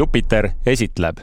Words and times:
Jupiter 0.00 0.46
esitleb 0.64 1.18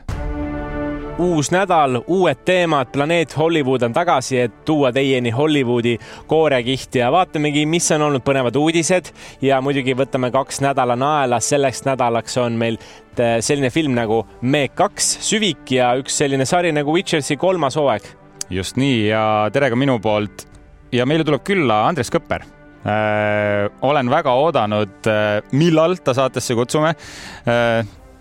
uus 1.18 1.48
nädal, 1.50 1.98
uued 2.14 2.44
teemad, 2.46 2.92
planeet 2.94 3.34
Hollywood 3.38 3.82
on 3.82 3.94
tagasi, 3.94 4.38
et 4.40 4.60
tuua 4.66 4.92
teieni 4.94 5.32
Hollywoodi 5.34 5.96
koorekihti 6.28 7.02
ja 7.02 7.10
vaatamegi, 7.12 7.66
mis 7.66 7.90
on 7.96 8.06
olnud 8.06 8.22
põnevad 8.22 8.60
uudised 8.60 9.10
ja 9.42 9.58
muidugi 9.66 9.96
võtame 9.98 10.30
kaks 10.34 10.62
nädala 10.62 10.96
naela. 10.96 11.40
selleks 11.40 11.88
nädalaks 11.90 12.38
on 12.38 12.62
meil 12.62 12.78
äh, 12.78 13.40
selline 13.42 13.74
film 13.74 13.98
nagu 13.98 14.22
Me 14.42 14.68
kaks, 14.68 15.10
Süvik 15.26 15.74
ja 15.74 15.96
üks 15.98 16.22
selline 16.22 16.46
sari 16.46 16.72
nagu 16.72 16.94
Witchersi 16.94 17.38
kolmas 17.38 17.82
hooaeg. 17.82 18.06
just 18.50 18.78
nii 18.78 19.08
ja 19.08 19.50
tere 19.54 19.74
ka 19.74 19.76
minu 19.76 19.98
poolt. 20.00 20.46
ja 20.92 21.06
meile 21.10 21.26
tuleb 21.26 21.42
külla 21.42 21.88
Andres 21.88 22.14
Kõpper 22.14 22.46
äh,. 22.86 23.70
olen 23.82 24.10
väga 24.10 24.38
oodanud 24.38 25.08
äh,, 25.10 25.42
millal 25.52 25.98
ta 25.98 26.14
saatesse 26.14 26.54
kutsume 26.54 26.94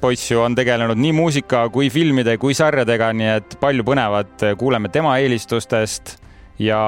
poiss 0.01 0.31
ju 0.31 0.43
on 0.45 0.55
tegelenud 0.59 0.99
nii 1.01 1.15
muusika 1.17 1.67
kui 1.73 1.91
filmide 1.91 2.37
kui 2.43 2.55
sarjadega, 2.55 3.13
nii 3.17 3.33
et 3.39 3.59
palju 3.61 3.85
põnevat, 3.87 4.47
kuuleme 4.59 4.93
tema 4.93 5.17
eelistustest 5.23 6.17
ja 6.59 6.79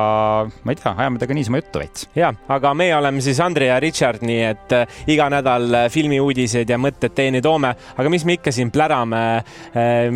ma 0.64 0.72
ei 0.72 0.78
tea, 0.80 0.94
ajame 0.96 1.20
temaga 1.20 1.36
niisama 1.36 1.60
juttu 1.60 1.82
veits. 1.82 2.08
ja, 2.16 2.32
aga 2.48 2.72
meie 2.74 2.96
oleme 2.96 3.20
siis 3.24 3.40
Andre 3.44 3.68
ja 3.68 3.78
Richard, 3.80 4.24
nii 4.24 4.40
et 4.48 4.74
äh, 4.76 4.98
iga 5.12 5.28
nädal 5.32 5.68
äh, 5.74 5.86
filmiuudiseid 5.92 6.70
ja 6.70 6.80
mõtted 6.80 7.14
teieni 7.16 7.42
toome, 7.44 7.74
aga 7.96 8.12
mis 8.12 8.24
me 8.24 8.38
ikka 8.38 8.52
siin 8.54 8.72
plärame 8.74 9.22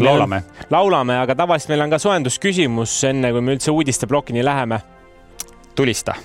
laulame. 0.01 0.43
laulame, 0.71 1.21
aga 1.21 1.37
tavaliselt 1.45 1.75
meil 1.75 1.87
on 1.87 1.97
ka 1.97 2.03
soojendusküsimus, 2.03 2.99
enne 3.13 3.33
kui 3.33 3.45
me 3.45 3.57
üldse 3.59 3.75
uudisteplokini 3.75 4.45
läheme. 4.45 4.81
tulista 5.77 6.17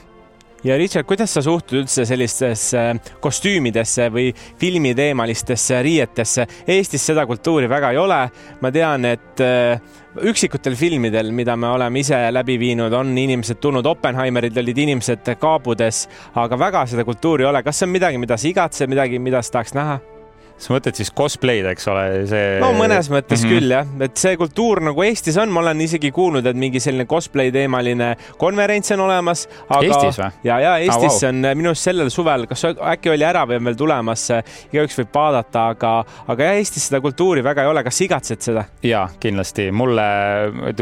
ja 0.63 0.77
Richard, 0.77 1.05
kuidas 1.05 1.33
sa 1.33 1.41
suhtud 1.41 1.81
üldse 1.81 2.05
sellistesse 2.07 2.83
kostüümidesse 3.21 4.09
või 4.13 4.31
filmiteemalistesse 4.59 5.81
riietesse? 5.85 6.47
Eestis 6.67 7.05
seda 7.11 7.25
kultuuri 7.29 7.69
väga 7.69 7.91
ei 7.91 8.01
ole. 8.01 8.19
ma 8.61 8.71
tean, 8.71 9.05
et 9.05 9.41
äh, 9.41 9.79
üksikutel 10.23 10.75
filmidel, 10.75 11.31
mida 11.31 11.55
me 11.55 11.67
oleme 11.67 11.99
ise 11.99 12.19
läbi 12.31 12.57
viinud, 12.59 12.93
on 12.93 13.17
inimesed 13.17 13.61
tulnud, 13.61 13.85
Oppenheimerid 13.85 14.57
olid 14.57 14.77
inimesed 14.77 15.33
kaabudes, 15.39 16.07
aga 16.35 16.59
väga 16.59 16.85
seda 16.85 17.05
kultuuri 17.05 17.45
ei 17.45 17.49
ole. 17.49 17.63
kas 17.63 17.79
see 17.79 17.87
on 17.89 17.93
midagi, 17.93 18.17
mida 18.17 18.37
sa 18.37 18.47
igatsed, 18.47 18.89
midagi, 18.89 19.19
mida 19.19 19.41
sa 19.41 19.59
tahaks 19.59 19.75
näha? 19.77 20.16
Sa 20.57 20.73
mõtled 20.73 20.97
siis 20.97 21.11
cosplay'd, 21.15 21.67
eks 21.69 21.87
ole, 21.91 22.05
see? 22.29 22.57
no 22.61 22.71
mõnes 22.77 23.09
mõttes 23.13 23.43
mm 23.43 23.47
-hmm. 23.47 23.53
küll 23.53 23.73
jah, 23.75 23.91
et 24.07 24.17
see 24.17 24.37
kultuur 24.39 24.81
nagu 24.89 25.03
Eestis 25.05 25.37
on, 25.37 25.51
ma 25.53 25.61
olen 25.61 25.81
isegi 25.85 26.11
kuulnud, 26.11 26.45
et 26.45 26.57
mingi 26.57 26.81
selline 26.83 27.05
cosplay 27.09 27.51
teemaline 27.53 28.15
konverents 28.41 28.91
on 28.95 29.05
olemas. 29.05 29.47
Eestis 29.81 30.19
või? 30.19 30.31
ja, 30.43 30.59
ja 30.59 30.73
Eestis 30.77 31.19
oh, 31.19 31.21
wow. 31.21 31.29
on 31.29 31.57
minu 31.61 31.73
arust 31.73 31.89
sellel 31.89 32.09
suvel, 32.13 32.47
kas 32.49 32.65
äkki 32.65 33.13
oli 33.13 33.27
ära 33.27 33.45
või 33.45 33.61
on 33.61 33.69
veel 33.69 33.79
tulemas, 33.79 34.27
igaüks 34.73 34.97
võib 35.01 35.13
vaadata, 35.13 35.69
aga, 35.75 35.93
aga 36.27 36.49
jah, 36.49 36.59
Eestis 36.61 36.89
seda 36.89 37.01
kultuuri 37.05 37.45
väga 37.45 37.63
ei 37.63 37.73
ole. 37.73 37.83
kas 37.83 38.01
igatsed 38.01 38.41
seda? 38.49 38.65
ja 38.83 39.07
kindlasti 39.19 39.69
mulle, 39.71 40.07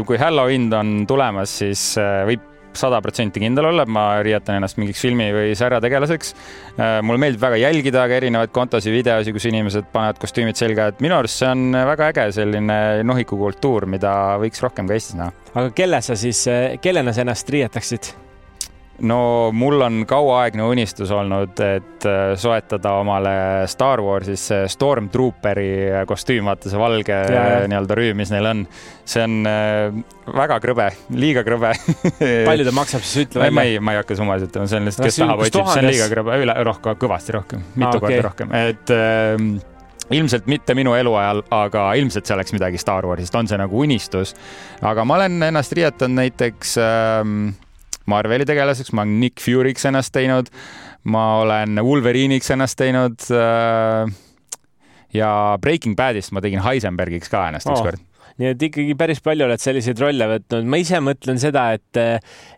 kui 0.06 0.18
Halloween 0.18 0.72
on 0.74 0.98
tulemas, 1.08 1.58
siis 1.58 1.92
äh, 2.00 2.24
võib 2.76 2.82
sada 2.82 3.00
protsenti 3.02 3.40
kindel 3.42 3.70
olla, 3.70 3.86
et 3.86 3.92
ma 3.92 4.04
riietan 4.24 4.60
ennast 4.60 4.78
mingiks 4.80 5.00
filmi 5.02 5.30
või 5.34 5.54
sarja 5.58 5.80
tegelaseks. 5.80 6.34
Äh, 6.76 6.98
mulle 7.06 7.22
meeldib 7.22 7.42
väga 7.42 7.60
jälgida 7.64 8.04
ka 8.06 8.20
erinevaid 8.20 8.52
kontosid, 8.54 8.92
videosid, 8.94 9.34
kus 9.36 9.48
inimesed 9.48 9.88
panevad 9.94 10.20
kostüümid 10.22 10.60
selga, 10.60 10.90
et 10.92 11.02
minu 11.04 11.16
arust 11.16 11.40
see 11.40 11.48
on 11.48 11.72
väga 11.72 12.12
äge 12.12 12.28
selline 12.36 12.78
nohikukultuur, 13.08 13.88
mida 13.96 14.12
võiks 14.42 14.62
rohkem 14.64 14.88
ka 14.88 14.96
Eestis 14.96 15.18
näha. 15.18 15.32
aga 15.54 15.72
kelle 15.76 16.02
sa 16.04 16.18
siis, 16.18 16.44
kellena 16.84 17.16
sa 17.16 17.24
ennast 17.24 17.50
riietaksid? 17.56 18.25
No 19.04 19.50
mul 19.52 19.80
on 19.84 20.04
kauaaegne 20.08 20.64
unistus 20.64 21.10
olnud, 21.14 21.58
et 21.60 22.06
äh, 22.08 22.32
soetada 22.40 22.96
omale 23.00 23.34
Star 23.70 24.00
Warsis 24.04 24.48
Stormtrooperi 24.72 25.68
kostüüm, 26.08 26.48
vaata 26.48 26.72
see 26.72 26.80
valge 26.80 27.18
nii-öelda 27.68 27.98
rüüm, 27.98 28.16
mis 28.20 28.32
neil 28.32 28.50
on. 28.52 28.64
see 29.06 29.22
on 29.26 29.46
äh, 29.50 30.00
väga 30.36 30.58
krõbe, 30.64 30.88
liiga 31.14 31.44
krõbe 31.46 31.74
palju 32.48 32.66
ta 32.66 32.74
maksab, 32.74 33.04
siis 33.04 33.26
ütle 33.26 33.44
välja. 33.44 33.56
ma 33.58 33.68
ei, 33.68 33.78
ma 33.78 33.94
ei 33.94 34.02
hakka 34.02 34.18
summasid 34.18 34.50
ütlema, 34.50 34.70
see 34.70 34.80
on 34.80 34.90
lihtsalt, 34.90 35.08
kes 35.10 35.22
tahab, 35.22 35.46
otsib, 35.46 35.70
see 35.72 35.84
on 35.84 35.90
liiga 35.90 36.10
krõbe, 36.12 36.42
üle, 36.42 36.58
rohkem, 36.70 37.00
kõvasti 37.06 37.36
rohkem, 37.36 37.64
mitu 37.74 37.90
ah, 37.90 38.00
okay. 38.00 38.06
korda 38.08 38.28
rohkem, 38.30 38.56
et 38.56 38.94
äh, 38.96 39.74
ilmselt 40.16 40.46
mitte 40.50 40.74
minu 40.78 40.94
eluajal, 40.96 41.42
aga 41.54 41.90
ilmselt 41.98 42.28
see 42.28 42.36
oleks 42.36 42.54
midagi 42.54 42.80
Star 42.80 43.06
Warsist, 43.08 43.34
on 43.38 43.48
see 43.50 43.58
nagu 43.60 43.84
unistus. 43.84 44.34
aga 44.80 45.04
ma 45.04 45.20
olen 45.20 45.50
ennast 45.50 45.74
riietanud 45.76 46.22
näiteks 46.22 46.76
ähm, 46.82 47.48
Marveli 48.06 48.46
tegelaseks, 48.48 48.92
ma 48.94 49.04
olen 49.04 49.18
Nick 49.20 49.42
Fury'ks 49.42 49.88
ennast 49.90 50.14
teinud, 50.14 50.50
ma 51.10 51.26
olen 51.42 51.80
Wolverine'iks 51.82 52.52
ennast 52.54 52.78
teinud 52.78 53.28
äh,. 53.34 54.12
ja 55.14 55.30
Breaking 55.62 55.96
Badist 55.98 56.34
ma 56.34 56.42
tegin 56.44 56.62
Heisenbergiks 56.64 57.32
ka 57.32 57.48
ennast 57.50 57.70
oh. 57.70 57.76
ükskord 57.76 58.05
nii 58.40 58.52
et 58.52 58.62
ikkagi 58.68 58.94
päris 58.98 59.22
palju 59.24 59.46
oled 59.46 59.60
selliseid 59.60 60.00
rolle 60.02 60.28
võtnud. 60.28 60.66
ma 60.68 60.80
ise 60.80 61.00
mõtlen 61.00 61.38
seda, 61.40 61.70
et, 61.76 62.00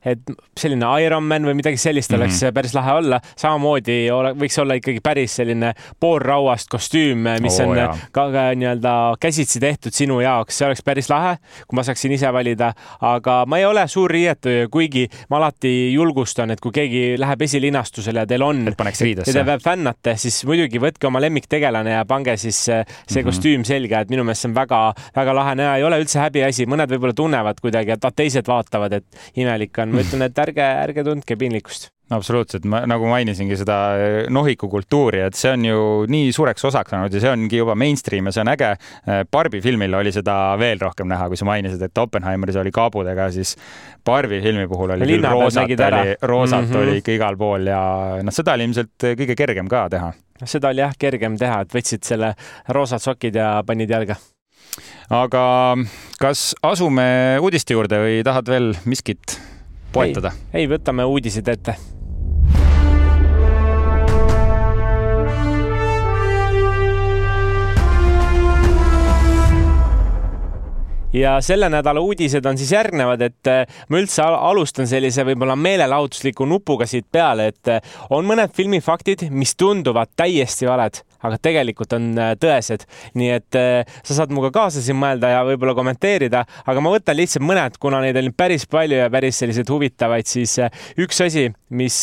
et 0.02 0.32
selline 0.58 0.88
Ironman 1.04 1.46
või 1.46 1.58
midagi 1.60 1.78
sellist 1.80 2.10
mm 2.10 2.18
-hmm. 2.18 2.24
oleks 2.24 2.54
päris 2.54 2.74
lahe 2.74 2.96
olla. 2.98 3.20
samamoodi 3.36 3.98
ole, 4.10 4.32
võiks 4.38 4.58
olla 4.58 4.74
ikkagi 4.78 5.00
päris 5.04 5.36
selline 5.38 5.72
poolrauast 6.00 6.68
kostüüm, 6.72 7.28
mis 7.42 7.60
oh, 7.60 7.68
on 7.68 7.78
jah. 7.78 8.02
ka, 8.12 8.26
ka 8.34 8.44
nii-öelda 8.58 8.94
käsitsi 9.20 9.60
tehtud 9.60 9.94
sinu 9.94 10.20
jaoks, 10.20 10.58
see 10.58 10.66
oleks 10.66 10.82
päris 10.82 11.10
lahe, 11.10 11.36
kui 11.68 11.78
ma 11.78 11.82
saaksin 11.86 12.12
ise 12.12 12.32
valida. 12.32 12.72
aga 13.00 13.44
ma 13.46 13.58
ei 13.58 13.64
ole 13.64 13.86
suur 13.88 14.10
riietuja, 14.10 14.68
kuigi 14.68 15.08
ma 15.30 15.36
alati 15.36 15.92
julgustan, 15.92 16.50
et 16.50 16.60
kui 16.60 16.72
keegi 16.72 17.14
läheb 17.18 17.42
esilinastusele 17.42 18.24
ja 18.24 18.26
teil 18.26 18.42
on, 18.42 18.66
ja 18.66 19.44
te 19.44 19.58
fännate, 19.62 20.16
siis 20.16 20.44
muidugi 20.44 20.80
võtke 20.82 21.06
oma 21.06 21.20
lemmiktegelane 21.20 21.90
ja 21.90 22.04
pange 22.04 22.36
siis 22.36 22.64
see 22.64 22.82
mm 22.82 22.84
-hmm. 23.14 23.24
kostüüm 23.30 23.64
selga, 23.64 24.00
et 24.00 24.10
minu 24.10 24.24
meelest 24.24 24.42
see 24.42 24.50
on 24.50 24.54
väga-väga 24.54 25.34
lahe 25.34 25.54
näha 25.54 25.67
ja 25.68 25.76
ei 25.78 25.86
ole 25.86 26.00
üldse 26.02 26.22
häbiasi, 26.22 26.66
mõned 26.70 26.90
võib-olla 26.94 27.16
tunnevad 27.16 27.62
kuidagi, 27.62 27.94
et 27.94 28.10
teised 28.16 28.48
vaatavad, 28.48 28.98
et 29.00 29.38
imelik 29.38 29.78
on. 29.84 29.94
ma 29.94 30.04
ütlen, 30.04 30.26
et 30.28 30.44
ärge, 30.46 30.66
ärge 30.88 31.06
tundke 31.06 31.38
piinlikkust 31.38 31.92
absoluutselt, 32.14 32.64
ma 32.68 32.80
nagu 32.88 33.08
mainisingi 33.10 33.56
seda 33.60 33.76
eh, 34.00 34.18
nohiku 34.32 34.68
kultuuri, 34.72 35.20
et 35.26 35.36
see 35.38 35.52
on 35.52 35.66
ju 35.66 35.80
nii 36.10 36.30
suureks 36.34 36.64
osaks 36.70 36.94
saanud 36.94 37.14
ja 37.14 37.22
see 37.22 37.32
ongi 37.32 37.60
juba 37.60 37.76
mainstream 37.78 38.30
ja 38.30 38.34
see 38.34 38.44
on 38.44 38.52
äge. 38.54 38.70
Eh, 39.04 39.20
Barbi 39.30 39.60
filmil 39.64 39.96
oli 39.98 40.12
seda 40.14 40.36
veel 40.60 40.80
rohkem 40.82 41.10
näha, 41.10 41.28
kui 41.28 41.40
sa 41.40 41.48
mainisid, 41.48 41.82
et 41.84 42.00
Oppenheimeris 42.00 42.56
oli 42.62 42.72
kaabudega, 42.74 43.28
siis 43.34 43.54
Barbi 44.08 44.40
filmi 44.44 44.64
puhul 44.70 44.94
oli 44.96 45.10
küll 45.10 45.28
roosat, 45.28 45.68
oli, 45.68 46.16
roosat 46.22 46.64
mm 46.64 46.72
-hmm. 46.72 46.80
oli 46.86 47.02
ikka 47.02 47.12
igal 47.18 47.36
pool 47.36 47.68
ja 47.68 47.82
noh, 48.22 48.34
seda 48.34 48.56
oli 48.56 48.70
ilmselt 48.70 49.08
kõige 49.20 49.36
kergem 49.36 49.68
ka 49.68 49.88
teha. 49.92 50.12
seda 50.44 50.72
oli 50.72 50.80
jah 50.80 50.96
kergem 50.98 51.36
teha, 51.36 51.60
et 51.60 51.74
võtsid 51.74 52.04
selle 52.04 52.34
roosad 52.68 53.04
sokid 53.04 53.34
ja 53.34 53.62
panid 53.66 53.90
jalga 53.90 54.16
aga 55.10 55.44
kas 56.20 56.54
asume 56.62 57.38
uudiste 57.42 57.76
juurde 57.76 58.00
või 58.02 58.24
tahad 58.26 58.50
veel 58.50 58.72
miskit 58.84 59.38
poetada? 59.92 60.34
ei, 60.52 60.68
võtame 60.70 61.06
uudised 61.08 61.48
ette 61.48 61.78
ja 71.12 71.38
selle 71.40 71.68
nädala 71.72 72.00
uudised 72.00 72.46
on 72.46 72.58
siis 72.58 72.72
järgnevad, 72.72 73.22
et 73.24 73.50
äh, 73.50 73.78
ma 73.88 74.00
üldse 74.00 74.22
alustan 74.22 74.88
sellise 74.90 75.24
võib-olla 75.26 75.56
meelelahutusliku 75.56 76.46
nupuga 76.48 76.86
siit 76.88 77.08
peale, 77.12 77.50
et 77.52 77.72
äh, 77.72 77.94
on 78.10 78.28
mõned 78.28 78.52
filmifaktid, 78.54 79.28
mis 79.30 79.56
tunduvad 79.58 80.12
täiesti 80.16 80.68
valed 80.68 81.02
aga 81.24 81.38
tegelikult 81.42 81.94
on 81.96 82.10
äh, 82.18 82.32
tõesed. 82.40 82.84
nii 83.18 83.30
et 83.34 83.58
äh, 83.58 83.98
sa 84.06 84.20
saad 84.20 84.32
minuga 84.32 84.50
kaasa 84.54 84.82
siin 84.84 84.98
mõelda 85.00 85.32
ja 85.32 85.42
võib-olla 85.46 85.74
kommenteerida, 85.78 86.44
aga 86.68 86.84
ma 86.84 86.92
võtan 86.94 87.18
lihtsalt 87.18 87.46
mõned, 87.46 87.78
kuna 87.82 88.02
neid 88.04 88.18
on 88.20 88.30
päris 88.36 88.66
palju 88.70 89.00
ja 89.02 89.08
päris 89.12 89.40
selliseid 89.42 89.70
huvitavaid, 89.72 90.28
siis 90.30 90.58
äh, 90.62 90.84
üks 91.00 91.20
asi, 91.24 91.48
mis 91.68 92.00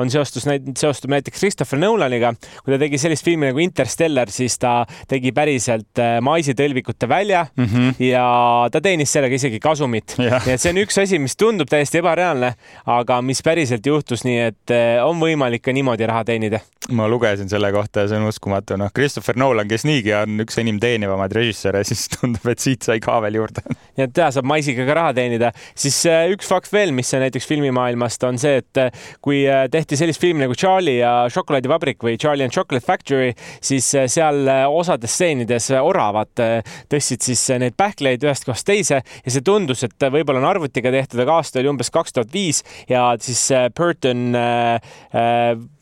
on 0.00 0.08
seostus, 0.08 0.46
seostub 0.78 1.12
näiteks 1.12 1.42
Christopher 1.42 1.76
Nolaniga, 1.76 2.30
kui 2.64 2.72
ta 2.72 2.78
tegi 2.80 2.96
sellist 3.00 3.26
filmi 3.26 3.50
nagu 3.50 3.60
Interstellar, 3.60 4.30
siis 4.32 4.56
ta 4.60 4.86
tegi 5.10 5.32
päriselt 5.36 6.00
maisitõlvikute 6.24 7.08
välja 7.10 7.42
mm 7.52 7.64
-hmm. 7.64 7.98
ja 8.06 8.24
ta 8.72 8.80
teenis 8.80 9.12
sellega 9.12 9.36
isegi 9.36 9.60
kasumit 9.60 10.16
yeah.. 10.18 10.40
nii 10.46 10.56
et 10.56 10.62
see 10.62 10.72
on 10.72 10.80
üks 10.80 10.96
asi, 11.02 11.18
mis 11.20 11.36
tundub 11.36 11.68
täiesti 11.68 12.00
ebareaalne, 12.00 12.54
aga 12.86 13.20
mis 13.22 13.42
päriselt 13.44 13.86
juhtus, 13.86 14.24
nii 14.24 14.38
et 14.46 14.74
on 15.04 15.20
võimalik 15.20 15.62
ka 15.64 15.72
niimoodi 15.72 16.06
raha 16.06 16.24
teenida. 16.24 16.60
ma 16.90 17.08
lugesin 17.08 17.48
selle 17.48 17.72
kohta 17.72 18.00
ja 18.00 18.08
see 18.08 18.18
on 18.18 18.28
uskumatu, 18.32 18.43
noh, 18.50 18.90
Christopher 18.94 19.38
Nolan, 19.40 19.68
kes 19.70 19.84
niigi 19.88 20.12
on 20.16 20.42
üks 20.44 20.58
enim 20.60 20.78
teenivamaid 20.82 21.32
režissööre, 21.34 21.84
siis 21.86 22.06
tundub, 22.12 22.44
et 22.50 22.62
siit 22.62 22.84
sai 22.86 23.00
ka 23.02 23.16
veel 23.24 23.40
juurde. 23.40 23.64
nii 23.96 24.06
et 24.06 24.20
ja 24.20 24.28
saab 24.34 24.48
maisiga 24.48 24.86
ka 24.88 24.96
raha 24.98 25.14
teenida. 25.16 25.52
siis 25.78 25.96
äh, 26.10 26.26
üks 26.34 26.48
fakt 26.50 26.72
veel, 26.72 26.92
mis 26.96 27.12
näiteks 27.12 27.46
filmimaailmast 27.48 28.24
on 28.28 28.38
see, 28.40 28.60
et 28.62 28.80
äh, 28.80 29.04
kui 29.24 29.44
äh, 29.48 29.64
tehti 29.72 29.98
sellist 29.98 30.22
filmi 30.22 30.44
nagu 30.44 30.56
Charlie 30.58 30.98
ja 30.98 31.12
šokolaadivabrik 31.32 32.04
või 32.04 32.18
Charlie 32.20 32.46
and 32.46 32.54
Chocolate 32.54 32.84
Factory, 32.84 33.32
siis 33.64 33.86
seal 33.90 34.48
osades 34.68 35.14
stseenides 35.14 35.70
oravad 35.78 36.32
tõstsid 36.90 37.24
siis 37.24 37.42
neid 37.60 37.76
pähkleid 37.78 38.24
ühest 38.24 38.46
kohast 38.46 38.66
teise 38.68 39.00
ja 39.00 39.32
see 39.32 39.44
tundus, 39.44 39.84
et 39.86 40.08
võib-olla 40.12 40.42
on 40.42 40.48
arvutiga 40.48 40.92
tehtud, 40.94 41.20
aga 41.24 41.38
aasta 41.40 41.60
oli 41.62 41.70
umbes 41.70 41.90
kaks 41.94 42.16
tuhat 42.16 42.32
viis 42.34 42.62
ja 42.90 43.06
siis 43.22 43.46
Burton 43.76 44.34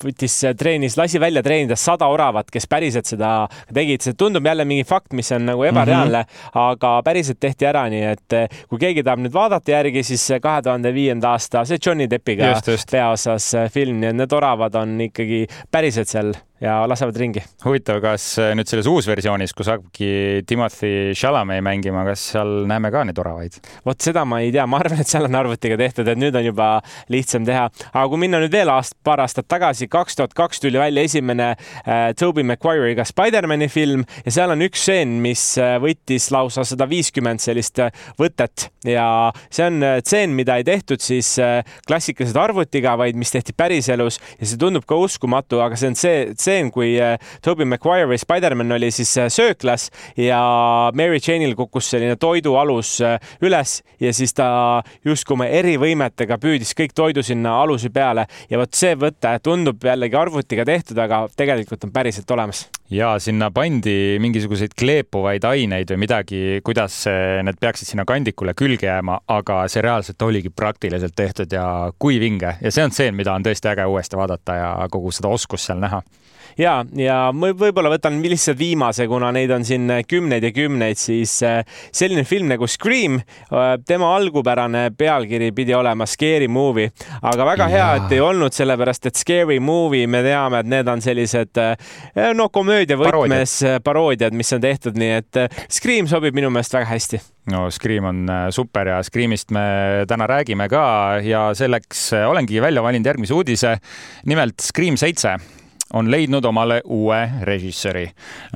võttis 0.04 0.38
treenis, 0.58 0.96
lasi 1.00 1.20
välja 1.22 1.42
treenida 1.44 1.78
sada 1.78 2.08
oravat 2.12 2.51
kes 2.52 2.68
päriselt 2.70 3.08
seda 3.08 3.32
tegid, 3.74 4.04
see 4.04 4.18
tundub 4.18 4.46
jälle 4.46 4.66
mingi 4.68 4.84
fakt, 4.88 5.12
mis 5.16 5.32
on 5.32 5.46
nagu 5.48 5.64
ebareaalne 5.68 6.22
mm, 6.22 6.28
-hmm. 6.28 6.60
aga 6.68 6.94
päriselt 7.04 7.40
tehti 7.40 7.66
ära, 7.66 7.86
nii 7.92 8.04
et 8.12 8.38
kui 8.68 8.78
keegi 8.78 9.02
tahab 9.02 9.24
nüüd 9.24 9.34
vaadata 9.34 9.76
järgi, 9.76 10.02
siis 10.02 10.28
kahe 10.42 10.62
tuhande 10.62 10.94
viienda 10.94 11.32
aasta, 11.32 11.64
see 11.64 11.80
Johnny 11.86 12.10
Deppiga 12.10 12.54
peaosas 12.90 13.52
film, 13.72 14.00
nii 14.00 14.12
et 14.12 14.16
need 14.22 14.32
oravad 14.32 14.74
on 14.74 15.00
ikkagi 15.08 15.46
päriselt 15.70 16.08
seal 16.08 16.34
ja 16.62 16.82
lasevad 16.88 17.16
ringi. 17.18 17.42
huvitav, 17.64 17.98
kas 18.02 18.24
äh, 18.38 18.52
nüüd 18.58 18.70
selles 18.70 18.86
uusversioonis, 18.90 19.54
kus 19.56 19.70
hakkabki 19.72 20.42
Timothy 20.46 21.12
Chalamet 21.18 21.62
mängima, 21.64 22.04
kas 22.06 22.22
seal 22.32 22.62
näeme 22.70 22.92
ka 22.94 23.02
neid 23.08 23.18
oravaid? 23.18 23.58
vot 23.86 23.98
seda 24.02 24.24
ma 24.28 24.38
ei 24.44 24.52
tea, 24.54 24.66
ma 24.70 24.78
arvan, 24.82 25.02
et 25.02 25.10
seal 25.10 25.26
on 25.26 25.38
arvutiga 25.40 25.78
tehtud, 25.80 26.08
et 26.08 26.20
nüüd 26.20 26.36
on 26.38 26.46
juba 26.46 26.68
lihtsam 27.12 27.46
teha. 27.48 27.66
aga 27.90 28.04
kui 28.12 28.22
minna 28.22 28.38
nüüd 28.42 28.54
veel 28.54 28.70
aast-, 28.70 28.96
paar 29.02 29.24
aastat 29.24 29.48
tagasi, 29.50 29.88
kaks 29.90 30.18
tuhat 30.20 30.36
kaks 30.38 30.62
tuli 30.62 30.78
välja 30.78 31.02
esimene 31.08 31.48
äh, 31.52 32.12
Tobey 32.18 32.46
Maguire'iga 32.46 33.06
Spider-man'i 33.08 33.68
film 33.72 34.06
ja 34.22 34.36
seal 34.38 34.54
on 34.54 34.62
üks 34.68 34.86
stseen, 34.86 35.18
mis 35.24 35.44
äh, 35.58 35.76
võttis 35.82 36.30
lausa 36.34 36.66
sada 36.68 36.86
viiskümmend 36.90 37.42
sellist 37.42 37.82
võtet 38.20 38.68
ja 38.86 39.06
see 39.48 39.66
on 39.66 39.82
äh, 39.82 39.98
tseen, 40.06 40.38
mida 40.38 40.60
ei 40.60 40.66
tehtud 40.66 41.02
siis 41.02 41.34
klassikaliselt 41.88 42.38
arvutiga, 42.38 42.94
vaid 43.00 43.18
mis 43.18 43.32
tehti 43.34 43.54
päriselus 43.56 44.20
ja 44.38 44.46
see 44.46 44.60
tundub 44.60 44.86
ka 44.86 44.98
uskumatu, 45.00 45.58
aga 45.64 45.78
see 45.78 45.90
on 45.90 45.98
see, 45.98 46.16
see 46.38 46.51
stseen, 46.52 46.70
kui 46.72 46.96
äh, 47.00 47.16
Tobey 47.42 47.66
Maguire 47.68 48.08
või 48.10 48.18
Spider-man 48.20 48.76
oli 48.76 48.90
siis 48.92 49.12
äh, 49.20 49.30
sööklas 49.32 49.88
ja 50.18 50.40
Mary 50.94 51.20
Jane'il 51.22 51.54
kukkus 51.56 51.88
selline 51.92 52.18
toidualus 52.20 52.98
äh, 53.00 53.18
üles 53.42 53.80
ja 54.00 54.12
siis 54.12 54.34
ta 54.36 54.82
justkui 55.04 55.36
oma 55.38 55.48
erivõimetega 55.48 56.38
püüdis 56.42 56.74
kõik 56.76 56.92
toidu 56.96 57.24
sinna 57.24 57.56
aluse 57.62 57.90
peale 57.94 58.26
ja 58.50 58.60
vot 58.60 58.74
see 58.76 58.94
võte 58.98 59.32
tundub 59.42 59.82
jällegi 59.82 60.18
arvutiga 60.18 60.66
tehtud, 60.68 60.98
aga 60.98 61.24
tegelikult 61.36 61.88
on 61.88 61.94
päriselt 61.94 62.30
olemas. 62.30 62.66
Ja 62.92 63.14
sinna 63.22 63.48
pandi 63.54 64.18
mingisuguseid 64.20 64.74
kleepuvaid 64.76 65.44
aineid 65.48 65.88
või 65.94 66.02
midagi, 66.04 66.40
kuidas 66.64 66.98
need 67.08 67.56
peaksid 67.60 67.88
sinna 67.88 68.04
kandikule 68.04 68.52
külge 68.58 68.90
jääma, 68.90 69.22
aga 69.32 69.62
see 69.72 69.84
reaalselt 69.84 70.20
oligi 70.26 70.52
praktiliselt 70.52 71.16
tehtud 71.16 71.54
ja 71.56 71.64
kui 71.98 72.20
vinge. 72.20 72.58
Ja 72.60 72.74
see 72.74 72.84
on 72.84 72.92
stseen, 72.92 73.16
mida 73.16 73.32
on 73.32 73.46
tõesti 73.46 73.72
äge 73.72 73.88
uuesti 73.88 74.20
vaadata 74.20 74.58
ja 74.58 74.74
kogu 74.92 75.14
seda 75.14 75.32
oskust 75.32 75.70
seal 75.70 75.80
näha 75.80 76.02
ja, 76.58 76.82
ja 76.96 77.16
võib-olla 77.34 77.92
võtan 77.92 78.18
lihtsalt 78.22 78.58
viimase, 78.58 79.06
kuna 79.10 79.30
neid 79.34 79.50
on 79.54 79.64
siin 79.66 79.90
kümneid 80.08 80.44
ja 80.46 80.52
kümneid, 80.54 81.00
siis 81.00 81.34
äh, 81.46 81.62
selline 81.94 82.24
film 82.28 82.50
nagu 82.52 82.66
Scream, 82.70 83.18
äh, 83.20 83.74
tema 83.86 84.12
algupärane 84.16 84.88
pealkiri 84.98 85.52
pidi 85.56 85.74
olema 85.76 86.06
Scary 86.08 86.48
Movie, 86.48 86.92
aga 87.22 87.46
väga 87.52 87.68
hea, 87.72 87.88
et 88.00 88.16
ei 88.16 88.22
olnud, 88.24 88.54
sellepärast 88.54 89.10
et 89.10 89.20
Scary 89.20 89.58
Movie, 89.62 90.08
me 90.10 90.22
teame, 90.26 90.62
et 90.62 90.72
need 90.72 90.90
on 90.92 91.04
sellised 91.04 91.62
äh, 91.62 91.76
no 92.36 92.48
komöödia 92.52 92.98
võtmes 93.00 93.58
paroodiad, 93.84 94.34
mis 94.36 94.52
on 94.56 94.64
tehtud, 94.64 94.98
nii 95.00 95.14
et 95.20 95.44
Scream 95.72 96.10
sobib 96.10 96.36
minu 96.36 96.50
meelest 96.52 96.76
väga 96.76 96.90
hästi. 96.92 97.22
No 97.52 97.64
Scream 97.74 98.06
on 98.06 98.20
super 98.54 98.86
ja 98.86 99.00
Screamist 99.02 99.50
me 99.50 100.04
täna 100.06 100.28
räägime 100.30 100.68
ka 100.70 100.84
ja 101.26 101.48
selleks 101.58 102.12
olengi 102.28 102.62
välja 102.62 102.84
valinud 102.84 103.10
järgmise 103.10 103.34
uudise. 103.34 103.74
nimelt 104.30 104.62
Scream 104.62 104.96
seitse 104.96 105.34
on 105.92 106.08
leidnud 106.10 106.44
omale 106.48 106.80
uue 106.84 107.18
režissööri. 107.46 108.06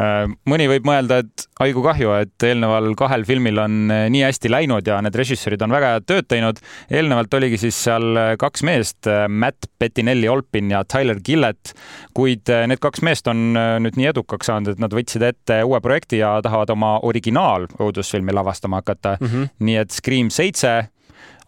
Äh, 0.00 0.24
mõni 0.48 0.68
võib 0.70 0.86
mõelda, 0.88 1.20
et 1.24 1.46
aigu 1.62 1.82
kahju, 1.84 2.12
et 2.22 2.46
eelneval 2.48 2.92
kahel 2.98 3.26
filmil 3.28 3.60
on 3.62 3.92
äh, 3.92 4.06
nii 4.12 4.24
hästi 4.26 4.52
läinud 4.52 4.88
ja 4.88 4.98
need 5.04 5.16
režissöörid 5.18 5.62
on 5.66 5.74
väga 5.74 5.94
head 5.94 6.08
tööd 6.08 6.28
teinud. 6.32 6.60
eelnevalt 6.90 7.34
oligi 7.38 7.60
siis 7.66 7.78
seal 7.88 8.16
äh, 8.16 8.32
kaks 8.40 8.64
meest, 8.66 9.08
Matt 9.28 9.68
Bettinelli 9.78 10.28
Olpin 10.28 10.70
ja 10.72 10.82
Tyler 10.84 11.20
Gillett, 11.24 11.74
kuid 12.16 12.48
need 12.68 12.80
kaks 12.82 13.02
meest 13.06 13.28
on 13.30 13.52
nüüd 13.54 13.98
nii 13.98 14.10
edukaks 14.10 14.48
saanud, 14.48 14.74
et 14.74 14.82
nad 14.82 14.92
võtsid 14.94 15.22
ette 15.26 15.60
uue 15.66 15.80
projekti 15.84 16.20
ja 16.22 16.36
tahavad 16.44 16.72
oma 16.72 16.96
originaal 17.06 17.68
õudusfilmi 17.76 18.34
lavastama 18.34 18.80
hakata 18.82 19.16
mm. 19.20 19.26
-hmm. 19.26 19.54
nii 19.68 19.80
et 19.82 19.94
Scream 19.94 20.30
seitse 20.30 20.76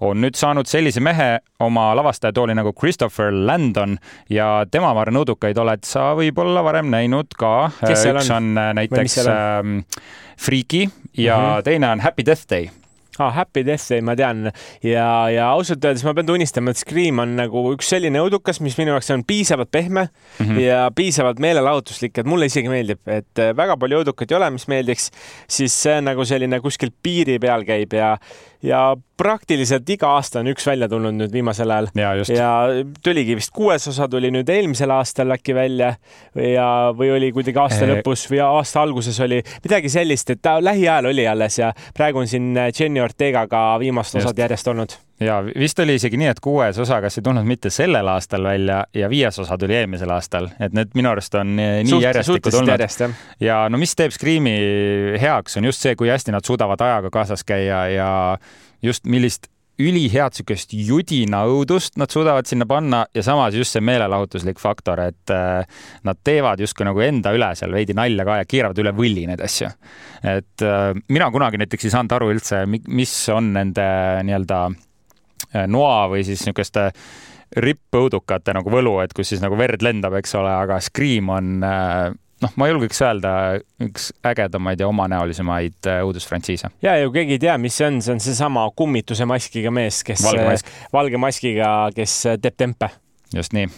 on 0.01 0.21
nüüd 0.23 0.39
saanud 0.39 0.69
sellise 0.71 1.03
mehe 1.05 1.39
oma 1.65 1.91
lavastajatooli 1.99 2.55
nagu 2.59 2.73
Christopher 2.73 3.33
Landon 3.33 3.99
ja 4.31 4.65
tema, 4.71 4.93
ma 4.95 5.05
arvan, 5.05 5.21
õudukaid 5.23 5.59
oled 5.59 5.87
sa 5.89 6.13
võib-olla 6.19 6.65
varem 6.67 6.91
näinud 6.95 7.35
ka. 7.39 7.71
üks 7.83 8.07
on, 8.11 8.21
on 8.37 8.51
äh, 8.59 8.75
näiteks 8.83 9.21
ähm, 9.27 9.81
Freaky 10.39 10.89
ja 11.17 11.39
mm 11.39 11.45
-hmm. 11.45 11.63
teine 11.63 11.91
on 11.91 12.01
Happy 12.01 12.27
Death 12.27 12.47
Day 12.51 12.71
ah,. 13.19 13.33
Happy 13.35 13.65
Death 13.67 13.89
Day, 13.91 14.01
ma 14.05 14.15
tean 14.19 14.49
ja, 14.85 15.07
ja 15.33 15.49
ausalt 15.51 15.85
öeldes 15.85 16.05
ma 16.07 16.15
pean 16.17 16.29
tunnistama, 16.29 16.73
et 16.73 16.81
Scream 16.81 17.23
on 17.23 17.35
nagu 17.39 17.65
üks 17.75 17.91
selline 17.93 18.21
õudukas, 18.23 18.61
mis 18.65 18.77
minu 18.79 18.95
jaoks 18.95 19.11
on 19.15 19.25
piisavalt 19.29 19.71
pehme 19.75 20.09
mm 20.09 20.45
-hmm. 20.47 20.61
ja 20.63 20.91
piisavalt 20.95 21.43
meelelahutuslik, 21.43 22.19
et 22.19 22.27
mulle 22.27 22.47
isegi 22.47 22.69
meeldib, 22.69 23.01
et 23.07 23.43
äh, 23.43 23.55
väga 23.57 23.77
palju 23.77 24.03
õudukat 24.03 24.31
ei 24.31 24.37
ole, 24.37 24.51
mis 24.51 24.69
meeldiks, 24.69 25.11
siis 25.49 25.83
see 25.83 25.99
on 25.99 26.09
nagu 26.13 26.25
selline 26.25 26.61
kuskil 26.61 26.93
piiri 27.03 27.39
peal 27.39 27.65
käib 27.65 27.93
ja, 27.93 28.17
ja 28.63 28.97
praktiliselt 29.17 29.89
iga 29.91 30.11
aasta 30.17 30.41
on 30.41 30.51
üks 30.53 30.67
välja 30.67 30.89
tulnud 30.91 31.15
nüüd 31.15 31.33
viimasel 31.33 31.71
ajal. 31.71 31.91
ja, 31.99 32.13
ja 32.35 32.51
tuligi 33.05 33.37
vist 33.39 33.53
kuues 33.55 33.89
osa 33.91 34.09
tuli 34.11 34.31
nüüd 34.35 34.49
eelmisel 34.51 34.91
aastal 34.95 35.35
äkki 35.37 35.55
välja 35.55 35.95
ja, 36.35 36.69
või 36.99 37.13
oli 37.17 37.33
kuidagi 37.35 37.63
aasta 37.63 37.87
e 37.87 37.93
lõpus 37.93 38.27
või 38.31 38.43
aasta 38.45 38.83
alguses 38.83 39.21
oli 39.25 39.43
midagi 39.65 39.93
sellist, 39.93 40.35
et 40.35 40.43
ta 40.43 40.59
lähiajal 40.63 41.13
oli 41.13 41.27
alles 41.29 41.59
ja 41.59 41.73
praegu 41.97 42.25
on 42.25 42.31
siin 42.31 42.55
Jenny 42.55 43.03
Ortegaga 43.05 43.69
viimased 43.83 44.23
osad 44.23 44.47
järjest 44.47 44.75
olnud 44.75 44.99
ja 45.21 45.39
vist 45.59 45.79
oli 45.83 45.97
isegi 45.99 46.21
nii, 46.21 46.31
et 46.33 46.41
kuues 46.45 46.79
osa, 46.79 47.01
kas 47.03 47.19
ei 47.19 47.27
tulnud 47.27 47.47
mitte 47.49 47.73
sellel 47.75 48.09
aastal 48.15 48.47
välja 48.47 48.83
ja 48.95 49.11
viies 49.11 49.39
osa 49.43 49.59
tuli 49.59 49.77
eelmisel 49.81 50.11
aastal, 50.15 50.51
et 50.61 50.75
need 50.77 50.95
minu 50.99 51.13
arust 51.13 51.35
on 51.41 51.55
nii 51.59 51.91
Suht, 51.91 52.07
järjestikku 52.07 52.55
tulnud. 52.55 52.87
ja 53.43 53.61
no 53.71 53.81
mis 53.81 53.95
teeb 53.99 54.15
Scream'i 54.15 54.57
heaks, 55.21 55.59
on 55.59 55.69
just 55.69 55.85
see, 55.85 55.97
kui 55.99 56.11
hästi 56.13 56.35
nad 56.35 56.47
suudavad 56.47 56.83
ajaga 56.85 57.13
kaasas 57.15 57.45
käia 57.47 57.85
ja 57.93 58.11
just 58.83 59.07
millist 59.07 59.51
ülihead 59.79 60.35
sihukest 60.35 60.73
judina 60.75 61.45
õudust 61.47 61.99
nad 62.01 62.11
suudavad 62.11 62.49
sinna 62.51 62.67
panna 62.67 63.05
ja 63.15 63.23
samas 63.23 63.55
just 63.55 63.77
see 63.77 63.85
meelelahutuslik 63.87 64.59
faktor, 64.59 65.05
et 65.07 65.33
äh, 65.35 65.85
nad 66.07 66.19
teevad 66.27 66.59
justkui 66.63 66.87
nagu 66.89 67.03
enda 67.05 67.33
üle 67.37 67.53
seal 67.59 67.75
veidi 67.75 67.95
nalja 67.95 68.27
ka 68.27 68.41
ja 68.41 68.49
keeravad 68.49 68.83
üle 68.83 68.93
võlli 68.97 69.29
neid 69.31 69.43
asju. 69.45 69.71
et 70.27 70.67
äh, 70.67 70.91
mina 71.09 71.31
kunagi 71.35 71.63
näiteks 71.63 71.87
ei 71.87 71.95
saanud 71.95 72.19
aru 72.19 72.33
üldse, 72.35 72.65
mis 72.67 73.15
on 73.35 73.53
nende 73.55 73.87
nii-öelda 74.27 74.67
noa 75.67 76.07
või 76.13 76.25
siis 76.27 76.43
niisuguste 76.45 76.91
rippõudukate 77.57 78.53
nagu 78.53 78.71
võlu, 78.71 78.99
et 79.01 79.15
kus 79.17 79.33
siis 79.33 79.41
nagu 79.41 79.57
verd 79.57 79.83
lendab, 79.83 80.19
eks 80.19 80.35
ole, 80.37 80.51
aga 80.53 80.81
Scream 80.85 81.31
on 81.33 81.63
noh, 82.45 82.55
ma 82.61 82.69
julgeks 82.71 83.03
öelda 83.03 83.33
üks 83.85 84.11
ägedamaid 84.27 84.81
ja 84.83 84.89
omanäolisemaid 84.91 85.91
äh, 85.91 86.01
õudusfrantsiise. 86.07 86.71
ja, 86.85 86.97
ja 87.01 87.09
kui 87.09 87.21
keegi 87.21 87.39
ei 87.39 87.45
tea, 87.49 87.59
mis 87.61 87.79
see 87.79 87.89
on, 87.89 88.01
see 88.05 88.15
on 88.15 88.23
seesama 88.23 88.67
kummituse 88.77 89.27
maskiga 89.29 89.73
mees, 89.75 90.03
kes 90.07 90.25
valge, 90.27 90.49
mask. 90.51 90.75
valge 90.95 91.23
maskiga, 91.23 91.71
kes 91.97 92.21
teeb 92.43 92.59
tempe. 92.59 92.93
just 93.35 93.57
nii 93.57 93.71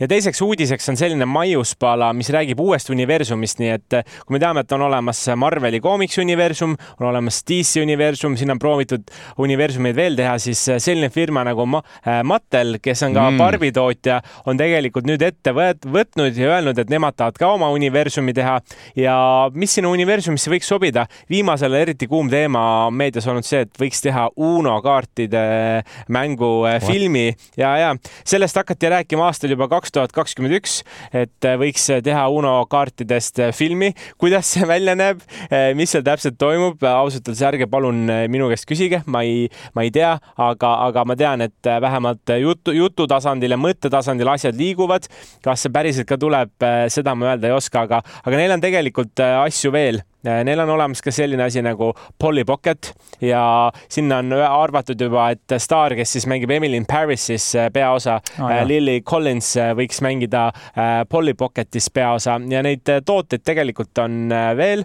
ja 0.00 0.08
teiseks 0.08 0.42
uudiseks 0.42 0.88
on 0.92 0.98
selline 0.98 1.26
maiuspala, 1.28 2.12
mis 2.16 2.30
räägib 2.34 2.60
uuest 2.60 2.90
universumist, 2.90 3.60
nii 3.62 3.72
et 3.74 3.98
eh, 4.00 4.16
kui 4.26 4.36
me 4.36 4.42
teame, 4.42 4.64
et 4.64 4.72
on 4.76 4.86
olemas 4.88 5.22
Marveli 5.36 5.80
koomiksuniversum, 5.84 6.76
on 7.00 7.08
olemas 7.10 7.42
DC 7.48 7.82
universum, 7.82 8.36
siin 8.36 8.52
on 8.54 8.60
proovitud 8.62 9.10
universumeid 9.42 9.96
veel 9.96 10.18
teha, 10.18 10.36
siis 10.42 10.62
eh, 10.72 10.80
selline 10.82 11.10
firma 11.14 11.44
nagu 11.46 11.66
Ma 11.66 11.80
äh, 12.06 12.22
Mattel, 12.26 12.78
kes 12.82 13.02
on 13.06 13.14
ka 13.16 13.26
mm. 13.30 13.40
Barbi 13.40 13.72
tootja, 13.74 14.20
on 14.46 14.58
tegelikult 14.58 15.08
nüüd 15.08 15.22
ette 15.24 15.52
võet, 15.56 15.86
võtnud 15.92 16.36
ja 16.38 16.52
öelnud, 16.54 16.78
et 16.78 16.92
nemad 16.92 17.16
tahavad 17.16 17.40
ka 17.40 17.50
oma 17.56 17.70
universumi 17.74 18.34
teha 18.36 18.58
ja 18.98 19.16
mis 19.54 19.74
sinna 19.76 19.90
universumisse 19.92 20.52
võiks 20.52 20.68
sobida. 20.70 21.06
viimasel 21.30 21.74
eriti 21.74 22.06
kuum 22.06 22.30
teema 22.30 22.90
meedias 22.90 23.26
olnud 23.26 23.46
see, 23.46 23.64
et 23.66 23.80
võiks 23.80 24.02
teha 24.04 24.28
Uno 24.36 24.76
kaartide 24.84 25.42
mängu 26.12 26.66
äh, 26.68 26.78
filmi 26.84 27.28
ja, 27.56 27.72
ja 27.80 27.94
sellest 28.24 28.56
hakati 28.56 28.90
rääkima 28.92 29.26
aastal 29.26 29.54
juba 29.54 29.68
kaks 29.68 29.85
kaks 29.86 29.94
tuhat 29.94 30.14
kakskümmend 30.14 30.56
üks, 30.58 30.80
et 31.14 31.46
äh, 31.46 31.56
võiks 31.60 31.86
teha 32.04 32.24
Uno 32.32 32.54
kaartidest 32.70 33.38
äh, 33.40 33.52
filmi. 33.54 33.92
kuidas 34.18 34.48
see 34.54 34.66
välja 34.66 34.96
näeb, 34.98 35.22
äh, 35.46 35.70
mis 35.78 35.92
seal 35.94 36.04
täpselt 36.06 36.38
toimub, 36.38 36.82
ausalt 36.82 37.28
öeldes 37.28 37.44
ärge 37.46 37.68
palun 37.70 38.06
minu 38.32 38.48
käest 38.50 38.66
küsige, 38.68 39.02
ma 39.06 39.22
ei, 39.26 39.46
ma 39.74 39.86
ei 39.86 39.92
tea, 39.94 40.16
aga, 40.36 40.72
aga 40.88 41.04
ma 41.06 41.16
tean, 41.18 41.44
et 41.46 41.70
vähemalt 41.82 42.34
jutu, 42.40 42.74
jutu 42.74 43.06
tasandil 43.10 43.54
ja 43.54 43.60
mõtte 43.60 43.90
tasandil 43.92 44.32
asjad 44.32 44.56
liiguvad. 44.58 45.06
kas 45.44 45.62
see 45.62 45.72
päriselt 45.72 46.08
ka 46.08 46.18
tuleb, 46.18 46.52
seda 46.92 47.14
ma 47.14 47.32
öelda 47.32 47.50
ei 47.50 47.56
oska, 47.56 47.86
aga, 47.86 48.02
aga 48.24 48.40
neil 48.40 48.56
on 48.56 48.64
tegelikult 48.64 49.22
asju 49.26 49.72
veel 49.74 50.02
Neil 50.26 50.60
on 50.64 50.70
olemas 50.74 51.02
ka 51.04 51.12
selline 51.14 51.44
asi 51.46 51.62
nagu 51.62 51.92
Polly 52.18 52.44
Pocket 52.44 52.92
ja 53.22 53.70
sinna 53.88 54.18
on 54.22 54.32
arvatud 54.32 55.00
juba, 55.00 55.28
et 55.34 55.56
staar, 55.62 55.94
kes 55.96 56.16
siis 56.16 56.26
mängib 56.30 56.50
Emily 56.50 56.78
in 56.78 56.86
Parisis 56.88 57.52
peaosa 57.72 58.18
oh,, 58.18 58.52
Lily 58.66 59.00
Collins 59.06 59.52
võiks 59.78 60.00
mängida 60.04 60.48
Polly 61.08 61.34
Pocketis 61.38 61.88
peaosa 61.94 62.38
ja 62.50 62.62
neid 62.64 62.88
tooteid 63.06 63.44
tegelikult 63.46 63.98
on 64.02 64.32
veel. 64.58 64.84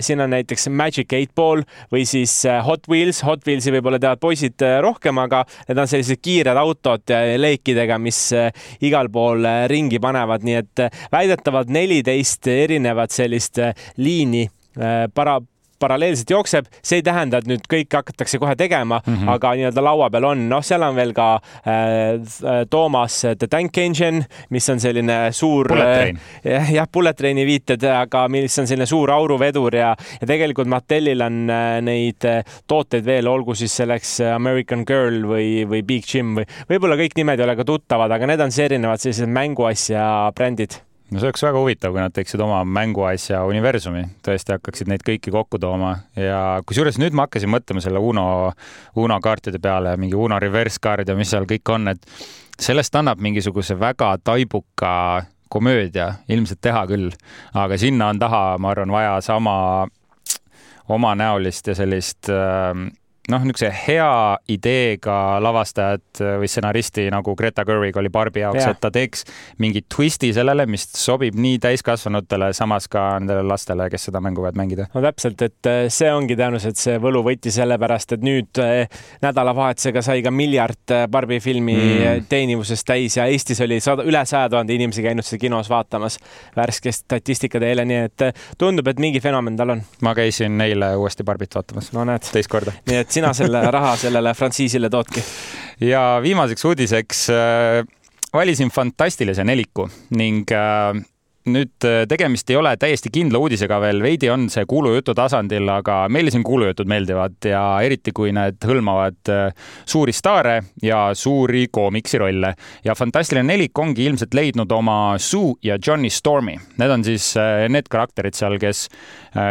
siin 0.00 0.20
on 0.24 0.32
näiteks 0.34 0.68
Magic 0.68 1.12
Eight 1.12 1.34
Ball 1.36 1.62
või 1.92 2.04
siis 2.08 2.34
Hot 2.66 2.88
Wheels. 2.90 3.22
Hot 3.26 3.46
Wheelsi 3.46 3.72
võib-olla 3.74 4.00
teavad 4.02 4.22
poisid 4.22 4.64
rohkem, 4.82 5.18
aga 5.22 5.44
need 5.68 5.80
on 5.80 5.90
sellised 5.90 6.22
kiired 6.24 6.58
autod 6.58 7.14
leekidega, 7.38 7.98
mis 8.02 8.20
igal 8.84 9.10
pool 9.12 9.46
ringi 9.70 10.00
panevad, 10.02 10.44
nii 10.46 10.58
et 10.60 10.84
väidetavalt 11.12 11.72
neliteist 11.72 12.48
erinevat 12.50 13.14
sellist 13.14 13.62
liini 13.96 14.46
para, 15.14 15.40
paralleelselt 15.84 16.30
jookseb, 16.30 16.68
see 16.82 17.00
ei 17.00 17.04
tähenda, 17.04 17.40
et 17.40 17.48
nüüd 17.48 17.66
kõike 17.70 18.00
hakatakse 18.00 18.38
kohe 18.42 18.54
tegema 18.58 19.00
mm, 19.00 19.16
-hmm. 19.16 19.32
aga 19.34 19.52
nii-öelda 19.58 19.84
laua 19.84 20.10
peal 20.12 20.28
on, 20.30 20.46
noh, 20.50 20.62
seal 20.64 20.84
on 20.86 20.96
veel 20.96 21.12
ka 21.16 21.28
äh, 21.66 22.64
Toomas 22.70 23.20
The 23.38 23.48
Tank 23.50 23.78
Engine, 23.78 24.24
mis 24.54 24.68
on 24.70 24.80
selline 24.80 25.18
suur, 25.32 25.72
äh, 25.76 26.14
jah, 26.44 26.88
bullet 26.92 27.18
train'i 27.18 27.46
viited, 27.46 27.84
aga 27.90 28.26
mis 28.32 28.58
on 28.58 28.70
selline 28.70 28.86
suur 28.88 29.12
auruvedur 29.14 29.76
ja, 29.76 29.94
ja 30.20 30.30
tegelikult 30.30 30.70
Mattelil 30.70 31.24
on 31.24 31.44
äh, 31.50 31.80
neid 31.84 32.28
äh, 32.28 32.56
tooteid 32.66 33.04
veel, 33.06 33.28
olgu 33.28 33.54
siis 33.58 33.76
selleks 33.82 34.18
American 34.34 34.84
Girl 34.88 35.24
või, 35.28 35.66
või 35.68 35.84
Big 35.86 36.08
Jim 36.08 36.34
või 36.38 36.48
võib-olla 36.70 36.98
kõik 37.00 37.18
nimed 37.18 37.40
ei 37.40 37.48
ole 37.48 37.58
ka 37.58 37.68
tuttavad, 37.68 38.12
aga 38.14 38.30
need 38.30 38.40
on 38.40 38.54
siis 38.54 38.68
erinevad 38.70 39.02
sellised 39.02 39.30
mänguasja 39.30 40.08
brändid 40.36 40.80
no 41.10 41.20
see 41.20 41.28
oleks 41.28 41.44
väga 41.44 41.60
huvitav, 41.60 41.92
kui 41.94 42.02
nad 42.02 42.14
teeksid 42.14 42.40
oma 42.44 42.62
mänguasja 42.64 43.42
universumi, 43.48 44.04
tõesti 44.24 44.56
hakkaksid 44.56 44.90
neid 44.90 45.04
kõiki 45.06 45.32
kokku 45.34 45.60
tooma. 45.62 45.96
Ja 46.18 46.60
kusjuures 46.66 46.98
nüüd 47.00 47.16
ma 47.16 47.28
hakkasin 47.28 47.52
mõtlema 47.52 47.82
selle 47.84 48.00
Uno, 48.02 48.26
Uno 49.00 49.20
kaartide 49.24 49.60
peale, 49.62 49.96
mingi 50.00 50.16
Uno 50.18 50.38
reverse 50.42 50.80
card 50.82 51.08
ja 51.08 51.16
mis 51.18 51.30
seal 51.34 51.48
kõik 51.50 51.74
on, 51.74 51.92
et 51.92 52.08
sellest 52.60 52.96
annab 52.96 53.22
mingisuguse 53.22 53.76
väga 53.78 54.14
taibuka 54.24 54.94
komöödia 55.52 56.08
ilmselt 56.28 56.62
teha 56.64 56.86
küll, 56.90 57.12
aga 57.54 57.78
sinna 57.78 58.08
on 58.10 58.18
taha, 58.18 58.56
ma 58.58 58.72
arvan, 58.72 58.90
vaja 58.94 59.18
sama 59.22 59.56
omanäolist 60.88 61.70
ja 61.70 61.76
sellist 61.78 62.28
äh, 62.32 62.72
noh, 63.32 63.44
niisuguse 63.44 63.70
hea 63.72 64.08
ideega 64.52 65.16
lavastajat 65.40 66.20
või 66.40 66.48
stsenaristi 66.50 67.06
nagu 67.12 67.32
Greta 67.38 67.64
Gerwig 67.64 67.96
oli 67.96 68.10
Barbi 68.12 68.42
jaoks, 68.42 68.66
et 68.68 68.80
ta 68.82 68.90
teeks 68.92 69.24
mingi 69.62 69.84
twisti 69.88 70.32
sellele, 70.36 70.66
mis 70.68 70.84
sobib 70.98 71.38
nii 71.40 71.58
täiskasvanutele, 71.62 72.50
samas 72.56 72.88
ka 72.92 73.06
nendele 73.18 73.46
lastele, 73.48 73.88
kes 73.92 74.08
seda 74.10 74.20
mängu 74.24 74.44
võivad 74.44 74.58
mängida. 74.60 74.88
no 74.92 75.02
täpselt, 75.04 75.40
et 75.46 75.70
eh, 75.70 75.86
see 75.92 76.10
ongi 76.12 76.36
tõenäoliselt 76.36 76.80
see 76.80 76.98
võluvõti, 77.00 77.52
sellepärast 77.54 78.16
et 78.18 78.26
nüüd 78.26 78.60
eh, 78.62 79.00
nädalavahetusega 79.24 80.04
sai 80.04 80.24
ka 80.24 80.32
miljard 80.34 80.92
eh, 80.92 81.06
Barbi 81.08 81.40
filmi 81.44 81.78
mm. 81.78 82.28
teenivusest 82.28 82.86
täis 82.88 83.16
ja 83.16 83.28
Eestis 83.30 83.62
oli 83.64 83.80
sada, 83.84 84.04
üle 84.04 84.24
saja 84.28 84.52
tuhande 84.52 84.76
inimese 84.76 85.04
käinud 85.04 85.24
seda 85.24 85.40
kinos 85.46 85.72
vaatamas 85.72 86.20
värske 86.56 86.92
statistika 86.92 87.62
teile, 87.62 87.88
nii 87.88 88.02
et 88.10 88.28
tundub, 88.60 88.92
et 88.92 89.00
mingi 89.00 89.24
fenomen 89.24 89.56
tal 89.56 89.76
on. 89.78 89.84
ma 90.04 90.12
käisin 90.16 90.60
eile 90.60 90.92
uuesti 91.00 91.24
Barbit 91.24 91.56
vaatamas. 91.56 91.92
no 91.96 92.04
teist 92.28 92.52
korda. 92.52 92.76
nii 92.90 93.00
et 93.00 93.13
sina 93.14 93.34
selle 93.36 93.62
raha 93.70 93.94
sellele 94.00 94.34
frantsiisile 94.34 94.90
toodki? 94.90 95.22
ja 95.80 96.20
viimaseks 96.22 96.64
uudiseks 96.64 97.26
äh, 97.30 97.82
valisin 98.34 98.70
fantastilise 98.70 99.44
neliku 99.44 99.88
ning 100.16 100.50
äh, 100.52 100.94
nüüd 101.44 101.84
äh, 101.84 102.04
tegemist 102.08 102.48
ei 102.50 102.56
ole 102.56 102.72
täiesti 102.80 103.10
kindla 103.12 103.38
uudisega 103.42 103.80
veel, 103.82 104.00
veidi 104.02 104.30
on 104.32 104.46
see 104.52 104.64
kuulujutu 104.68 105.14
tasandil, 105.14 105.68
aga 105.68 106.04
meile 106.12 106.32
siin 106.32 106.44
kuulujutud 106.46 106.88
meeldivad 106.88 107.36
ja 107.50 107.64
eriti, 107.84 108.14
kui 108.16 108.32
need 108.32 108.64
hõlmavad 108.64 109.32
suuri 109.84 110.14
staare 110.16 110.56
ja 110.82 111.10
suuri 111.18 111.66
koomiksi 111.72 112.22
rolle. 112.22 112.54
ja 112.84 112.94
Fantastiline 112.94 113.46
nelik 113.52 113.78
ongi 113.78 114.06
ilmselt 114.08 114.34
leidnud 114.34 114.72
oma 114.72 115.18
Sue 115.18 115.58
ja 115.62 115.76
Johnny 115.86 116.10
Stormi. 116.10 116.56
Need 116.78 116.90
on 116.90 117.04
siis 117.04 117.34
need 117.68 117.90
karakterid 117.92 118.34
seal, 118.34 118.56
kes, 118.58 118.88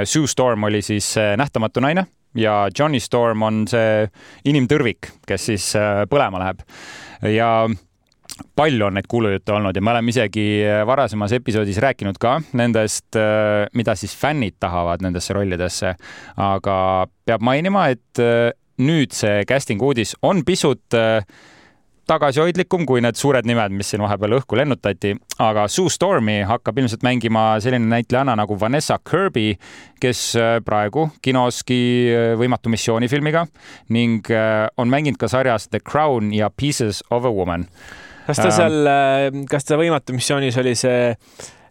Sue 0.10 0.28
Storm 0.28 0.64
oli 0.64 0.82
siis 0.82 1.14
nähtamatu 1.38 1.84
naine 1.84 2.08
ja 2.36 2.68
Johnny 2.80 3.00
Storm 3.00 3.44
on 3.46 3.64
see 3.70 4.06
inimtõrvik, 4.50 5.12
kes 5.28 5.50
siis 5.52 5.72
äh, 5.80 6.04
põlema 6.10 6.42
läheb 6.42 6.64
ja 7.34 7.50
palju 8.58 8.88
on 8.88 8.96
neid 8.98 9.08
kuulujutte 9.10 9.54
olnud 9.54 9.78
ja 9.78 9.84
me 9.86 9.94
oleme 9.94 10.14
isegi 10.14 10.46
äh, 10.66 10.82
varasemas 10.90 11.36
episoodis 11.38 11.80
rääkinud 11.84 12.18
ka 12.22 12.40
nendest, 12.58 13.12
äh, 13.20 13.68
mida 13.78 13.96
siis 14.00 14.16
fännid 14.18 14.58
tahavad 14.64 15.06
nendesse 15.06 15.36
rollidesse. 15.38 15.96
aga 16.38 16.78
peab 17.26 17.42
mainima, 17.46 17.88
et 17.94 18.22
nüüd 18.84 19.14
see 19.14 19.44
casting 19.48 19.82
uudis 19.82 20.16
on 20.22 20.42
pisut 20.46 20.98
tagasihoidlikum 22.10 22.86
kui 22.88 23.02
need 23.04 23.18
suured 23.20 23.48
nimed, 23.48 23.74
mis 23.78 23.94
siin 23.94 24.04
vahepeal 24.04 24.38
õhku 24.40 24.58
lennutati, 24.60 25.14
aga 25.44 25.66
Sue 25.72 25.92
Stormi 25.92 26.42
hakkab 26.48 26.82
ilmselt 26.82 27.06
mängima 27.06 27.46
selline 27.64 27.88
näitlejanna 27.92 28.36
nagu 28.40 28.58
Vanessa 28.60 28.98
Kirby, 29.00 29.54
kes 30.04 30.24
äh, 30.40 30.58
praegu 30.66 31.08
kinoski 31.24 31.80
äh, 32.12 32.30
Võimatu 32.40 32.72
missiooni 32.74 33.08
filmiga 33.12 33.46
ning 33.96 34.28
äh, 34.34 34.68
on 34.78 34.92
mänginud 34.92 35.20
ka 35.22 35.30
sarjas 35.32 35.70
The 35.72 35.80
Crown 35.80 36.34
ja 36.36 36.50
Pieces 36.52 37.04
of 37.12 37.28
a 37.30 37.32
Woman. 37.32 37.68
kas 38.28 38.40
ta 38.40 38.52
seal, 38.56 38.90
kas 39.52 39.68
ta 39.68 39.80
Võimatu 39.80 40.16
missioonis 40.16 40.58
oli 40.60 40.76
see 40.80 41.14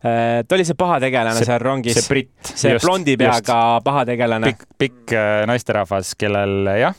ta 0.02 0.56
oli 0.56 0.64
see 0.66 0.74
pahategelane 0.74 1.44
seal 1.46 1.60
rongis. 1.62 1.94
see 2.00 2.08
britt. 2.08 2.54
see 2.56 2.72
blondi 2.82 3.14
peaga 3.20 3.58
pahategelane. 3.84 4.50
pikk, 4.50 4.64
pikk 4.80 5.14
naisterahvas, 5.46 6.16
kellel 6.18 6.72
jah 6.80 6.96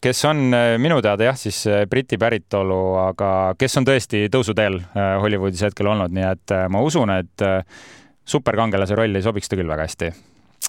kes 0.00 0.24
on 0.28 0.54
äh, 0.54 0.74
minu 0.78 1.00
teada 1.02 1.30
jah, 1.30 1.38
siis 1.38 1.64
äh, 1.66 1.84
Briti 1.90 2.18
päritolu, 2.20 2.80
aga 3.08 3.30
kes 3.58 3.80
on 3.80 3.88
tõesti 3.88 4.26
tõusuteel 4.32 4.78
Hollywoodis 5.22 5.64
hetkel 5.66 5.90
olnud, 5.90 6.14
nii 6.14 6.28
et 6.28 6.54
ma 6.70 6.82
usun, 6.84 7.10
et 7.14 7.46
superkangelase 8.22 8.94
rolli 8.98 9.22
sobiks 9.22 9.50
ta 9.50 9.58
küll 9.58 9.70
väga 9.70 9.88
hästi. 9.88 10.12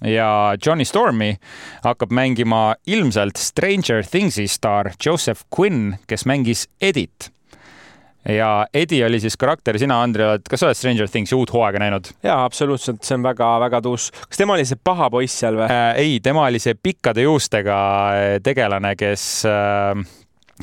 Ja 0.10 0.56
Johnny 0.58 0.88
Stormi 0.90 1.36
hakkab 1.84 2.12
mängima 2.12 2.74
ilmselt 2.90 3.38
Stranger 3.38 4.02
Things'i 4.04 4.48
staar 4.50 4.90
Joseph 4.98 5.46
Quinn, 5.54 5.94
kes 6.10 6.26
mängis 6.26 6.66
Edit 6.82 7.30
ja 8.30 8.66
Eddie 8.74 9.04
oli 9.06 9.20
siis 9.20 9.38
karakter, 9.40 9.78
sina, 9.80 10.00
Andrei, 10.04 10.28
oled, 10.28 10.46
kas 10.50 10.64
sa 10.64 10.70
oled 10.70 10.80
Stranger 10.80 11.10
Thingsi 11.12 11.36
uut 11.36 11.54
hooaega 11.54 11.82
näinud? 11.84 12.12
jaa, 12.24 12.40
absoluutselt, 12.46 13.04
see 13.04 13.18
on 13.18 13.26
väga-väga 13.26 13.82
tuus. 13.84 14.10
kas 14.28 14.40
tema 14.40 14.58
oli 14.58 14.66
see 14.70 14.80
paha 14.84 15.10
poiss 15.14 15.44
seal 15.44 15.60
või 15.60 15.68
äh,? 15.68 15.86
ei, 16.00 16.20
tema 16.24 16.48
oli 16.48 16.62
see 16.64 16.78
pikkade 16.80 17.26
juustega 17.26 17.78
äh, 18.16 18.36
tegelane, 18.44 18.96
kes 19.00 19.28
äh, 19.50 20.06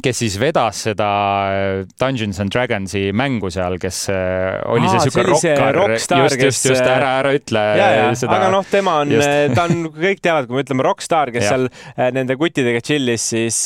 kes 0.05 0.21
siis 0.23 0.37
vedas 0.41 0.85
seda 0.89 1.09
äh, 1.51 1.83
Dungeons 2.01 2.41
and 2.43 2.53
Dragonsi 2.55 3.11
mängu 3.17 3.51
seal, 3.53 3.79
kes 3.83 4.03
äh, 4.13 4.59
oli 4.71 4.89
Aa, 4.89 4.97
see 4.97 5.11
siuke 5.11 5.27
rokkar, 5.29 5.81
just, 5.95 6.15
just, 6.41 6.67
just 6.73 6.85
äh, 6.85 6.93
ära, 6.95 7.13
ära 7.21 7.35
ütle 7.37 7.65
ja, 7.79 7.91
ja, 7.99 8.09
seda. 8.19 8.39
aga 8.39 8.51
noh, 8.55 8.67
tema 8.71 8.99
on, 9.05 9.15
ta 9.57 9.69
on, 9.69 9.87
kõik 9.97 10.25
teavad, 10.25 10.49
kui 10.49 10.59
me 10.59 10.65
ütleme 10.67 10.87
rokkstaar, 10.87 11.33
kes 11.35 11.47
ja. 11.47 11.55
seal 11.55 12.13
nende 12.17 12.37
kuttidega 12.41 12.83
chill'is, 12.85 13.31
siis 13.35 13.63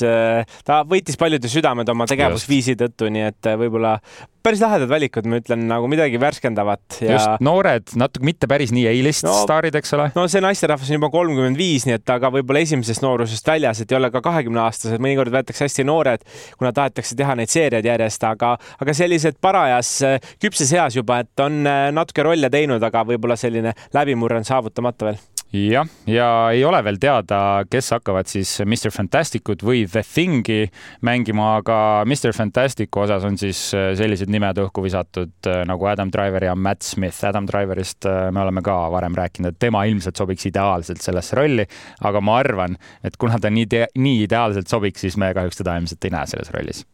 ta 0.66 0.82
võitis 0.88 1.18
paljude 1.20 1.50
südamed 1.50 1.88
oma 1.92 2.08
tegevusviisi 2.10 2.76
tõttu, 2.80 3.10
nii 3.14 3.28
et 3.30 3.52
võib-olla 3.60 3.96
päris 4.44 4.60
lahedad 4.60 4.90
valikud, 4.90 5.26
ma 5.30 5.38
ütlen 5.40 5.64
nagu 5.70 5.88
midagi 5.88 6.18
värskendavat 6.20 6.98
ja. 7.00 7.14
just 7.14 7.44
noored, 7.44 7.94
natuke 8.00 8.26
mitte 8.28 8.48
päris 8.50 8.74
nii 8.76 8.84
A-list 8.90 9.24
no, 9.24 9.32
staarid, 9.44 9.76
eks 9.80 9.94
ole. 9.96 10.10
no 10.16 10.26
see 10.30 10.42
naisterahvas 10.44 10.90
on 10.90 10.98
juba 10.98 11.10
kolmkümmend 11.14 11.58
viis, 11.58 11.86
nii 11.88 11.96
et 11.96 12.14
aga 12.14 12.28
võib-olla 12.34 12.64
esimesest 12.64 13.04
noorusest 13.04 13.48
väljas, 13.48 13.80
et 13.80 13.92
ei 13.92 13.98
ole 13.98 14.10
ka 14.12 14.20
kahekümneaastased, 14.24 15.00
mõnikord 15.02 15.32
võetakse 15.34 15.64
hästi 15.64 15.86
noored, 15.88 16.26
kuna 16.58 16.74
tahetakse 16.76 17.16
teha 17.16 17.38
neid 17.40 17.52
seeriaid 17.52 17.88
järjest, 17.88 18.28
aga, 18.28 18.54
aga 18.84 18.96
sellised 18.96 19.40
parajas 19.44 19.96
küpses 20.42 20.74
eas 20.76 20.98
juba, 21.00 21.22
et 21.24 21.44
on 21.44 21.62
äh, 21.64 21.86
natuke 21.96 22.26
rolle 22.26 22.52
teinud, 22.52 22.84
aga 22.84 23.06
võib-olla 23.08 23.40
selline 23.40 23.72
läbimurre 23.96 24.42
on 24.42 24.52
saavutamata 24.52 25.08
veel 25.08 25.22
jah, 25.54 25.86
ja 26.10 26.28
ei 26.52 26.64
ole 26.66 26.80
veel 26.84 26.98
teada, 27.00 27.38
kes 27.70 27.92
hakkavad 27.94 28.28
siis 28.30 28.56
Mr 28.64 28.90
Fantasticut 28.94 29.62
või 29.64 29.84
The 29.86 30.02
Thingi 30.06 30.64
mängima, 31.06 31.54
aga 31.60 31.76
Mr 32.08 32.34
Fantasticu 32.34 33.04
osas 33.04 33.26
on 33.26 33.38
siis 33.40 33.60
äh, 33.76 33.92
sellised 33.98 34.32
nimed 34.32 34.58
õhku 34.64 34.84
visatud 34.84 35.50
äh, 35.50 35.62
nagu 35.68 35.86
Adam 35.90 36.10
Driver 36.14 36.48
ja 36.48 36.56
Matt 36.58 36.82
Smith. 36.86 37.22
Adam 37.28 37.46
Driverist 37.50 38.08
äh, 38.10 38.30
me 38.34 38.42
oleme 38.42 38.64
ka 38.66 38.76
varem 38.94 39.14
rääkinud, 39.18 39.54
et 39.54 39.62
tema 39.62 39.84
ilmselt 39.90 40.18
sobiks 40.18 40.48
ideaalselt 40.50 41.04
sellesse 41.04 41.38
rolli, 41.38 41.68
aga 42.02 42.24
ma 42.24 42.40
arvan, 42.42 42.78
et 43.06 43.18
kuna 43.20 43.38
ta 43.38 43.52
nii, 43.52 43.86
nii 43.94 44.24
ideaalselt 44.26 44.70
sobiks, 44.70 45.06
siis 45.06 45.20
me 45.20 45.30
kahjuks 45.36 45.62
teda 45.62 45.78
ilmselt 45.78 46.10
ei 46.10 46.16
näe 46.18 46.34
selles 46.34 46.52
rollis 46.54 46.84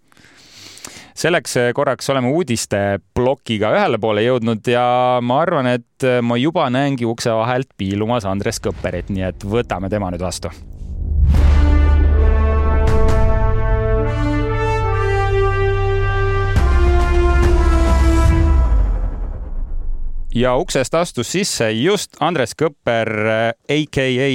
selleks 1.20 1.56
eh, 1.60 1.70
korraks 1.76 2.10
oleme 2.12 2.32
uudiste 2.34 3.00
plokiga 3.16 3.74
ühele 3.76 4.00
poole 4.02 4.24
jõudnud 4.24 4.72
ja 4.72 4.84
ma 5.22 5.40
arvan, 5.44 5.68
et 5.76 6.06
eh, 6.06 6.20
ma 6.24 6.38
juba 6.40 6.68
näengi 6.72 7.08
ukse 7.08 7.34
vahelt 7.36 7.72
piilumas 7.80 8.28
Andres 8.28 8.62
Kõpperit, 8.64 9.12
nii 9.12 9.28
et 9.32 9.48
võtame 9.56 9.92
tema 9.92 10.12
nüüd 10.12 10.24
vastu 10.24 10.52
ja 20.34 20.54
uksest 20.56 20.94
astus 20.94 21.30
sisse 21.32 21.70
just 21.75 22.18
Andres 22.22 22.52
Kõpper, 22.58 23.10
AKA 23.70 24.28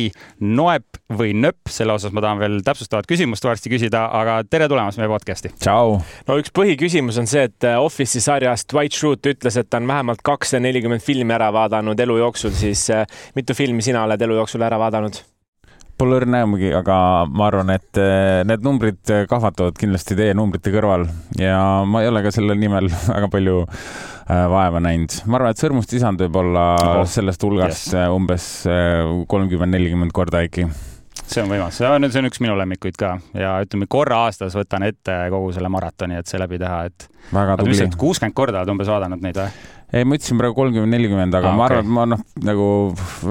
Noep 0.44 1.00
või 1.16 1.36
Nöpp, 1.38 1.70
selle 1.72 1.96
osas 1.96 2.14
ma 2.16 2.24
tahan 2.24 2.42
veel 2.42 2.58
täpsustavat 2.66 3.08
küsimust 3.10 3.46
varsti 3.46 3.72
küsida, 3.72 4.06
aga 4.20 4.40
tere 4.50 4.68
tulemast 4.72 5.00
meie 5.00 5.12
podcast'i. 5.12 5.54
tšau. 5.62 6.00
no 6.28 6.40
üks 6.42 6.54
põhiküsimus 6.56 7.20
on 7.22 7.30
see, 7.30 7.46
et 7.50 7.70
Office'i 7.76 8.24
sarjast 8.24 8.68
Dwight 8.74 8.98
Schrute 8.98 9.36
ütles, 9.36 9.60
et 9.60 9.70
ta 9.70 9.80
on 9.82 9.88
vähemalt 9.88 10.26
kakssada 10.26 10.66
nelikümmend 10.66 11.04
filmi 11.06 11.38
ära 11.38 11.52
vaadanud 11.56 12.00
elu 12.08 12.20
jooksul, 12.24 12.56
siis 12.56 12.88
mitu 13.38 13.56
filmi 13.56 13.86
sina 13.86 14.04
oled 14.08 14.28
elu 14.28 14.42
jooksul 14.42 14.66
ära 14.66 14.82
vaadanud? 14.82 15.24
Pole 15.96 16.18
õrna 16.20 16.42
aimugi, 16.44 16.74
aga 16.76 16.96
ma 17.32 17.46
arvan, 17.48 17.70
et 17.72 18.00
eh, 18.02 18.42
need 18.48 18.66
numbrid 18.66 19.14
kahvatavad 19.32 19.78
kindlasti 19.80 20.18
teie 20.20 20.34
numbrite 20.36 20.74
kõrval 20.74 21.06
ja 21.40 21.60
ma 21.88 22.02
ei 22.04 22.10
ole 22.12 22.24
ka 22.26 22.34
selle 22.36 22.58
nimel 22.60 22.90
väga 23.14 23.30
palju 23.32 23.62
eh, 23.64 24.42
vaeva 24.52 24.82
näinud. 24.84 25.22
ma 25.30 25.40
arvan, 25.40 25.56
et 25.56 25.64
Sõrmust 25.64 25.96
isand 25.96 26.20
võib 26.26 26.42
olla 26.42 26.66
oh, 26.76 27.06
sellest 27.08 27.48
hulgast 27.48 27.94
yes. 27.94 27.96
Eh, 28.02 28.10
umbes 28.12 28.50
kolmkümmend, 29.32 29.72
nelikümmend 29.78 30.16
korda 30.16 30.44
äkki 30.44 30.68
see 31.26 31.42
on 31.42 31.50
võimas, 31.50 31.78
see 31.80 31.88
on, 31.90 32.06
see 32.12 32.22
on 32.22 32.30
üks 32.30 32.42
minu 32.44 32.58
lemmikuid 32.60 32.98
ka 33.00 33.16
ja 33.38 33.56
ütleme, 33.64 33.88
korra 33.90 34.26
aastas 34.28 34.56
võtan 34.58 34.86
ette 34.88 35.16
kogu 35.34 35.54
selle 35.56 35.72
maratoni, 35.74 36.20
et 36.20 36.30
see 36.30 36.42
läbi 36.42 36.60
teha, 36.62 36.84
et. 36.90 37.08
väga 37.34 37.58
tubli. 37.62 37.88
kuuskümmend 37.98 38.36
korda 38.38 38.62
oled 38.62 38.76
umbes 38.76 38.92
vaadanud 38.92 39.24
neid 39.26 39.40
või? 39.40 39.56
Ei, 39.96 40.04
ma 40.04 40.18
ütlesin 40.18 40.40
praegu 40.40 40.58
kolmkümmend, 40.58 40.92
nelikümmend, 40.92 41.36
aga 41.38 41.52
ah, 41.54 41.58
ma 41.58 41.68
arvan 41.70 41.84
okay., 41.84 41.88
et 41.88 41.98
ma 41.98 42.08
noh, 42.12 42.24
nagu 42.44 42.66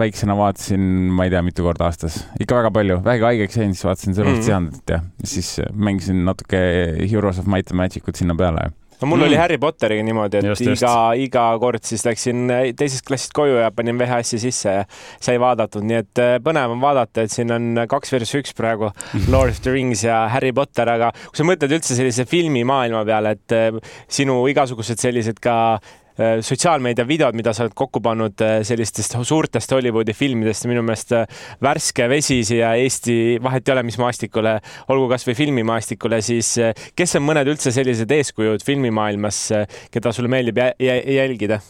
väiksena 0.00 0.36
vaatasin, 0.38 0.86
ma 1.14 1.26
ei 1.26 1.34
tea, 1.34 1.42
mitu 1.44 1.66
korda 1.66 1.90
aastas, 1.90 2.22
ikka 2.40 2.62
väga 2.62 2.70
palju, 2.74 3.00
vähegi 3.04 3.28
haigeks 3.28 3.58
jäin, 3.60 3.74
siis 3.76 3.88
vaatasin 3.88 4.16
Sõrmust 4.16 4.40
mm. 4.40 4.46
Sisandit 4.46 4.94
ja 4.94 5.02
siis 5.28 5.58
mängisin 5.76 6.24
natuke 6.24 6.62
Heroes 7.04 7.42
of 7.42 7.50
Might 7.50 7.74
and 7.74 7.80
Magic 7.82 8.08
ut 8.08 8.20
sinna 8.20 8.36
peale 8.38 8.70
no 9.00 9.08
mul 9.10 9.18
mm. 9.18 9.26
oli 9.26 9.36
Harry 9.36 9.58
Potteriga 9.60 10.04
niimoodi, 10.06 10.40
et 10.40 10.48
just, 10.48 10.64
iga, 10.64 10.92
iga 11.20 11.42
kord 11.60 11.84
siis 11.84 12.04
läksin 12.06 12.46
teisest 12.78 13.04
klassist 13.04 13.34
koju 13.36 13.58
ja 13.60 13.68
panin 13.74 13.98
VHS-i 14.00 14.40
sisse 14.46 14.76
ja 14.78 14.84
sai 15.20 15.36
vaadatud, 15.42 15.84
nii 15.84 15.98
et 16.00 16.22
äh, 16.22 16.36
põnev 16.44 16.72
on 16.76 16.80
vaadata, 16.80 17.26
et 17.26 17.34
siin 17.34 17.52
on 17.52 17.82
kaks 17.90 18.14
versus 18.14 18.38
üks 18.40 18.56
praegu 18.56 18.88
Lord 19.34 19.52
of 19.52 19.60
the 19.66 19.74
Rings 19.74 20.06
ja 20.06 20.22
Harry 20.32 20.54
Potter, 20.56 20.88
aga 20.94 21.12
kui 21.26 21.42
sa 21.42 21.48
mõtled 21.48 21.76
üldse 21.76 21.98
sellise 21.98 22.24
filmimaailma 22.30 23.04
peale, 23.04 23.34
et 23.36 23.58
äh, 23.58 23.98
sinu 24.08 24.40
igasugused 24.48 25.02
sellised 25.04 25.42
ka 25.44 25.58
Äh, 25.82 26.03
sotsiaalmeedia 26.16 27.06
videod, 27.08 27.34
mida 27.34 27.52
sa 27.54 27.64
oled 27.64 27.74
kokku 27.78 28.02
pannud 28.04 28.42
äh, 28.44 28.56
sellistest 28.66 29.16
suurtest 29.26 29.72
Hollywoodi 29.74 30.14
filmidest, 30.14 30.68
minu 30.70 30.84
meelest 30.86 31.14
äh, 31.16 31.26
värske 31.64 32.08
vesi 32.10 32.40
siia 32.46 32.74
Eesti, 32.78 33.38
vahet 33.42 33.68
ei 33.68 33.74
ole, 33.74 33.86
mis 33.88 33.98
maastikule, 33.98 34.56
olgu 34.94 35.08
kasvõi 35.10 35.36
filmimaastikule, 35.38 36.20
siis 36.24 36.54
kes 36.96 37.18
on 37.18 37.26
mõned 37.26 37.50
üldse 37.50 37.74
sellised 37.74 38.10
eeskujud 38.14 38.62
filmimaailmas, 38.66 39.46
keda 39.94 40.14
sulle 40.14 40.30
meeldib 40.30 40.60
jälgida? 40.78 41.60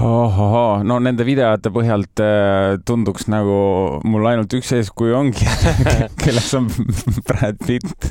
Ohohoo, 0.00 0.80
no 0.88 0.96
nende 1.04 1.24
videote 1.28 1.68
põhjalt 1.72 2.20
äh, 2.24 2.78
tunduks 2.88 3.26
nagu 3.28 3.56
mul 4.08 4.24
ainult 4.30 4.54
üks 4.56 4.70
eeskuju 4.78 5.18
ongi 5.18 5.44
kelleks 6.22 6.48
on 6.56 6.70
Brad 7.28 7.60
Pitt. 7.60 8.08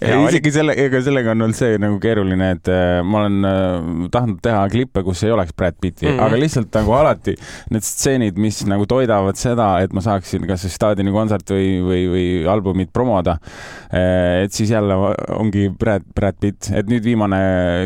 Isegi 0.00 0.52
selle, 0.54 0.72
ega 0.80 1.02
sellega 1.04 1.34
on 1.34 1.44
olnud 1.44 1.58
see 1.58 1.76
nagu 1.82 1.98
keeruline, 2.00 2.48
et 2.56 2.70
äh, 2.72 3.02
ma 3.04 3.26
olen 3.26 3.48
äh, 3.50 4.06
tahtnud 4.14 4.40
teha 4.44 4.62
klippe, 4.72 5.02
kus 5.04 5.20
ei 5.26 5.34
oleks 5.36 5.52
Brad 5.56 5.76
Pitti 5.76 6.06
mm, 6.06 6.14
-hmm. 6.14 6.24
aga 6.30 6.40
lihtsalt 6.40 6.80
nagu 6.80 6.96
alati 6.96 7.36
need 7.76 7.84
stseenid, 7.84 8.40
mis 8.40 8.62
nagu 8.64 8.88
toidavad 8.88 9.36
seda, 9.36 9.68
et 9.84 9.92
ma 9.92 10.00
saaksin 10.00 10.48
kas 10.48 10.64
siis 10.64 10.78
staadioni 10.80 11.12
kontserti 11.12 11.52
või, 11.60 11.68
või, 11.84 12.02
või 12.14 12.26
albumit 12.48 12.92
promoda 12.96 13.36
et 13.92 14.52
siis 14.52 14.70
jälle 14.72 14.96
ongi 15.36 15.68
Brad, 15.78 16.08
Brad 16.14 16.40
Pitt, 16.40 16.70
et 16.72 16.88
nüüd 16.88 17.04
viimane 17.04 17.38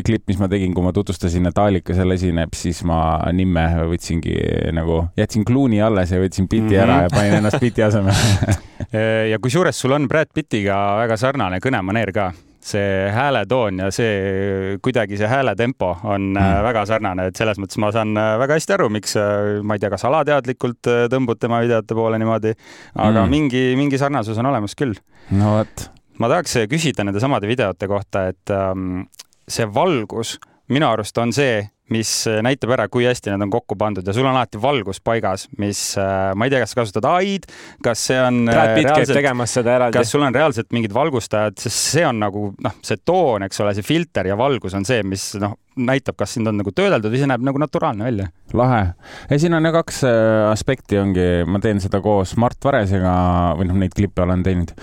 klipp, 0.07 0.29
mis 0.31 0.39
ma 0.39 0.49
tegin, 0.51 0.73
kui 0.75 0.85
ma 0.85 0.95
tutvustasin, 0.95 1.51
et 1.51 1.59
Aalika 1.59 1.95
seal 1.97 2.15
esineb, 2.15 2.55
siis 2.57 2.83
ma 2.87 3.00
nimme 3.37 3.65
võtsingi 3.91 4.37
nagu, 4.77 5.03
jätsin 5.19 5.47
Clooney 5.49 5.83
alles 5.85 6.13
ja 6.15 6.21
võtsin 6.23 6.49
Pitti 6.49 6.75
mm 6.75 6.77
-hmm. 6.77 6.83
ära 6.85 7.03
ja 7.03 7.11
panin 7.15 7.39
ennast 7.41 7.61
Pitti 7.61 7.83
asemele 7.83 8.61
ja 9.33 9.39
kusjuures 9.39 9.81
sul 9.81 9.93
on 9.93 10.09
Brad 10.09 10.33
Pittiga 10.35 10.77
väga 11.03 11.17
sarnane 11.17 11.61
kõnemaneer 11.61 12.13
ka 12.13 12.33
see 12.61 13.11
hääletoon 13.13 13.79
ja 13.79 13.91
see 13.91 14.77
kuidagi 14.83 15.17
see 15.17 15.29
hääletempo 15.29 15.97
on 16.05 16.33
mm. 16.37 16.63
väga 16.63 16.85
sarnane, 16.87 17.27
et 17.31 17.37
selles 17.37 17.59
mõttes 17.59 17.81
ma 17.81 17.89
saan 17.93 18.13
äh, 18.21 18.35
väga 18.39 18.59
hästi 18.59 18.77
aru, 18.77 18.89
miks 18.93 19.17
äh, 19.17 19.63
ma 19.65 19.75
ei 19.75 19.81
tea, 19.81 19.91
kas 19.91 20.05
alateadlikult 20.05 20.91
tõmbud 21.13 21.41
tema 21.41 21.63
videote 21.65 21.97
poole 21.97 22.21
niimoodi, 22.21 22.53
aga 22.95 23.25
mm. 23.25 23.31
mingi, 23.31 23.65
mingi 23.81 23.99
sarnasus 23.99 24.39
on 24.39 24.51
olemas 24.53 24.77
küll. 24.77 24.93
no 25.31 25.57
vot. 25.57 25.89
ma 26.19 26.29
tahaks 26.29 26.59
küsida 26.69 27.05
nende 27.05 27.21
samade 27.21 27.49
videote 27.49 27.89
kohta, 27.89 28.29
et 28.35 28.53
ähm, 28.53 29.07
see 29.49 29.65
valgus 29.65 30.37
minu 30.71 30.87
arust 30.91 31.19
on 31.19 31.33
see, 31.35 31.63
mis 31.93 32.11
näitab 32.45 32.75
ära, 32.77 32.87
kui 32.93 33.07
hästi 33.09 33.33
need 33.33 33.47
on 33.47 33.53
kokku 33.53 33.77
pandud 33.81 34.07
ja 34.07 34.15
sul 34.17 34.27
on 34.27 34.35
alati 34.35 34.61
valgus 34.63 35.01
paigas, 35.05 35.47
mis 35.61 35.81
äh, 36.01 36.31
ma 36.39 36.47
ei 36.47 36.53
tea, 36.53 36.63
kas 36.63 36.75
sa 36.75 36.81
kasutad 36.83 37.09
ai-d, 37.11 37.49
kas 37.85 38.05
see 38.11 38.21
on 38.21 38.43
äh, 38.47 38.55
Brad 38.55 38.75
Pitt 38.79 38.93
käib 38.93 39.15
tegemas 39.21 39.57
seda 39.59 39.77
eraldi. 39.79 39.99
kas 39.99 40.13
sul 40.15 40.25
on 40.27 40.37
reaalselt 40.37 40.71
mingid 40.77 40.95
valgustajad, 40.97 41.59
sest 41.61 41.91
see 41.97 42.07
on 42.07 42.23
nagu 42.23 42.51
noh, 42.63 42.79
see 42.87 43.01
toon, 43.05 43.47
eks 43.49 43.65
ole, 43.65 43.75
see 43.79 43.87
filter 43.87 44.31
ja 44.31 44.39
valgus 44.39 44.77
on 44.79 44.87
see, 44.89 45.03
mis 45.07 45.33
noh, 45.43 45.57
näitab, 45.87 46.17
kas 46.21 46.37
sind 46.37 46.51
on 46.51 46.59
nagu 46.61 46.73
töödeldud 46.75 47.13
või 47.13 47.23
see 47.23 47.31
näeb 47.31 47.45
nagu 47.47 47.61
naturaalne 47.61 48.07
välja. 48.07 48.29
lahe. 48.53 48.83
ja 49.31 49.39
siin 49.39 49.55
on 49.55 49.67
ju 49.67 49.73
kaks 49.73 50.03
äh, 50.09 50.51
aspekti 50.51 50.99
ongi, 50.99 51.29
ma 51.47 51.61
teen 51.63 51.81
seda 51.81 52.01
koos 52.03 52.35
Mart 52.41 52.59
Varesega 52.65 53.15
või 53.59 53.69
noh, 53.71 53.79
neid 53.79 53.95
klippe 53.97 54.25
olen 54.25 54.43
teinud. 54.47 54.75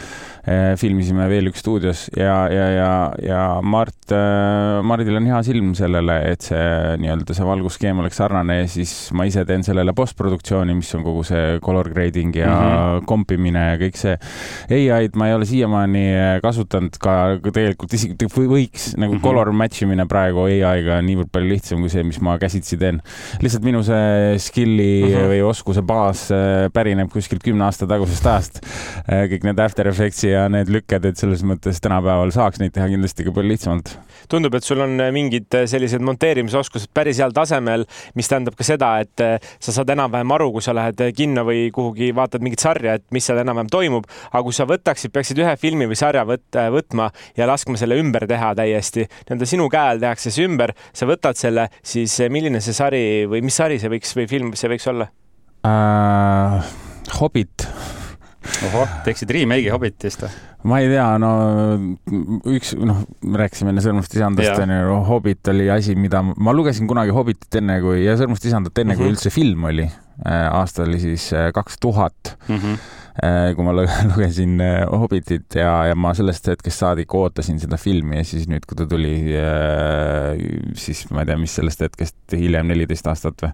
Äh, 0.47 0.77
filmisime 0.79 1.25
veel 1.27 1.49
üks 1.49 1.60
stuudios 1.60 2.05
ja, 2.15 2.45
ja, 2.47 2.67
ja, 2.71 2.91
ja 3.19 3.39
Mart, 3.60 4.13
äh, 4.15 4.79
Mardil 4.88 5.19
on 5.19 5.27
hea 5.27 5.41
silm 5.43 5.73
sellele, 5.75 6.15
et 6.31 6.45
see 6.47 6.62
nii-öelda 7.03 7.36
see 7.36 7.47
valgusskeem 7.49 7.99
oleks 7.99 8.21
sarnane 8.21 8.62
ja 8.62 8.69
siis 8.71 8.93
ma 9.12 9.25
ise 9.27 9.43
teen 9.49 9.65
sellele 9.67 9.91
postproduktsiooni, 9.97 10.77
mis 10.79 10.93
on 10.95 11.03
kogu 11.03 11.25
see 11.27 11.57
color 11.65 11.91
grading 11.91 12.31
ja 12.39 12.47
mm 12.47 12.69
-hmm. 12.69 13.05
kompimine 13.12 13.65
ja 13.73 13.75
kõik 13.81 13.99
see. 13.99 14.15
ai-d 14.71 15.19
ma 15.19 15.27
ei 15.27 15.36
ole 15.36 15.45
siiamaani 15.45 16.05
kasutanud 16.41 16.95
ka 16.95 17.17
tegelikult 17.43 17.93
isegi 17.93 18.15
võiks 18.31 18.93
nagu 18.95 19.13
mm 19.13 19.19
-hmm. 19.19 19.23
color 19.23 19.51
match 19.51 19.83
imine 19.83 20.07
praegu 20.07 20.47
ai 20.88 20.97
ai-ga 20.97 21.04
niivõrd 21.06 21.32
palju 21.34 21.52
lihtsam 21.52 21.84
kui 21.84 21.91
see, 21.91 22.04
mis 22.08 22.19
ma 22.23 22.38
käsitsi 22.39 22.78
teen. 22.80 23.02
lihtsalt 23.43 23.65
minu 23.67 23.84
see 23.86 24.38
skill'i 24.41 24.89
uh 25.04 25.10
-huh. 25.12 25.28
või 25.34 25.41
oskuse 25.50 25.82
baas 25.82 26.28
äh, 26.32 26.69
pärineb 26.73 27.12
kuskilt 27.12 27.43
kümne 27.43 27.65
aasta 27.65 27.88
tagusest 27.88 28.26
ajast. 28.26 28.62
Äh, 29.08 29.28
kõik 29.32 29.43
need 29.43 29.60
After 29.60 29.88
Effectsi 29.88 30.30
ja 30.32 30.47
need 30.50 30.69
lükked, 30.69 31.06
et 31.06 31.17
selles 31.17 31.43
mõttes 31.43 31.82
tänapäeval 31.82 32.32
saaks 32.32 32.60
neid 32.60 32.73
teha 32.73 32.88
kindlasti 32.88 33.23
ka 33.23 33.32
palju 33.32 33.52
lihtsamalt. 33.52 33.97
Tundub, 34.32 34.56
et 34.58 34.66
sul 34.66 34.82
on 34.84 34.96
mingid 35.13 35.60
sellised 35.70 36.04
monteerimisoskused 36.06 36.92
päris 36.96 37.22
heal 37.22 37.34
tasemel, 37.36 37.86
mis 38.18 38.30
tähendab 38.30 38.58
ka 38.58 38.68
seda, 38.68 38.92
et 39.04 39.24
äh, 39.24 39.38
sa 39.63 39.76
saad 39.76 39.92
enam-vähem 39.94 40.34
aru, 40.38 40.50
kui 40.56 40.66
sa 40.66 40.76
lähed 40.78 41.02
kinno 41.18 41.46
või 41.48 41.68
kuhugi 41.76 42.12
vaatad 42.18 42.46
mingit 42.46 42.63
sarja, 42.63 42.98
et 42.98 43.06
mis 43.16 43.26
seal 43.28 43.42
enam-vähem 43.44 43.72
toimub. 43.74 44.08
aga 44.32 44.44
kui 44.46 44.56
sa 44.56 44.68
võtaksid, 44.70 45.13
peaksid 45.16 45.42
ühe 45.44 45.56
filmi 45.60 45.88
või 45.90 46.00
sarja 46.00 46.26
võt, 46.28 46.46
võtma 46.74 47.10
ja 47.38 47.48
laskma 47.50 47.80
selle 47.80 48.00
ümber 48.02 48.28
teha 48.30 48.54
täiesti, 48.58 49.08
nii-öelda 49.28 49.50
sinu 49.50 49.70
käe 49.72 49.94
all 49.94 50.04
tehakse 50.04 50.34
see 50.34 50.48
ümber 50.48 50.74
sa 50.94 51.10
võtad 51.10 51.40
selle, 51.40 51.70
siis 51.86 52.20
milline 52.34 52.62
see 52.63 52.76
sari 52.78 53.06
või 53.30 53.44
mis 53.46 53.58
sari 53.58 53.80
see 53.82 53.92
võiks 53.92 54.16
või 54.18 54.28
film 54.32 54.56
see 54.58 54.72
võiks 54.74 54.92
olla 54.92 55.10
uh,? 55.68 56.76
Hobbit 57.18 57.63
teeksid 59.05 59.33
remake'i 59.38 59.73
Hobbitist 59.73 60.25
või? 60.25 60.36
ma 60.67 60.79
ei 60.81 60.89
tea, 60.89 61.05
no 61.21 61.29
üks, 62.49 62.73
noh, 62.79 63.03
me 63.23 63.39
rääkisime 63.43 63.71
enne 63.71 63.83
Sõrmust 63.83 64.13
isandast, 64.17 64.57
onju, 64.63 64.99
Hobbit 65.07 65.51
oli 65.53 65.69
asi, 65.71 65.95
mida 65.99 66.23
ma 66.25 66.53
lugesin 66.55 66.89
kunagi 66.89 67.13
Hobbitit 67.15 67.60
enne 67.62 67.79
kui, 67.83 68.01
ja 68.05 68.17
Sõrmust 68.19 68.47
isandat 68.49 68.77
enne 68.81 68.95
mm, 68.95 68.97
-hmm. 68.97 68.99
kui 68.99 69.07
mhm. 69.07 69.15
üldse 69.15 69.33
film 69.33 69.67
oli. 69.69 69.88
Äh, 70.25 70.47
aasta 70.49 70.83
oli 70.83 70.99
siis 70.99 71.29
äh, 71.33 71.51
kaks 71.53 71.77
tuhat. 71.79 72.38
Äh, 72.49 73.53
kui 73.55 73.65
ma 73.65 73.73
lugesin 74.12 74.57
Hobbitit 74.91 75.55
ja, 75.55 75.86
ja 75.91 75.95
ma 75.95 76.13
sellest 76.17 76.47
hetkest 76.47 76.83
saadik 76.83 77.13
ootasin 77.13 77.62
seda 77.62 77.77
filmi 77.77 78.17
ja 78.17 78.25
siis 78.25 78.49
nüüd, 78.49 78.65
kui 78.67 78.77
ta 78.77 78.89
tuli, 78.89 79.15
siis 80.73 81.05
ma 81.12 81.23
ei 81.23 81.31
tea, 81.31 81.38
mis 81.38 81.55
sellest 81.55 81.86
hetkest 81.86 82.38
hiljem, 82.38 82.67
neliteist 82.73 83.07
aastat 83.07 83.45
või, 83.45 83.53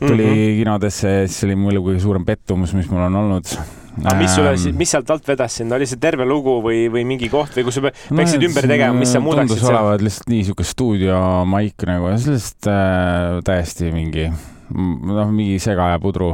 tuli 0.00 0.24
mm 0.24 0.32
-hmm. 0.32 0.56
kinodesse, 0.62 1.14
siis 1.26 1.44
oli 1.44 1.58
mu 1.58 1.70
elu 1.74 1.84
kõige 1.90 2.00
suurem 2.00 2.24
pettumus, 2.24 2.74
mis 2.74 2.88
mul 2.90 3.06
on 3.10 3.22
olnud 3.24 3.79
aga 3.98 4.14
mis 4.18 4.34
sulle 4.34 4.54
siis, 4.60 4.76
mis 4.76 4.92
sealt 4.94 5.10
alt 5.12 5.26
vedas 5.28 5.56
sind, 5.60 5.72
oli 5.74 5.88
see 5.88 6.00
terve 6.02 6.26
lugu 6.28 6.58
või, 6.64 6.84
või 6.92 7.04
mingi 7.08 7.30
koht 7.32 7.56
või 7.58 7.66
kui 7.66 7.74
sa 7.74 7.82
peaksid 7.88 8.40
no, 8.40 8.48
ümber 8.50 8.70
tegema, 8.70 8.96
mis 8.96 9.12
sa 9.14 9.22
muudaksid 9.24 9.56
seal? 9.56 9.66
tundus 9.66 9.82
olevat 9.82 10.06
lihtsalt 10.06 10.32
nii 10.32 10.46
sihuke 10.48 10.66
stuudiomaik 10.68 11.88
nagu, 11.90 12.14
sellest 12.22 12.70
äh, 12.70 13.40
täiesti 13.46 13.90
mingi 13.94 14.30
noh, 14.74 15.32
mingi 15.34 15.58
segaja 15.62 15.98
pudru 16.02 16.32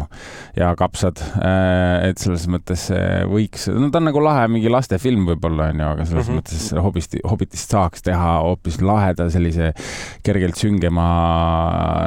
ja 0.57 0.73
kapsad. 0.79 1.21
Äh, 1.41 2.11
et 2.11 2.23
selles 2.23 2.47
mõttes 2.51 2.89
võiks, 3.31 3.69
no 3.73 3.91
ta 3.91 4.01
on 4.03 4.11
nagu 4.11 4.23
lahe 4.23 4.47
mingi 4.53 4.71
lastefilm 4.73 5.27
võib-olla 5.33 5.71
onju, 5.73 5.89
aga 5.93 6.09
selles 6.09 6.29
mm 6.29 6.33
-hmm. 6.33 6.43
mõttes 6.43 6.85
hobist, 6.87 7.17
Hobitist 7.27 7.73
saaks 7.73 8.05
teha 8.07 8.37
hoopis 8.45 8.81
laheda 8.83 9.29
sellise 9.33 9.73
kergelt 10.27 10.59
süngema 10.59 11.07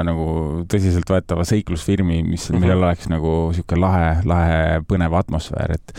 nagu 0.08 0.28
tõsiseltvõetava 0.70 1.46
seiklusfilmi, 1.48 2.22
mis 2.24 2.50
mm, 2.50 2.56
-hmm. 2.56 2.62
millel 2.64 2.84
oleks 2.84 3.10
nagu 3.12 3.34
sihuke 3.56 3.80
lahe, 3.80 4.20
lahe 4.30 4.82
põnev 4.90 5.16
atmosfäär, 5.20 5.76
et, 5.78 5.94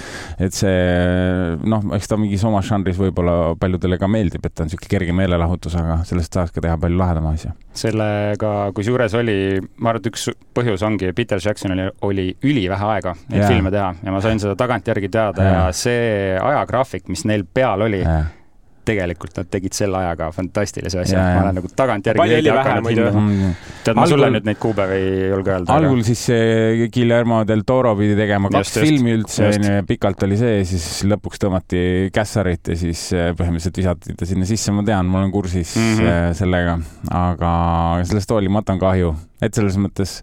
et 0.46 0.56
see 0.56 1.56
noh, 1.64 1.84
eks 1.96 2.10
ta 2.10 2.18
mingis 2.20 2.44
omas 2.48 2.68
žanris 2.70 2.98
võib-olla 3.00 3.54
paljudele 3.60 3.98
ka 4.00 4.08
meeldib, 4.10 4.44
et 4.46 4.54
ta 4.54 4.66
on 4.66 4.72
sihuke 4.72 4.90
kerge 4.90 5.14
meelelahutus, 5.16 5.76
aga 5.80 6.00
sellest 6.08 6.36
saaks 6.36 6.54
ka 6.54 6.64
teha 6.64 6.78
palju 6.80 7.00
lahedama 7.00 7.34
asja. 7.36 7.54
sellega, 7.80 8.70
kusjuures 8.76 9.14
oli, 9.14 9.36
ma 9.78 9.92
arvan, 9.92 10.02
et 10.02 10.10
üks 10.12 10.19
põhjus 10.54 10.82
ongi, 10.86 11.12
Peter 11.16 11.40
Jacksonil 11.42 11.90
oli 12.06 12.30
ülivähe 12.42 12.90
aega 12.96 13.14
neid 13.28 13.40
yeah. 13.42 13.52
filme 13.52 13.72
teha 13.74 13.94
ja 14.02 14.14
ma 14.14 14.20
sain 14.24 14.42
seda 14.42 14.56
tagantjärgi 14.58 15.08
teada 15.12 15.46
yeah. 15.46 15.56
ja 15.56 15.72
see 15.76 16.36
ajagraafik, 16.40 17.08
mis 17.12 17.24
neil 17.28 17.46
peal 17.54 17.88
oli 17.88 18.04
yeah 18.04 18.36
tegelikult 18.90 19.40
nad 19.40 19.50
tegid 19.50 19.76
selle 19.76 20.00
ajaga 20.02 20.30
fantastilise 20.34 21.02
asja. 21.04 21.22
ma 21.34 21.44
olen 21.44 21.58
nagu 21.60 21.70
tagantjärgi 21.80 22.20
palju 22.20 22.38
oli 22.40 22.54
vähe 22.56 22.80
muidu. 22.86 23.06
Tead, 23.84 23.96
ma 23.96 24.06
sulle 24.10 24.30
nüüd 24.34 24.48
neid 24.48 24.60
kuupäevi 24.60 24.98
ei 25.00 25.28
julge 25.30 25.54
öelda. 25.54 25.76
algul 25.76 26.02
siis 26.06 26.26
Guillermo 26.94 27.42
del 27.48 27.64
Toro 27.68 27.94
pidi 27.98 28.16
tegema 28.18 28.50
kaks 28.52 28.74
just, 28.74 28.80
filmi 28.84 29.14
üldse, 29.18 29.46
onju, 29.50 29.76
ja 29.78 29.86
pikalt 29.86 30.26
oli 30.26 30.38
see, 30.40 30.64
siis 30.68 30.88
lõpuks 31.10 31.42
tõmmati 31.44 31.84
kässarit 32.14 32.72
ja 32.72 32.78
siis 32.80 33.06
äh, 33.16 33.30
põhimõtteliselt 33.38 33.80
visati 33.82 34.16
ta 34.18 34.28
sinna 34.28 34.48
sisse, 34.48 34.74
ma 34.74 34.84
tean, 34.86 35.08
ma 35.10 35.22
olen 35.22 35.32
kursis 35.34 35.76
mm 35.76 35.94
-hmm. 36.00 36.34
sellega, 36.40 36.78
aga 37.22 37.52
sellest 38.08 38.34
hoolimata 38.34 38.76
on 38.76 38.82
kahju, 38.82 39.14
et 39.42 39.54
selles 39.54 39.78
mõttes 39.80 40.20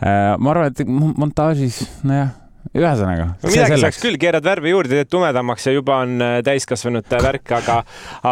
äh, 0.00 0.34
ma 0.38 0.54
arvan, 0.54 0.72
et 0.72 0.84
montaažis, 0.86 1.84
nojah 2.02 2.34
ühesõnaga. 2.74 3.26
midagi 3.44 3.78
saaks 3.80 3.98
küll, 4.02 4.16
keerad 4.20 4.44
värvi 4.46 4.72
juurde, 4.72 4.98
teed 4.98 5.10
tumedamaks 5.12 5.66
ja 5.68 5.74
juba 5.76 6.00
on 6.04 6.22
äh, 6.22 6.36
täiskasvanute 6.46 7.20
värk, 7.22 7.52
aga, 7.58 7.78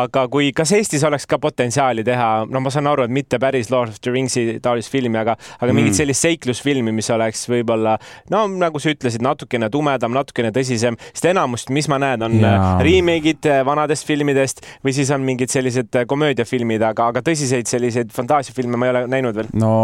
aga 0.01 0.25
kui, 0.33 0.51
kas 0.57 0.73
Eestis 0.77 1.05
oleks 1.07 1.27
ka 1.31 1.39
potentsiaali 1.43 2.05
teha, 2.07 2.31
no 2.51 2.63
ma 2.65 2.73
saan 2.75 2.89
aru, 2.91 3.07
et 3.07 3.15
mitte 3.15 3.39
päris 3.43 3.71
Lord 3.73 3.95
of 3.95 4.01
the 4.03 4.15
Ringsi 4.15 4.59
taolist 4.65 4.93
filmi, 4.93 5.19
aga, 5.21 5.37
aga 5.59 5.71
mm. 5.71 5.79
mingit 5.79 5.99
sellist 5.99 6.25
seiklusfilmi, 6.27 6.95
mis 6.95 7.11
oleks 7.15 7.47
võib-olla 7.51 7.97
no 8.33 8.45
nagu 8.51 8.83
sa 8.83 8.95
ütlesid, 8.95 9.25
natukene 9.25 9.71
tumedam, 9.73 10.15
natukene 10.17 10.53
tõsisem, 10.55 10.99
sest 11.13 11.31
enamust, 11.31 11.73
mis 11.75 11.89
ma 11.93 12.01
näen, 12.03 12.25
on 12.27 12.39
äh, 12.41 12.67
remake'id 12.85 13.51
äh, 13.51 13.63
vanadest 13.67 14.09
filmidest 14.09 14.65
või 14.85 14.97
siis 14.97 15.13
on 15.15 15.25
mingid 15.27 15.53
sellised 15.53 16.01
komöödiafilmid, 16.11 16.83
aga, 16.91 17.11
aga 17.15 17.25
tõsiseid 17.25 17.71
selliseid 17.71 18.13
fantaasiafilme 18.15 18.81
ma 18.81 18.89
ei 18.89 18.95
ole 18.95 19.05
näinud 19.17 19.39
veel. 19.39 19.53
no 19.61 19.75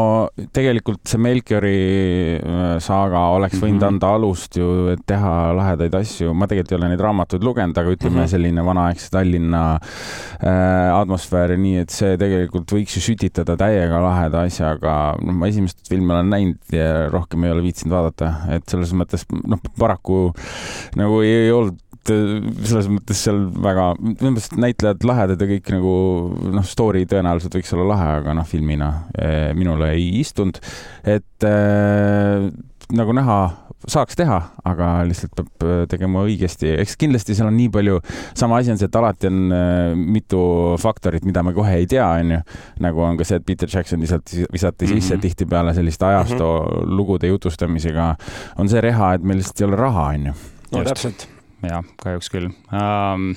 tegelikult 0.55 1.05
see 1.11 1.21
Melchiori 1.21 1.79
saaga 2.83 3.27
oleks 3.37 3.59
võinud 3.61 3.77
mm 3.77 3.81
-hmm. 3.81 3.89
anda 3.95 4.15
alust 4.17 4.40
just 4.41 4.57
ju, 4.57 4.67
et 4.95 5.03
teha 5.09 5.53
lahedaid 5.57 5.95
asju, 6.01 6.33
ma 6.35 6.49
tegelikult 6.51 6.75
ei 6.75 6.79
ole 6.79 6.91
neid 6.93 7.05
raamatuid 7.05 7.45
lugenud, 7.45 7.77
aga 7.77 7.95
ütleme 7.95 8.17
mm 8.17 8.23
-hmm. 8.25 8.33
selline 8.33 8.65
vanaaegse 8.65 9.11
Tallinna 9.13 9.63
äh, 9.75 10.89
atmosfäär 10.97 11.55
ja 11.55 11.59
nii, 11.61 11.77
et 11.85 11.91
see 11.95 12.17
tegelikult 12.21 12.73
võiks 12.73 12.97
ju 12.97 13.05
sütitada 13.05 13.57
täiega 13.61 14.01
laheda 14.03 14.47
asjaga. 14.49 15.17
noh, 15.21 15.35
ma 15.35 15.51
esimest 15.51 15.85
filmi 15.89 16.13
olen 16.13 16.31
näinud 16.31 16.73
ja 16.73 17.09
rohkem 17.11 17.45
ei 17.45 17.53
ole 17.53 17.63
viitsinud 17.63 17.95
vaadata, 17.95 18.35
et 18.57 18.67
selles 18.69 18.93
mõttes 18.93 19.27
noh, 19.45 19.61
paraku 19.79 20.33
nagu 20.97 21.21
ei, 21.21 21.47
ei 21.47 21.53
olnud 21.53 21.79
selles 22.11 22.89
mõttes 22.89 23.21
seal 23.27 23.43
väga, 23.61 23.91
minu 24.01 24.33
meelest 24.33 24.57
näitlejad 24.57 25.05
lahedad 25.05 25.43
ja 25.43 25.49
kõik 25.51 25.69
nagu 25.75 25.93
noh, 26.57 26.65
story 26.67 27.05
tõenäoliselt 27.07 27.59
võiks 27.59 27.75
olla 27.77 27.91
lahe, 27.93 28.09
aga 28.23 28.35
noh, 28.39 28.49
filmina 28.49 28.91
eh, 29.21 29.51
minule 29.55 29.93
ei 29.99 30.09
istunud. 30.23 30.59
et 31.05 31.45
äh, 31.45 32.49
nagu 32.97 33.15
näha, 33.17 33.41
saaks 33.89 34.19
teha, 34.19 34.39
aga 34.69 34.89
lihtsalt 35.09 35.35
peab 35.39 35.65
äh, 35.65 35.83
tegema 35.91 36.25
õigesti. 36.27 36.75
eks 36.83 36.97
kindlasti 37.01 37.37
seal 37.37 37.49
on 37.49 37.57
nii 37.57 37.71
palju, 37.73 38.01
sama 38.37 38.61
asi 38.61 38.75
on 38.75 38.81
see, 38.81 38.91
et 38.91 38.99
alati 39.01 39.31
on 39.31 39.55
äh, 39.57 39.97
mitu 39.97 40.43
faktorit, 40.81 41.25
mida 41.29 41.45
me 41.47 41.55
kohe 41.57 41.79
ei 41.81 41.89
tea, 41.91 42.05
onju. 42.21 42.41
nagu 42.85 43.05
on 43.07 43.21
ka 43.21 43.27
see, 43.29 43.41
et 43.41 43.47
Peter 43.47 43.71
Jackson 43.71 44.03
lihtsalt 44.03 44.35
visati 44.53 44.87
sisse 44.87 45.15
mm 45.15 45.19
-hmm. 45.19 45.23
tihtipeale 45.23 45.75
selliste 45.75 46.07
ajastu 46.07 46.45
mm 46.45 46.67
-hmm. 46.67 46.97
lugude 46.97 47.27
jutustamisega. 47.27 48.15
on 48.59 48.69
see 48.69 48.81
reha, 48.81 49.15
et 49.15 49.23
meil 49.23 49.39
lihtsalt 49.39 49.61
ei 49.61 49.67
ole 49.67 49.77
raha, 49.77 50.09
onju. 50.09 50.33
no 50.73 50.79
Just. 50.79 50.89
täpselt. 50.89 51.29
jah, 51.63 51.85
kahjuks 52.03 52.31
küll 52.31 52.51
um 52.73 53.35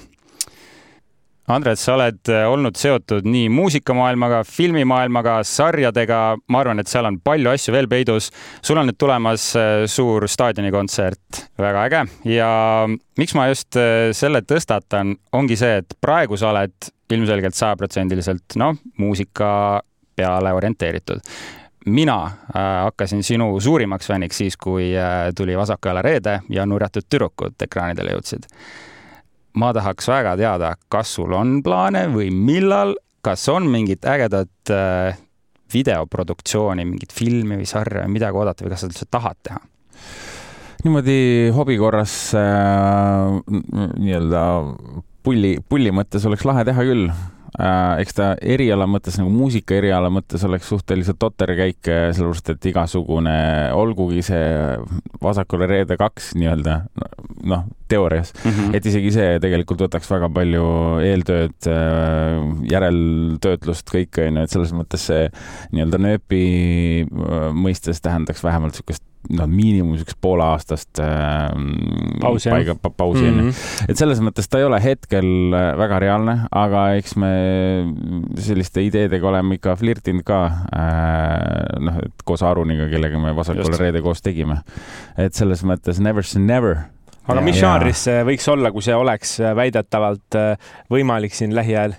Andres, 1.52 1.82
sa 1.84 1.98
oled 1.98 2.30
äh, 2.32 2.46
olnud 2.48 2.78
seotud 2.80 3.26
nii 3.28 3.50
muusikamaailmaga, 3.52 4.46
filmimaailmaga, 4.48 5.42
sarjadega, 5.44 6.20
ma 6.48 6.60
arvan, 6.62 6.80
et 6.80 6.88
seal 6.88 7.10
on 7.10 7.18
palju 7.20 7.52
asju 7.52 7.74
veel 7.76 7.90
peidus. 7.92 8.30
sul 8.64 8.80
on 8.80 8.88
nüüd 8.88 8.96
tulemas 9.00 9.50
äh, 9.60 9.84
suur 9.92 10.24
staadionikontsert, 10.32 11.42
väga 11.60 11.82
äge. 11.90 12.04
Ja 12.32 12.52
miks 13.20 13.36
ma 13.36 13.50
just 13.50 13.76
äh, 13.76 14.14
selle 14.16 14.40
tõstatan, 14.48 15.18
ongi 15.36 15.60
see, 15.60 15.82
et 15.84 15.98
praegu 16.00 16.40
sa 16.40 16.54
oled 16.54 16.88
ilmselgelt 17.12 17.60
sajaprotsendiliselt, 17.60 18.56
noh, 18.64 18.80
muusika 19.04 19.84
peale 20.16 20.56
orienteeritud. 20.56 21.20
Mina 21.92 22.16
hakkasin 22.56 23.20
sinu 23.28 23.50
suurimaks 23.60 24.08
fänniks 24.08 24.38
siis, 24.40 24.56
kui 24.56 24.94
tuli 25.36 25.58
Vasaku 25.60 25.90
jala 25.92 26.02
reede 26.06 26.38
ja 26.50 26.64
nurjatud 26.64 27.10
tüdrukud 27.12 27.66
ekraanidele 27.68 28.16
jõudsid 28.16 28.48
ma 29.60 29.74
tahaks 29.76 30.10
väga 30.10 30.36
teada, 30.40 30.74
kas 30.90 31.16
sul 31.18 31.34
on 31.38 31.60
plaane 31.66 32.08
või 32.14 32.30
millal, 32.34 32.96
kas 33.24 33.46
on 33.54 33.70
mingit 33.72 34.06
ägedat 34.06 34.74
äh, 34.74 35.20
videoproduktsiooni, 35.74 36.86
mingit 36.86 37.14
filmi 37.16 37.58
või 37.62 37.70
sarja 37.70 38.06
või 38.06 38.18
midagi 38.18 38.40
oodata 38.40 38.66
või 38.66 38.74
kas 38.74 38.86
sa 38.86 38.92
üldse 38.92 39.10
tahad 39.10 39.40
teha? 39.46 39.62
niimoodi 40.84 41.52
hobi 41.56 41.78
korras 41.80 42.14
äh, 42.36 43.38
nii-öelda 43.48 44.42
pulli, 45.24 45.56
pulli 45.70 45.94
mõttes 45.96 46.26
oleks 46.28 46.44
lahe 46.48 46.66
teha 46.68 46.84
küll. 46.84 47.08
Eks 48.02 48.16
ta 48.18 48.32
eriala 48.42 48.88
mõttes 48.90 49.20
nagu 49.20 49.30
muusika 49.34 49.76
eriala 49.78 50.10
mõttes 50.14 50.42
oleks 50.48 50.70
suhteliselt 50.72 51.20
totter 51.22 51.54
käik, 51.58 51.86
äh, 51.86 52.10
sellepärast 52.16 52.50
et 52.56 52.66
igasugune, 52.72 53.36
olgugi 53.78 54.24
see 54.26 54.48
vasakule 55.22 55.68
reede 55.70 55.98
kaks 56.00 56.32
nii-öelda, 56.40 56.80
noh, 57.50 57.68
teoorias 57.92 58.34
mm, 58.34 58.50
-hmm. 58.50 58.76
et 58.78 58.90
isegi 58.90 59.14
see 59.14 59.38
tegelikult 59.44 59.86
võtaks 59.86 60.10
väga 60.10 60.30
palju 60.34 60.66
eeltööd, 61.06 61.70
äh, 61.70 62.42
järeltöötlust, 62.74 63.86
kõike 63.94 64.28
onju, 64.32 64.44
et 64.44 64.58
selles 64.58 64.74
mõttes 64.74 65.10
see 65.12 65.30
nii-öelda 65.76 66.02
nööpi 66.02 66.44
äh, 67.06 67.50
mõistes 67.54 68.02
tähendaks 68.02 68.44
vähemalt 68.44 68.74
niisugust 68.74 69.06
noh, 69.32 69.48
miinimum 69.48 69.96
siukest 70.00 70.18
pooleaastast 70.22 71.00
äh, 71.04 71.52
pausi, 72.22 72.50
paiga, 72.52 72.76
pa, 72.80 72.90
pausi 72.90 73.24
onju 73.24 73.44
mm 73.44 73.50
-hmm.. 73.50 73.90
et 73.90 74.00
selles 74.00 74.22
mõttes 74.24 74.50
ta 74.50 74.60
ei 74.60 74.68
ole 74.68 74.80
hetkel 74.84 75.56
äh, 75.56 75.70
väga 75.80 76.00
reaalne, 76.04 76.38
aga 76.52 76.86
eks 77.00 77.16
me 77.16 77.34
selliste 78.40 78.84
ideedega 78.84 79.28
oleme 79.30 79.60
ikka 79.60 79.76
flirtinud 79.80 80.26
ka 80.28 80.42
äh,. 80.46 81.80
noh, 81.80 82.02
et 82.06 82.26
koos 82.26 82.44
Aruniga, 82.44 82.90
kellega 82.92 83.20
me 83.20 83.36
Vasakule 83.36 83.80
reede 83.80 84.02
koos 84.02 84.22
tegime. 84.22 84.62
et 85.18 85.34
selles 85.34 85.64
mõttes 85.64 86.02
never 86.02 86.24
say 86.24 86.42
never 86.42 86.88
aga 87.28 87.42
mis 87.42 87.60
žanris 87.60 88.04
see 88.10 88.24
võiks 88.28 88.48
olla, 88.52 88.72
kui 88.72 88.82
see 88.82 88.96
oleks 88.96 89.38
väidetavalt 89.56 90.40
äh, 90.40 90.74
võimalik 90.92 91.34
siin 91.34 91.56
lähiajal? 91.56 91.96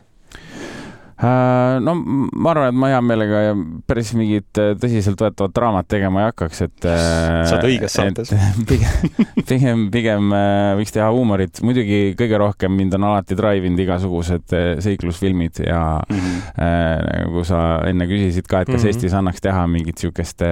Äh, 1.14 1.78
no 1.78 1.92
ma 1.94 2.50
arvan, 2.50 2.72
et 2.72 2.78
ma 2.82 2.88
hea 2.90 3.00
meelega 3.06 3.40
päris 3.86 4.08
mingit 4.18 4.58
äh, 4.58 4.72
tõsiseltvõetavat 4.82 5.52
draamat 5.54 5.86
tegema 5.92 6.24
ei 6.24 6.26
hakkaks, 6.32 6.62
et. 6.66 6.86
Äh, 6.90 7.44
sa 7.46 7.60
oled 7.60 7.68
õiges 7.68 7.94
saates. 7.94 8.32
pigem, 8.70 9.12
pigem, 9.46 9.84
pigem 9.94 10.34
võiks 10.80 10.94
teha 10.96 11.06
huumorit. 11.14 11.62
muidugi 11.62 12.16
kõige 12.18 12.40
rohkem 12.42 12.74
mind 12.74 12.98
on 12.98 13.06
alati 13.12 13.38
drive 13.38 13.70
inud 13.70 13.84
igasugused 13.84 14.56
seiklusfilmid 14.82 15.62
ja 15.62 15.84
mm 16.02 16.18
-hmm. 16.18 17.06
nagu 17.22 17.44
sa 17.46 17.60
enne 17.86 18.08
küsisid 18.10 18.50
ka, 18.50 18.64
et 18.64 18.72
kas 18.72 18.80
mm 18.80 18.82
-hmm. 18.82 18.94
Eestis 18.94 19.14
annaks 19.14 19.40
teha 19.40 19.66
mingit 19.70 19.98
siukest 19.98 20.42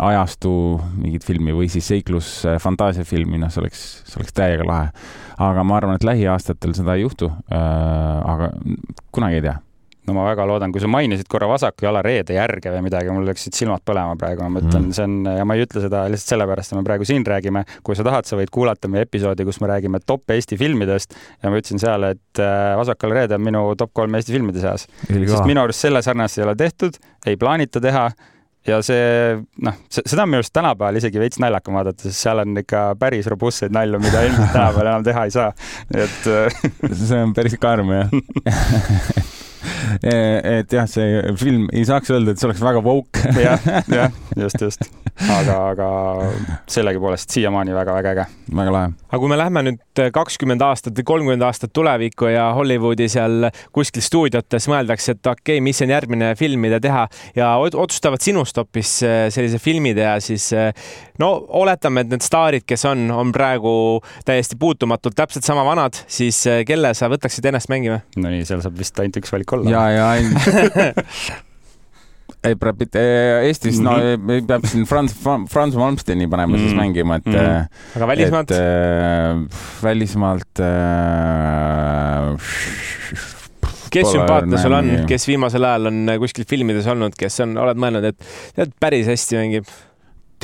ajastu 0.00 0.80
mingit 0.94 1.24
filmi 1.24 1.52
või 1.52 1.68
siis 1.68 1.86
seiklus 1.86 2.46
fantaasiafilmi, 2.60 3.38
noh, 3.38 3.50
see 3.50 3.60
oleks, 3.60 4.02
see 4.06 4.20
oleks 4.20 4.32
täiega 4.32 4.64
lahe 4.64 4.88
aga 5.38 5.66
ma 5.66 5.78
arvan, 5.80 5.98
et 5.98 6.06
lähiaastatel 6.06 6.74
seda 6.76 6.96
ei 6.96 7.04
juhtu. 7.06 7.30
Äh, 7.52 8.34
aga 8.34 8.50
kunagi 9.14 9.40
ei 9.40 9.46
tea 9.48 9.60
no 10.04 10.14
ma 10.16 10.24
väga 10.28 10.44
loodan, 10.48 10.72
kui 10.72 10.82
sa 10.82 10.88
mainisid 10.90 11.28
korra 11.32 11.46
vasaku 11.48 11.86
jala 11.86 12.02
reede 12.04 12.36
järge 12.36 12.72
või 12.74 12.82
midagi, 12.86 13.12
mul 13.14 13.24
läksid 13.28 13.56
silmad 13.56 13.84
põlema 13.88 14.16
praegu, 14.20 14.44
ma 14.44 14.58
mõtlen 14.58 14.88
mm., 14.88 14.96
see 14.96 15.06
on 15.06 15.14
ja 15.38 15.46
ma 15.48 15.56
ei 15.56 15.64
ütle 15.64 15.80
seda 15.84 16.04
lihtsalt 16.12 16.34
sellepärast, 16.34 16.72
et 16.72 16.78
me 16.78 16.84
praegu 16.86 17.08
siin 17.08 17.24
räägime. 17.28 17.64
kui 17.86 17.96
sa 17.96 18.04
tahad, 18.06 18.28
sa 18.28 18.38
võid 18.38 18.52
kuulata 18.52 18.90
meie 18.92 19.08
episoodi, 19.08 19.46
kus 19.48 19.60
me 19.64 19.70
räägime 19.72 20.02
top 20.04 20.34
Eesti 20.34 20.58
filmidest 20.60 21.16
ja 21.16 21.52
ma 21.52 21.60
ütlesin 21.60 21.80
seal, 21.80 22.04
et 22.12 22.42
äh, 22.42 22.74
Vasaku 22.80 23.08
jala 23.08 23.22
reede 23.22 23.38
on 23.38 23.46
minu 23.48 23.64
top 23.80 23.94
kolm 23.96 24.20
Eesti 24.20 24.36
filmide 24.36 24.60
seas. 24.60 24.86
sest 25.08 25.48
minu 25.48 25.64
arust 25.64 25.86
selle 25.86 26.04
sarnast 26.04 26.38
ei 26.38 26.44
ole 26.44 26.56
tehtud, 26.60 27.00
ei 27.26 27.40
plaanita 27.40 27.80
teha 27.80 28.10
ja 28.68 28.80
see 28.86 29.36
noh, 29.66 29.78
seda 29.92 30.24
on 30.24 30.32
minu 30.32 30.40
arust 30.42 30.54
tänapäeval 30.56 31.00
isegi 31.00 31.22
veits 31.22 31.40
naljakam 31.42 31.78
vaadata, 31.78 32.08
sest 32.08 32.24
seal 32.24 32.42
on 32.44 32.56
ikka 32.64 32.86
päris 33.00 33.28
robustseid 33.30 33.74
nalju, 33.74 34.00
mida 34.02 34.24
ilmselt 34.28 34.52
tänapäeval 34.56 34.92
enam 34.92 35.06
teha 35.06 35.28
ei 35.28 35.34
saa, 35.34 35.52
et 35.94 36.28
see 37.04 37.20
on 37.20 37.34
päris 37.36 37.58
karm 37.60 37.94
jah 37.94 38.12
et 40.58 40.76
jah, 40.76 40.88
see 40.90 41.22
film 41.40 41.68
ei 41.72 41.84
saaks 41.88 42.12
öelda, 42.14 42.34
et 42.34 42.42
see 42.42 42.48
oleks 42.50 42.62
väga 42.64 42.82
woke. 42.84 43.24
jah, 43.40 43.68
jah, 43.90 44.12
just, 44.42 44.60
just. 44.60 44.88
aga, 45.30 45.58
aga 45.72 45.88
sellegipoolest 46.70 47.34
siiamaani 47.34 47.74
väga-väga 47.76 48.14
äge. 48.14 48.26
väga 48.54 48.74
lahe. 48.74 48.92
aga 49.08 49.22
kui 49.22 49.32
me 49.32 49.38
lähme 49.40 49.64
nüüd 49.68 50.04
kakskümmend 50.14 50.62
aastat 50.66 50.96
või 50.98 51.08
kolmkümmend 51.12 51.46
aastat 51.46 51.72
tulevikku 51.76 52.28
ja 52.32 52.48
Hollywoodi 52.56 53.08
seal 53.10 53.48
kuskil 53.74 54.02
stuudiotes 54.04 54.68
mõeldakse, 54.70 55.14
et 55.14 55.26
okei 55.26 55.58
okay,, 55.58 55.64
mis 55.64 55.80
on 55.84 55.92
järgmine 55.94 56.32
film, 56.38 56.64
mida 56.64 56.80
teha 56.82 57.06
ja 57.36 57.54
otsustavad 57.62 58.22
sinust 58.24 58.58
hoopis 58.58 58.96
äh, 59.06 59.26
sellise 59.34 59.60
filmi 59.62 59.94
teha, 59.96 60.16
siis 60.24 60.50
äh, 60.56 60.72
no 61.22 61.30
oletame, 61.60 62.04
et 62.04 62.12
need 62.12 62.24
staarid, 62.24 62.66
kes 62.68 62.86
on, 62.90 63.06
on 63.14 63.32
praegu 63.34 63.74
täiesti 64.26 64.58
puutumatult 64.60 65.16
täpselt 65.18 65.46
sama 65.46 65.64
vanad, 65.66 65.98
siis 66.10 66.42
äh, 66.50 66.62
kelle 66.68 66.94
sa 66.96 67.10
võtaksid 67.12 67.46
ennast 67.50 67.70
mängima? 67.72 68.02
no 68.16 68.32
nii, 68.32 68.44
seal 68.48 68.62
saab 68.64 68.78
vist 68.80 68.98
ainult 69.00 69.20
üks 69.22 69.34
valik 69.34 69.53
olla. 69.54 69.70
ja, 69.70 69.82
ja 69.94 70.10
ainult 70.10 70.38
ei, 72.44 72.54
Brad 72.60 72.76
Pitt, 72.78 72.96
Eestis 72.96 73.80
mm, 73.80 73.86
-hmm. 73.86 73.90
no 73.90 73.92
mhm. 74.18 74.46
peab 74.50 74.66
siin 74.70 74.84
Franz, 74.88 75.14
Franz 75.50 75.74
Malmsteni 75.76 76.28
panema 76.28 76.46
mm 76.46 76.54
-hmm. 76.54 76.58
siis 76.58 76.72
mhm. 76.72 76.80
mängima, 76.80 77.16
et 77.16 77.26
mm. 77.26 77.32
-hmm. 77.32 77.96
aga 77.96 78.06
välismaalt? 78.06 78.50
Äh, 78.50 78.58
välismaalt 79.82 80.60
äh, 80.60 80.66
kes 83.94 84.12
sümpaatne 84.12 84.58
sul 84.58 84.72
on, 84.72 84.92
kes 85.08 85.28
viimasel 85.28 85.64
ajal 85.64 85.90
on 85.90 86.14
kuskil 86.18 86.46
filmides 86.50 86.86
olnud, 86.90 87.16
kes 87.18 87.40
on, 87.44 87.56
oled 87.64 87.80
mõelnud, 87.80 88.04
et 88.10 88.30
tead, 88.56 88.72
päris 88.80 89.10
hästi 89.10 89.38
mängib? 89.40 89.68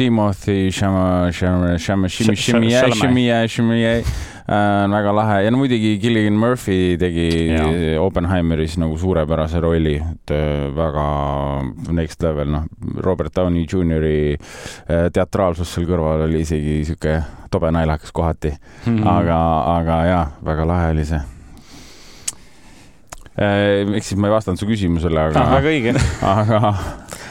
Timothy 0.00 0.70
Chalamet, 0.72 1.36
Chalamet, 1.36 1.76
Chalamet, 1.76 2.10
Chalamet, 2.10 2.92
Chalamet, 2.96 3.48
Chalamet 3.52 4.04
Äh, 4.50 4.84
on 4.84 4.90
väga 4.90 5.12
lahe 5.14 5.34
ja 5.44 5.50
no 5.52 5.60
muidugi 5.60 5.92
Gilligan 6.02 6.34
Murphy 6.34 6.96
tegi 6.98 7.26
ja. 7.52 7.66
Oppenheimeris 8.02 8.74
nagu 8.82 8.96
suurepärase 8.98 9.60
rolli, 9.62 9.94
et 9.94 10.32
äh, 10.34 10.64
väga 10.74 11.04
next 11.94 12.22
level, 12.26 12.50
noh, 12.50 12.64
Robert 12.98 13.36
Downey 13.36 13.62
Jr.'i 13.62 14.34
äh, 14.34 15.06
teatraalsus 15.14 15.70
seal 15.70 15.86
kõrval 15.86 16.26
oli 16.26 16.42
isegi 16.42 16.80
sihuke 16.88 17.20
tobe 17.50 17.70
naljakas 17.70 18.10
kohati 18.10 18.50
mm, 18.50 18.96
-hmm. 18.96 19.06
aga, 19.06 19.38
aga 19.76 20.00
jaa, 20.08 20.24
väga 20.50 20.66
lahe 20.66 20.90
oli 20.96 21.06
see 21.12 21.22
eks 23.40 24.12
siis 24.12 24.20
ma 24.20 24.28
ei 24.28 24.34
vastanud 24.34 24.60
su 24.60 24.68
küsimusele, 24.68 25.28
aga 25.30 25.46
väga 25.54 25.74
õige. 25.74 25.94
aga 26.34 26.74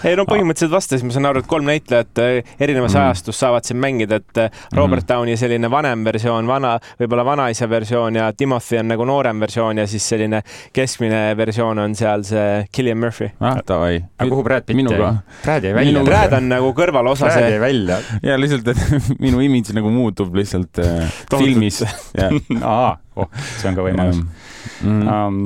ei 0.08 0.16
no 0.16 0.24
põhimõtteliselt 0.28 0.72
vastas, 0.72 1.04
ma 1.04 1.14
saan 1.14 1.28
aru, 1.30 1.42
et 1.44 1.50
kolm 1.50 1.68
näitlejat 1.68 2.22
äh, 2.24 2.52
erinevas 2.62 2.96
mm. 2.96 3.02
ajastus 3.04 3.40
saavad 3.42 3.68
siin 3.68 3.80
mängida, 3.82 4.20
et 4.22 4.42
äh, 4.46 4.62
Robert 4.78 5.04
mm. 5.04 5.10
Downi 5.12 5.36
selline 5.40 5.72
vanem 5.72 6.06
versioon, 6.08 6.48
vana, 6.48 6.76
võib-olla 7.02 7.26
vanaisa 7.28 7.68
versioon 7.70 8.20
ja 8.22 8.30
Timothy 8.38 8.80
on 8.80 8.90
nagu 8.94 9.08
noorem 9.10 9.44
versioon 9.44 9.84
ja 9.84 9.88
siis 9.92 10.08
selline 10.14 10.42
keskmine 10.76 11.22
versioon 11.40 11.84
on 11.84 11.96
seal 12.00 12.24
see 12.28 12.64
Killian 12.76 13.02
Murphy. 13.02 13.32
ah, 13.44 13.60
davai. 13.68 14.00
aga 14.18 14.30
kuhu 14.32 14.46
Brad 14.48 14.68
Pitt 14.70 14.80
jäi? 14.80 15.14
Brad 15.44 15.68
jäi 15.68 15.76
välja. 15.76 16.04
Brad 16.08 16.38
on 16.40 16.52
nagu 16.56 16.74
kõrvalosa. 16.78 17.28
Brad 17.28 17.52
jäi 17.52 17.62
välja. 17.62 18.02
ja 18.24 18.40
lihtsalt, 18.40 18.72
et 18.72 19.02
minu 19.26 19.44
imidž 19.44 19.76
nagu 19.78 19.92
muutub 19.94 20.36
lihtsalt 20.40 20.80
äh, 20.84 21.24
filmis. 21.36 21.84
aa, 22.64 22.94
oh, 23.20 23.34
see 23.58 23.72
on 23.72 23.76
ka 23.76 23.84
võimalus 23.84 24.24
mm. 24.24 25.02
um, 25.04 25.44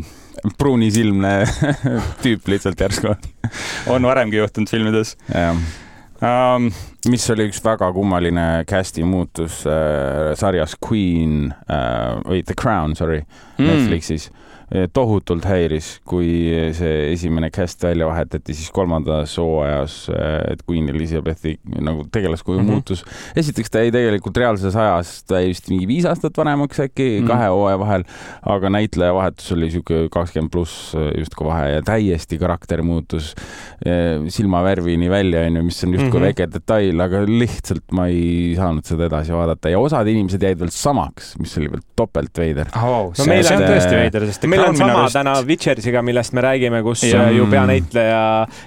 pruunisilmne 0.57 1.33
tüüp 2.23 2.51
lihtsalt 2.51 2.79
järsku. 2.79 3.15
on 3.87 4.05
varemgi 4.07 4.41
juhtunud 4.41 4.69
filmides. 4.69 5.15
Um, 6.23 6.69
mis 7.11 7.25
oli 7.33 7.49
üks 7.49 7.59
väga 7.65 7.89
kummaline 7.95 8.63
cast'i 8.69 9.03
muutus 9.03 9.63
äh, 9.67 10.31
sarjas 10.39 10.77
Queen 10.79 11.49
äh, 11.67 12.21
või 12.23 12.45
The 12.47 12.55
Crown, 12.55 12.95
sorry 12.95 13.23
mm., 13.23 13.67
Netflixis 13.67 14.29
tohutult 14.93 15.45
häiris, 15.45 15.99
kui 16.07 16.27
see 16.73 17.11
esimene 17.11 17.49
cast 17.53 17.83
välja 17.85 18.07
vahetati, 18.09 18.55
siis 18.57 18.71
kolmandas 18.73 19.35
hooajas, 19.37 19.97
et 20.49 20.63
Queen 20.65 20.87
Elizabeth'i 20.89 21.55
nagu 21.77 22.07
tegelaskuju 22.11 22.59
mm 22.59 22.65
-hmm. 22.65 22.71
muutus. 22.71 23.03
esiteks 23.35 23.69
ta 23.69 23.83
jäi 23.83 23.91
tegelikult 23.91 24.37
reaalses 24.37 24.75
ajas, 24.75 25.23
ta 25.23 25.41
jäi 25.41 25.51
vist 25.51 25.69
mingi 25.69 25.87
viis 25.87 26.05
aastat 26.05 26.37
vanemaks 26.37 26.79
äkki 26.79 27.09
mm 27.09 27.23
-hmm. 27.23 27.27
kahe 27.27 27.47
hooaja 27.47 27.79
vahel, 27.79 28.03
aga 28.41 28.69
näitleja 28.69 29.13
vahetus 29.13 29.51
oli 29.51 29.71
sihuke 29.71 30.07
kakskümmend 30.11 30.51
pluss 30.51 30.95
justkui 31.17 31.47
vahe 31.47 31.69
ja 31.69 31.81
täiesti 31.81 32.37
karakter 32.37 32.81
muutus 32.81 33.35
silmavärvini 34.27 35.09
välja, 35.09 35.45
onju, 35.45 35.63
mis 35.63 35.83
on 35.83 35.93
justkui 35.93 36.09
mm 36.09 36.17
-hmm. 36.17 36.25
väike 36.25 36.47
detail, 36.53 36.99
aga 36.99 37.25
lihtsalt 37.27 37.91
ma 37.91 38.07
ei 38.07 38.55
saanud 38.55 38.85
seda 38.85 39.05
edasi 39.05 39.33
vaadata 39.33 39.69
ja 39.69 39.79
osad 39.79 40.07
inimesed 40.07 40.41
jäid 40.41 40.59
veel 40.59 40.69
samaks, 40.69 41.37
mis 41.39 41.57
oli 41.57 41.71
veel 41.71 41.81
topelt 41.95 42.37
veider 42.37 42.67
oh,. 42.75 43.13
no 43.17 43.25
meil 43.25 43.45
on 43.45 43.61
tõesti 43.61 43.95
veider, 43.95 44.25
sest 44.25 44.47
meil 44.47 44.62
on 44.67 44.77
sama 44.77 44.99
arust... 45.03 45.17
täna 45.17 45.35
Witchersiga, 45.47 46.01
millest 46.05 46.33
me 46.33 46.43
räägime, 46.45 46.83
kus 46.85 47.03
ja. 47.07 47.25
ju 47.31 47.47
peanäitleja 47.51 48.21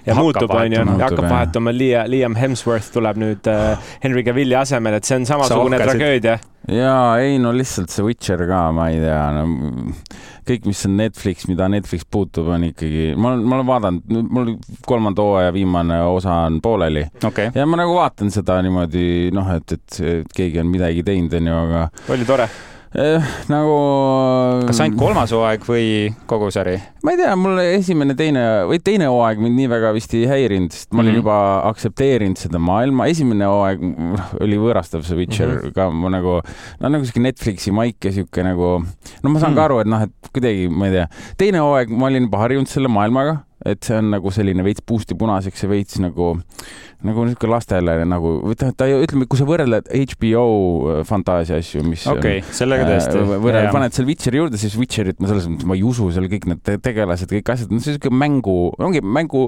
ja 0.06 0.18
muutub, 0.18 0.52
onju, 0.54 0.84
hakkab 1.00 1.28
vahetuma, 1.28 1.74
Liam 1.76 2.36
Hemsworth 2.38 2.92
tuleb 2.94 3.20
nüüd 3.20 3.48
äh, 3.50 3.90
Henry 4.04 4.24
Cavilli 4.26 4.56
asemel, 4.58 4.98
et 4.98 5.08
see 5.08 5.18
on 5.20 5.26
samasugune 5.28 5.80
tragöödia. 5.82 6.38
jaa, 6.72 7.18
ei 7.22 7.38
no 7.42 7.52
lihtsalt 7.54 7.92
see 7.94 8.06
Witcher 8.06 8.42
ka, 8.48 8.62
ma 8.74 8.88
ei 8.92 9.00
tea 9.02 9.22
no,, 9.36 9.46
kõik, 10.46 10.68
mis 10.70 10.84
on 10.86 10.96
Netflix, 10.98 11.48
mida 11.50 11.68
Netflix 11.70 12.06
puutub, 12.10 12.50
on 12.54 12.68
ikkagi, 12.68 13.08
ma 13.18 13.32
olen, 13.32 13.42
ma 13.46 13.58
olen 13.58 13.68
vaadanud, 13.70 14.14
mul 14.30 14.54
kolmanda 14.86 15.26
hooaja 15.26 15.54
viimane 15.54 16.00
osa 16.06 16.44
on 16.46 16.60
pooleli 16.62 17.06
okay. 17.26 17.50
ja 17.54 17.66
ma 17.66 17.80
nagu 17.82 17.98
vaatan 17.98 18.30
seda 18.34 18.60
niimoodi 18.66 19.34
noh, 19.34 19.52
et, 19.56 19.76
et, 19.78 20.00
et 20.22 20.38
keegi 20.40 20.62
on 20.62 20.70
midagi 20.70 21.06
teinud, 21.06 21.38
onju, 21.40 21.60
aga. 21.66 21.84
oli 22.14 22.28
tore 22.28 22.48
nagu. 23.52 23.76
kas 24.68 24.80
ainult 24.80 24.98
kolmas 25.00 25.32
hooaeg 25.34 25.64
või 25.68 25.86
kogu 26.28 26.48
sari? 26.54 26.76
ma 27.04 27.12
ei 27.14 27.20
tea, 27.20 27.34
mul 27.38 27.60
esimene, 27.62 28.16
teine 28.18 28.44
või 28.70 28.80
teine 28.84 29.10
hooaeg 29.12 29.42
mind 29.42 29.58
nii 29.60 29.70
väga 29.70 29.92
vist 29.96 30.14
ei 30.16 30.24
häirinud, 30.30 30.72
sest 30.72 30.92
ma 30.92 31.02
olin 31.02 31.12
mm 31.12 31.20
-hmm. 31.20 31.22
juba 31.22 31.36
aktsepteerinud 31.72 32.40
seda 32.40 32.58
maailma. 32.58 33.08
esimene 33.12 33.48
hooaeg 33.50 33.84
oli 34.40 34.60
võõrastav, 34.60 35.04
see 35.06 35.18
Witcher 35.18 35.48
mm 35.48 35.58
-hmm. 35.58 35.74
ka 35.76 35.90
ma 35.90 36.12
nagu, 36.16 36.40
no 36.80 36.88
nagu 36.88 37.04
siuke 37.04 37.20
Netflixi 37.20 37.72
maik 37.72 38.04
ja 38.04 38.12
siuke 38.12 38.42
nagu, 38.42 38.80
no 38.80 39.30
ma 39.30 39.40
saan 39.40 39.52
mm 39.52 39.56
-hmm. 39.56 39.56
ka 39.56 39.64
aru, 39.64 39.80
et 39.80 39.86
noh, 39.86 40.02
et 40.02 40.32
kuidagi, 40.32 40.68
ma 40.68 40.86
ei 40.86 40.92
tea, 40.92 41.08
teine 41.36 41.64
hooaeg 41.64 41.90
ma 41.90 42.06
olin 42.06 42.22
juba 42.22 42.38
harjunud 42.38 42.68
selle 42.68 42.88
maailmaga, 42.88 43.42
et 43.66 43.82
see 43.86 43.98
on 43.98 44.10
nagu 44.14 44.32
selline 44.34 44.64
veits 44.66 44.84
puusti 44.86 45.16
punaseks 45.18 45.64
ja 45.64 45.70
veits 45.70 46.00
nagu 46.02 46.34
nagu 47.04 47.26
niisugune 47.26 47.52
lastele 47.52 47.94
nagu, 48.08 48.30
tähendab, 48.56 48.76
ta 48.80 48.86
ütleme, 48.88 49.26
kui 49.28 49.38
sa 49.38 49.46
võrdled 49.48 49.90
HBO 49.92 50.44
äh, 50.46 51.00
fantaasia 51.06 51.58
asju, 51.60 51.82
mis 51.84 52.06
okei 52.08 52.40
okay,, 52.40 52.54
sellega 52.56 52.86
tõesti 52.88 53.20
äh,. 53.20 53.32
võrreled, 53.42 53.68
paned 53.74 53.96
seal 53.96 54.08
Witcheri 54.08 54.40
juurde, 54.40 54.60
siis 54.60 54.76
Witcherit 54.80 55.20
ma 55.20 55.28
selles 55.30 55.48
mõttes, 55.50 55.68
ma 55.68 55.76
ei 55.76 55.84
usu 55.86 56.08
seal 56.14 56.28
kõik 56.32 56.48
need 56.48 56.70
tegelased, 56.84 57.28
kõik 57.32 57.52
asjad, 57.52 57.72
no 57.72 57.82
see 57.82 57.92
on 57.92 57.98
niisugune 57.98 58.20
mängu, 58.22 58.56
ongi 58.80 59.02
mängu, 59.04 59.44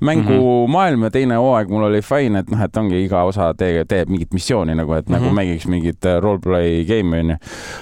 mängumaailm 0.00 1.00
mm 1.00 1.02
-hmm. 1.02 1.10
ja 1.10 1.16
teine 1.18 1.40
hooaeg 1.42 1.74
mul 1.74 1.88
oli 1.88 2.04
fine, 2.06 2.44
et 2.44 2.54
noh, 2.54 2.62
et 2.62 2.80
ongi 2.84 3.02
iga 3.02 3.24
osa 3.28 3.50
teeb, 3.58 3.88
teeb 3.90 4.12
mingit 4.12 4.32
missiooni 4.32 4.78
nagu, 4.78 4.94
et 4.94 5.08
mm 5.08 5.10
-hmm. 5.10 5.18
nagu 5.18 5.26
mhm. 5.26 5.34
mängiks 5.34 5.66
mingit 5.66 6.06
äh, 6.06 6.20
roleplay 6.22 6.84
game'i 6.86 7.20
onju. 7.26 7.36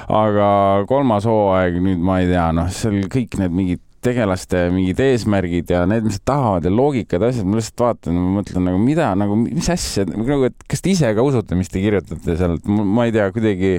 aga 0.09 0.48
kolmas 0.88 1.29
hooaeg 1.29 1.76
nüüd 1.76 2.00
ma 2.00 2.20
ei 2.20 2.26
tea, 2.33 2.48
noh, 2.53 2.72
seal 2.72 3.05
kõik 3.12 3.37
need 3.38 3.53
mingid 3.53 3.85
tegelaste 4.04 4.66
mingid 4.74 5.00
eesmärgid 5.04 5.70
ja 5.74 5.82
need, 5.88 6.06
mis 6.08 6.18
nad 6.18 6.26
tahavad 6.30 6.66
ja 6.66 6.72
loogikad, 6.72 7.24
asjad, 7.26 7.48
ma 7.48 7.58
lihtsalt 7.58 7.84
vaatan 7.84 8.16
ma 8.16 8.38
mõtlen 8.38 8.66
nagu 8.70 8.80
mida, 8.80 9.10
nagu 9.18 9.36
mis 9.42 9.68
asja, 9.72 10.06
nagu, 10.08 10.40
et 10.48 10.66
kas 10.70 10.84
te 10.84 10.94
ise 10.94 11.12
ka 11.16 11.24
usute, 11.26 11.58
mis 11.58 11.72
te 11.72 11.82
kirjutate 11.82 12.38
seal, 12.40 12.56
et 12.58 12.70
ma 12.70 13.06
ei 13.08 13.14
tea, 13.14 13.28
kuidagi, 13.34 13.76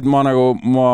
et 0.00 0.08
ma 0.08 0.24
nagu, 0.26 0.48
ma 0.64 0.90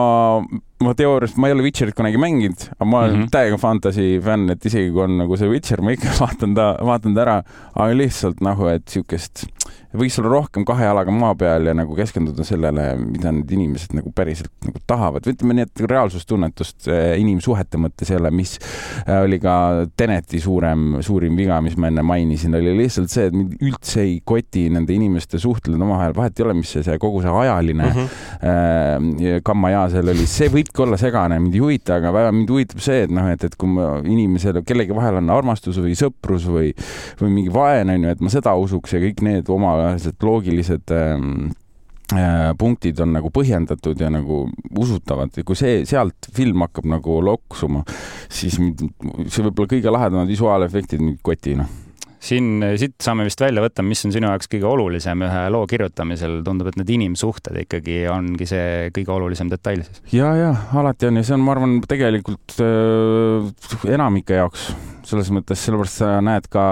ma 0.84 0.94
teoorias, 0.98 1.36
ma 1.36 1.48
ei 1.48 1.56
ole 1.56 1.66
Witcherit 1.66 1.96
kunagi 1.98 2.20
mänginud, 2.20 2.68
aga 2.76 2.88
ma 2.88 3.02
olen 3.02 3.16
mm 3.16 3.22
-hmm. 3.22 3.32
täiega 3.34 3.58
fantasy 3.58 4.20
fänn, 4.24 4.50
et 4.50 4.64
isegi 4.66 4.90
kui 4.92 5.04
on 5.04 5.18
nagu 5.22 5.36
see 5.36 5.48
Witcher, 5.48 5.82
ma 5.82 5.94
ikka 5.94 6.14
vaatan 6.22 6.54
ta, 6.54 6.72
vaatan 6.82 7.14
ta 7.14 7.24
ära, 7.26 7.38
aga 7.74 7.92
lihtsalt 7.96 8.42
nagu, 8.44 8.68
et 8.72 8.88
siukest, 8.88 9.46
võiks 9.96 10.16
olla 10.20 10.30
rohkem 10.32 10.64
kahe 10.64 10.86
jalaga 10.86 11.12
maa 11.12 11.34
peal 11.36 11.68
ja 11.68 11.74
nagu 11.76 11.94
keskenduda 11.96 12.44
sellele, 12.46 12.86
mida 12.96 13.32
need 13.34 13.50
inimesed 13.52 13.92
nagu 13.96 14.12
päriselt 14.16 14.52
nagu 14.64 14.80
tahavad 14.88 15.26
või 15.26 15.36
ütleme 15.36 15.56
nii, 15.58 15.66
et 15.68 15.82
reaalsustunnetust 15.92 16.88
eh, 16.88 17.20
inimsuhete 17.20 17.80
mõttes 17.80 18.12
jälle, 18.12 18.30
mis 18.34 18.56
eh, 19.04 19.18
oli 19.20 19.38
ka 19.42 19.56
Teneti 19.96 20.40
suurem, 20.40 21.02
suurim 21.04 21.36
viga, 21.36 21.60
mis 21.64 21.76
ma 21.76 21.90
enne 21.92 22.04
mainisin, 22.06 22.56
oli 22.56 22.72
lihtsalt 22.78 23.12
see, 23.12 23.28
et 23.28 23.36
mind 23.36 23.60
üldse 23.60 24.00
ei 24.06 24.16
koti 24.24 24.64
nende 24.72 24.96
inimeste 24.96 25.40
suhtled 25.42 25.76
omavahel, 25.76 26.16
vahet 26.16 26.40
ei 26.40 26.46
ole, 26.46 26.56
mis 26.62 26.72
see, 26.72 26.84
see 26.86 26.96
kogu 27.02 27.20
see 27.24 27.36
ajaline 27.42 27.84
mm 27.84 27.98
-hmm. 27.98 28.08
äh, 28.48 29.40
kammaja 29.44 29.88
seal 29.92 30.08
oli, 30.14 30.26
see 30.26 30.48
võib 30.52 30.71
võibki 30.72 30.82
olla 30.86 30.96
segane, 30.96 31.38
mind 31.38 31.54
ei 31.54 31.60
huvita, 31.60 31.96
aga 31.98 32.12
väga 32.12 32.32
mind 32.32 32.50
huvitab 32.50 32.80
see, 32.80 33.04
et 33.04 33.10
noh, 33.12 33.28
et, 33.28 33.44
et 33.44 33.56
kui 33.56 33.68
ma 33.68 34.00
inimesel, 34.00 34.62
kellegi 34.64 34.94
vahel 34.94 35.20
on 35.20 35.30
armastus 35.30 35.76
või 35.78 35.94
sõprus 35.94 36.46
või, 36.48 36.72
või 37.20 37.30
mingi 37.30 37.52
vaen, 37.52 37.90
on 37.90 38.06
ju, 38.06 38.14
et 38.14 38.20
ma 38.20 38.32
seda 38.32 38.54
usuks 38.56 38.94
ja 38.94 39.02
kõik 39.02 39.20
need 39.22 39.48
omavaheliselt 39.52 40.22
loogilised 40.22 40.94
ähm, 40.96 41.52
äh, 42.14 42.54
punktid 42.56 43.00
on 43.00 43.12
nagu 43.12 43.30
põhjendatud 43.30 44.00
ja 44.00 44.08
nagu 44.10 44.46
usutavad. 44.78 45.32
Ja 45.36 45.44
kui 45.44 45.56
see, 45.56 45.84
sealt 45.84 46.32
film 46.32 46.64
hakkab 46.64 46.88
nagu 46.88 47.20
loksuma, 47.20 47.84
siis 48.32 48.58
mind, 48.62 48.88
see 49.28 49.44
võib 49.44 49.58
olla 49.58 49.76
kõige 49.76 49.92
lahedamad 49.92 50.32
visuaalefektid 50.32 51.04
mind 51.04 51.20
koti, 51.22 51.58
noh 51.60 51.81
siin, 52.22 52.62
siit 52.80 52.96
saame 53.02 53.26
vist 53.26 53.40
välja 53.42 53.64
võtta, 53.64 53.84
mis 53.86 54.04
on 54.06 54.14
sinu 54.14 54.30
jaoks 54.30 54.50
kõige 54.52 54.68
olulisem 54.70 55.24
ühe 55.26 55.42
loo 55.54 55.66
kirjutamisel, 55.70 56.40
tundub, 56.46 56.70
et 56.70 56.78
need 56.80 56.94
inimsuhted 56.96 57.58
ikkagi 57.64 58.02
ongi 58.12 58.48
see 58.48 58.88
kõige 58.94 59.14
olulisem 59.16 59.50
detail 59.52 59.84
siis. 59.86 60.02
ja, 60.14 60.32
ja 60.38 60.54
alati 60.78 61.10
on 61.10 61.20
ja 61.20 61.26
see 61.26 61.36
on, 61.38 61.44
ma 61.46 61.56
arvan, 61.56 61.80
tegelikult 61.88 62.56
äh, 62.62 63.52
enamike 63.90 64.38
jaoks 64.40 64.70
selles 65.08 65.30
mõttes, 65.34 65.60
sellepärast 65.62 66.00
sa 66.02 66.10
näed 66.24 66.46
ka 66.52 66.62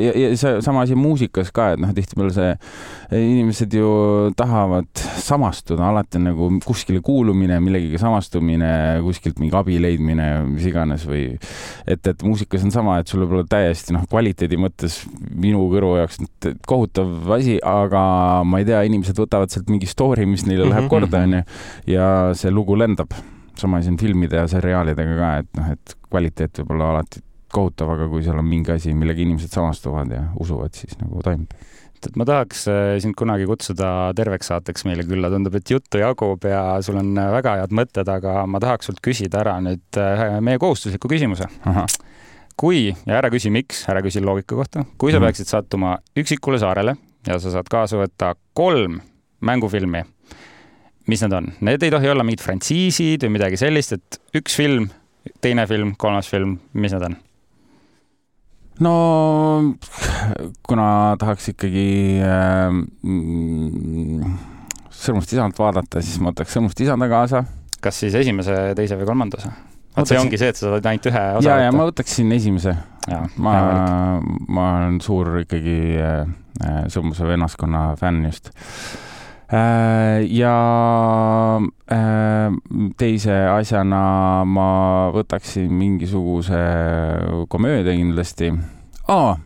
ja, 0.00 0.12
ja 0.18 0.30
see 0.38 0.60
sama 0.64 0.84
asi 0.86 0.96
muusikas 0.98 1.52
ka, 1.54 1.72
et 1.74 1.82
noh, 1.82 1.92
tihtipeale 1.96 2.32
see, 2.34 2.52
inimesed 3.16 3.76
ju 3.76 3.90
tahavad 4.38 4.88
samastuda, 5.22 5.86
alati 5.90 6.20
on 6.20 6.26
nagu 6.30 6.48
kuskile 6.66 7.02
kuulumine, 7.04 7.58
millegagi 7.64 8.00
samastumine, 8.02 8.72
kuskilt 9.06 9.40
mingi 9.42 9.56
abi 9.58 9.78
leidmine, 9.82 10.28
mis 10.50 10.68
iganes 10.68 11.06
või 11.08 11.24
et, 11.32 12.00
et 12.00 12.24
muusikas 12.26 12.66
on 12.66 12.74
sama, 12.74 12.98
et 13.00 13.10
sul 13.10 13.24
võib 13.24 13.38
olla 13.38 13.48
täiesti 13.56 13.96
noh, 13.96 14.06
kvaliteedi 14.10 14.60
mõttes 14.60 15.02
minu 15.30 15.64
kõrvu 15.72 15.96
jaoks 16.00 16.22
kohutav 16.68 17.36
asi, 17.38 17.58
aga 17.62 18.04
ma 18.46 18.62
ei 18.62 18.68
tea, 18.68 18.82
inimesed 18.88 19.18
võtavad 19.22 19.52
sealt 19.52 19.70
mingi 19.72 19.90
story, 19.90 20.26
mis 20.28 20.46
neile 20.48 20.66
läheb 20.68 20.86
mhm, 20.86 20.92
korda, 20.92 21.22
mhm. 21.22 21.28
onju, 21.28 21.92
ja 21.94 22.08
see 22.38 22.52
lugu 22.52 22.78
lendab 22.78 23.14
sama 23.58 23.78
asi 23.78 23.92
on 23.92 23.98
filmide 24.00 24.40
ja 24.40 24.48
seriaalidega 24.48 25.18
ka, 25.18 25.34
et 25.42 25.58
noh, 25.58 25.74
et 25.76 25.94
kvaliteet 26.08 26.62
võib 26.62 26.74
olla 26.76 26.94
alati 26.94 27.22
kohutav, 27.52 27.94
aga 27.94 28.08
kui 28.10 28.24
seal 28.24 28.40
on 28.40 28.48
mingi 28.48 28.72
asi, 28.74 28.94
millega 28.96 29.22
inimesed 29.24 29.52
samastuvad 29.52 30.12
ja 30.12 30.24
usuvad, 30.40 30.74
siis 30.76 30.98
nagu 31.00 31.22
toimib 31.24 31.52
et 32.08 32.16
ma 32.18 32.26
tahaks 32.26 32.64
äh, 32.70 32.96
sind 33.02 33.16
kunagi 33.18 33.46
kutsuda 33.48 33.88
terveks 34.18 34.50
saateks 34.50 34.86
meile 34.88 35.04
külla, 35.06 35.30
tundub, 35.32 35.54
et 35.58 35.70
juttu 35.70 36.00
jagub 36.00 36.46
ja 36.48 36.62
sul 36.84 36.98
on 37.00 37.12
äh, 37.18 37.30
väga 37.36 37.56
head 37.60 37.74
mõtted, 37.78 38.08
aga 38.10 38.42
ma 38.50 38.60
tahaks 38.62 38.90
sult 38.90 39.02
küsida 39.04 39.42
ära 39.42 39.56
nüüd 39.62 40.00
äh, 40.00 40.24
meie 40.44 40.60
kohustusliku 40.62 41.10
küsimuse. 41.12 41.48
kui, 42.58 42.90
ja 43.06 43.18
ära 43.18 43.30
küsi, 43.32 43.52
miks, 43.54 43.84
ära 43.90 44.02
küsi 44.04 44.22
loogika 44.22 44.58
kohta, 44.58 44.84
kui 45.00 45.12
sa 45.12 45.20
mm. 45.20 45.28
peaksid 45.28 45.50
sattuma 45.50 45.96
üksikule 46.18 46.60
saarele 46.62 46.96
ja 47.26 47.38
sa 47.40 47.54
saad 47.54 47.70
kaasa 47.72 48.00
võtta 48.02 48.34
kolm 48.56 49.00
mängufilmi, 49.42 50.04
mis 51.10 51.24
need 51.24 51.38
on? 51.38 51.52
Need 51.64 51.86
ei 51.86 51.94
tohi 51.94 52.10
olla 52.12 52.26
mingid 52.26 52.44
frantsiisid 52.44 53.24
või 53.26 53.38
midagi 53.38 53.58
sellist, 53.60 53.96
et 53.96 54.38
üks 54.38 54.58
film, 54.58 54.90
teine 55.42 55.66
film, 55.70 55.94
kolmas 55.98 56.30
film, 56.30 56.58
mis 56.74 56.94
need 56.94 57.08
on? 57.08 57.18
No 58.80 58.94
kuna 60.66 60.86
tahaks 61.20 61.52
ikkagi 61.52 61.88
äh, 62.24 62.78
Sõrmust 65.02 65.32
isand 65.34 65.56
vaadata, 65.58 66.02
siis 66.04 66.20
ma 66.22 66.30
võtaks 66.30 66.54
Sõrmust 66.54 66.80
isanda 66.84 67.08
kaasa. 67.10 67.44
kas 67.82 68.00
siis 68.04 68.14
esimese, 68.14 68.56
teise 68.78 68.98
või 69.00 69.08
kolmanda 69.08 69.40
osa? 69.40 69.52
vot 69.96 70.08
see 70.08 70.20
ongi 70.20 70.38
see, 70.40 70.52
et 70.52 70.56
sa 70.56 70.70
saad 70.70 70.86
ainult 70.88 71.08
ühe 71.10 71.24
osa 71.40 71.48
ja, 71.50 71.66
ja 71.66 71.72
ma 71.74 71.88
võtaksin 71.90 72.32
esimese. 72.32 72.76
ma, 73.36 73.56
ma 74.48 74.68
olen 74.78 75.00
suur 75.04 75.42
ikkagi 75.42 75.78
äh, 76.00 76.22
äh 76.62 76.84
Sõrmuse 76.92 77.26
vennaskonna 77.28 77.92
fänn 78.00 78.24
just 78.28 78.52
ja 79.52 80.56
äh, 81.92 82.54
teise 82.96 83.38
asjana 83.52 84.02
ma 84.48 84.68
võtaksin 85.12 85.72
mingisuguse 85.76 86.60
komöödia 87.52 87.92
kindlasti. 87.92 88.52
aa 89.08 89.36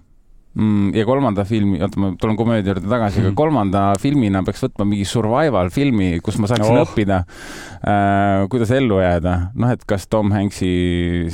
ja 0.96 1.04
kolmanda 1.04 1.44
filmi, 1.44 1.76
oota, 1.84 2.00
ma 2.00 2.10
tulen 2.20 2.36
komöödia 2.36 2.72
juurde 2.72 2.88
tagasi, 2.88 3.20
aga 3.20 3.28
mhm. 3.28 3.36
kolmanda 3.36 3.80
filmina 4.00 4.40
peaks 4.46 4.62
võtma 4.64 4.86
mingi 4.88 5.04
survival 5.08 5.68
filmi, 5.74 6.16
kus 6.24 6.38
ma 6.40 6.48
saaksin 6.48 6.78
oh. 6.78 6.86
õppida 6.86 7.18
äh,, 7.20 8.46
kuidas 8.52 8.72
ellu 8.72 9.02
jääda. 9.02 9.34
noh, 9.52 9.74
et 9.76 9.84
kas 9.88 10.08
Tom 10.08 10.32
Hanks'i 10.32 10.70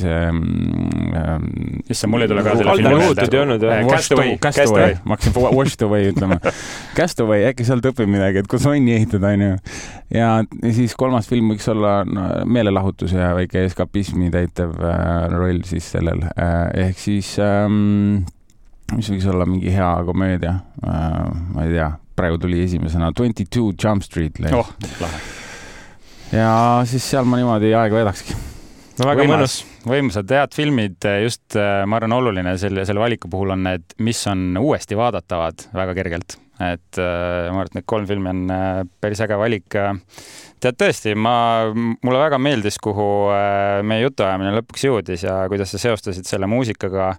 see 0.00 0.18
äh,. 0.26 1.30
issand, 1.86 2.10
mul 2.10 2.26
ei 2.26 2.32
tule 2.32 2.42
ka 2.42 2.56
selle 2.58 2.76
filmi 2.80 2.96
meelde. 2.98 3.28
jah? 3.70 3.86
Castaway, 3.92 4.34
Castaway, 4.42 4.98
ma 5.04 5.14
hakkasin 5.14 5.38
Washed 5.60 5.86
Away 5.86 6.10
ütlema. 6.10 6.40
Castaway, 6.98 7.46
äkki 7.52 7.68
sealt 7.68 7.86
õpib 7.92 8.10
midagi, 8.10 8.42
et 8.42 8.50
kuidas 8.50 8.66
onni 8.74 8.96
ehitada, 8.98 9.30
onju. 9.36 9.54
ja 10.18 10.34
siis 10.74 10.98
kolmas 10.98 11.30
film 11.30 11.54
võiks 11.54 11.70
olla 11.70 12.00
no, 12.08 12.28
meelelahutus 12.50 13.14
ja 13.14 13.30
väike 13.38 13.68
eskapismi 13.70 14.34
täitev 14.34 14.74
äh, 14.82 15.30
roll 15.30 15.62
siis 15.68 15.94
sellel 15.94 16.26
äh,, 16.34 16.88
ehk 16.88 16.98
siis 17.06 17.36
ähm, 17.38 18.24
mis 18.96 19.10
võiks 19.12 19.26
olla 19.32 19.46
mingi 19.48 19.72
hea 19.72 19.90
komöödia 20.06 20.56
uh,, 20.82 21.28
ma 21.54 21.66
ei 21.66 21.76
tea, 21.76 21.90
praegu 22.18 22.40
tuli 22.42 22.62
esimesena 22.64 23.12
Twenty 23.16 23.46
Two 23.50 23.72
Jump 23.72 24.04
Street. 24.06 24.38
oh, 24.52 24.72
lahe. 25.00 25.20
ja 26.34 26.52
siis 26.88 27.06
seal 27.10 27.28
ma 27.28 27.40
niimoodi 27.40 27.72
aega 27.74 28.00
veedakski. 28.00 28.36
no 29.00 29.08
väga 29.08 29.26
mõnus. 29.30 29.62
võimsad, 29.88 30.30
head 30.36 30.54
filmid, 30.56 31.00
just 31.24 31.58
äh, 31.58 31.82
ma 31.88 31.98
arvan, 31.98 32.18
oluline 32.20 32.56
selle, 32.60 32.86
selle 32.88 33.02
valiku 33.02 33.30
puhul 33.32 33.56
on 33.56 33.66
need, 33.70 33.96
mis 34.04 34.22
on 34.30 34.52
uuesti 34.60 34.98
vaadatavad 34.98 35.68
väga 35.74 35.96
kergelt. 35.98 36.38
et 36.62 37.00
uh, 37.00 37.50
ma 37.50 37.62
arvan, 37.62 37.72
et 37.72 37.80
need 37.80 37.90
kolm 37.94 38.08
filmi 38.08 38.32
on 38.32 38.44
uh, 38.52 38.82
päris 39.02 39.22
äge 39.24 39.38
valik 39.40 39.80
tead 40.62 40.76
tõesti, 40.78 41.16
ma, 41.18 41.34
mulle 41.74 42.20
väga 42.20 42.38
meeldis, 42.38 42.76
kuhu 42.78 43.06
meie 43.82 44.04
jutuajamine 44.04 44.52
lõpuks 44.60 44.84
jõudis 44.86 45.24
ja 45.26 45.40
kuidas 45.50 45.72
sa 45.74 45.80
seostasid 45.82 46.28
selle 46.28 46.46
muusikaga 46.46 47.16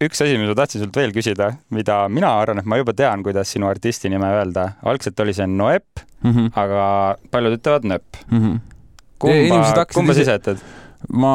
üks 0.00 0.22
asi, 0.24 0.36
mis 0.40 0.48
ma 0.48 0.56
tahtsin 0.56 0.80
sult 0.84 0.96
veel 0.96 1.12
küsida, 1.12 1.50
mida 1.76 2.02
mina 2.12 2.32
arvan, 2.40 2.62
et 2.62 2.68
ma 2.68 2.78
juba 2.80 2.94
tean, 2.96 3.24
kuidas 3.26 3.52
sinu 3.52 3.68
artisti 3.68 4.08
nime 4.12 4.30
öelda. 4.38 4.70
algselt 4.88 5.20
oli 5.20 5.34
see 5.36 5.46
Noep 5.46 6.04
mm, 6.22 6.30
-hmm. 6.30 6.50
aga 6.62 6.84
paljud 7.30 7.58
ütlevad 7.58 7.84
Nööp 7.84 8.20
mm. 8.30 8.38
-hmm. 8.38 8.60
kumba, 9.18 9.84
kumba 9.92 10.16
sa 10.16 10.24
ise 10.24 10.38
ütled? 10.40 10.64
ma 11.12 11.32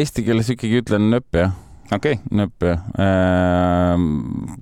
eesti 0.00 0.24
keeles 0.24 0.48
ikkagi 0.54 0.80
ütlen 0.80 1.10
Nööp, 1.12 1.28
jah. 1.32 1.52
okei 1.92 2.16
okay.. 2.16 2.22
Nööp, 2.30 2.56
jah. 2.64 2.80
Ehm, 3.04 4.08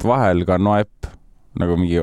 vahel 0.02 0.44
ka 0.44 0.58
Noep, 0.58 1.10
nagu 1.54 1.78
mingi 1.78 2.02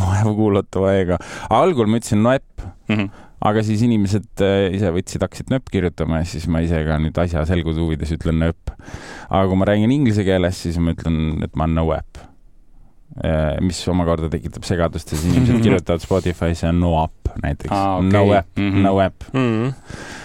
vaevukuulatava 0.00 0.96
E-ga. 0.96 1.20
algul 1.50 1.86
ma 1.86 2.00
ütlesin 2.00 2.24
Noep 2.24 2.48
mm. 2.88 2.96
-hmm 2.96 3.23
aga 3.44 3.64
siis 3.66 3.82
inimesed 3.84 4.44
äh, 4.44 4.68
ise 4.74 4.92
võtsid, 4.94 5.24
hakkasid 5.24 5.50
nööp 5.52 5.68
kirjutama 5.72 6.22
ja 6.22 6.28
siis 6.28 6.46
ma 6.50 6.62
ise 6.64 6.80
ka 6.86 6.98
nüüd 7.02 7.18
asja 7.20 7.44
selguse 7.48 7.82
huvides 7.82 8.14
ütlen 8.16 8.40
nööp. 8.40 8.72
aga 9.28 9.44
kui 9.50 9.58
ma 9.60 9.68
räägin 9.68 9.92
inglise 9.94 10.24
keeles, 10.26 10.62
siis 10.66 10.78
ma 10.80 10.94
ütlen, 10.96 11.42
et 11.44 11.54
ma 11.58 11.68
no 11.70 11.90
app. 11.94 12.22
Äh, 13.20 13.60
mis 13.62 13.78
omakorda 13.86 14.26
tekitab 14.32 14.64
segadust 14.66 15.12
ja 15.12 15.18
siis 15.20 15.30
inimesed 15.30 15.60
kirjutavad 15.62 16.02
Spotify'sse 16.02 16.72
no 16.74 16.96
up 17.04 17.30
näiteks 17.44 17.70
ah,. 17.70 18.00
Okay. 18.00 18.10
No 18.10 18.24
app 18.34 18.58
mm, 18.58 18.70
-hmm. 18.70 18.82
no 18.88 18.98
app 18.98 19.28
mm. 19.32 19.48
-hmm 19.52 19.74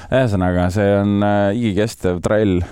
ühesõnaga, 0.09 0.71
see 0.73 0.87
on 0.97 1.21
äh, 1.21 1.51
igikestev 1.53 2.17
trall 2.25 2.63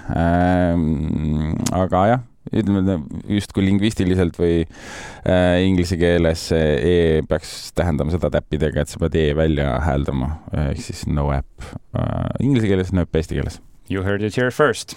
aga 1.77 2.05
jah 2.09 2.23
ütleme 2.51 2.97
justkui 3.31 3.65
lingvistiliselt 3.65 4.37
või 4.39 4.61
äh, 4.63 5.63
inglise 5.65 5.97
keeles 5.99 6.47
E 6.53 7.23
peaks 7.27 7.71
tähendama 7.77 8.13
seda 8.13 8.31
täppidega, 8.33 8.83
et 8.83 8.91
sa 8.91 9.01
pead 9.01 9.17
E 9.19 9.25
välja 9.37 9.77
hääldama, 9.85 10.31
ehk 10.67 10.81
siis 10.83 11.05
no 11.11 11.29
app 11.35 11.67
äh,. 11.97 12.27
Inglise 12.43 12.69
keeles, 12.69 12.93
no 12.93 13.05
app 13.07 13.15
eesti 13.15 13.39
keeles. 13.39 13.61
You 13.89 14.03
heard 14.03 14.21
it 14.23 14.37
here 14.37 14.51
first. 14.51 14.95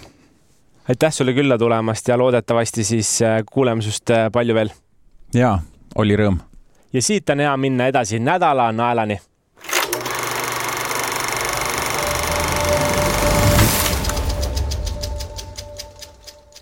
aitäh 0.89 1.13
sulle 1.13 1.33
külla 1.33 1.57
tulemast 1.57 2.07
ja 2.07 2.17
loodetavasti 2.17 2.83
siis 2.83 3.21
äh, 3.21 3.41
kuuleme 3.51 3.81
sinust 3.81 4.09
äh, 4.09 4.29
palju 4.31 4.55
veel. 4.55 4.71
jaa, 5.33 5.59
oli 5.95 6.17
rõõm. 6.17 6.39
ja 6.93 7.01
siit 7.01 7.29
on 7.29 7.39
hea 7.39 7.57
minna 7.57 7.87
edasi 7.87 8.19
nädala 8.19 8.71
naelani 8.71 9.19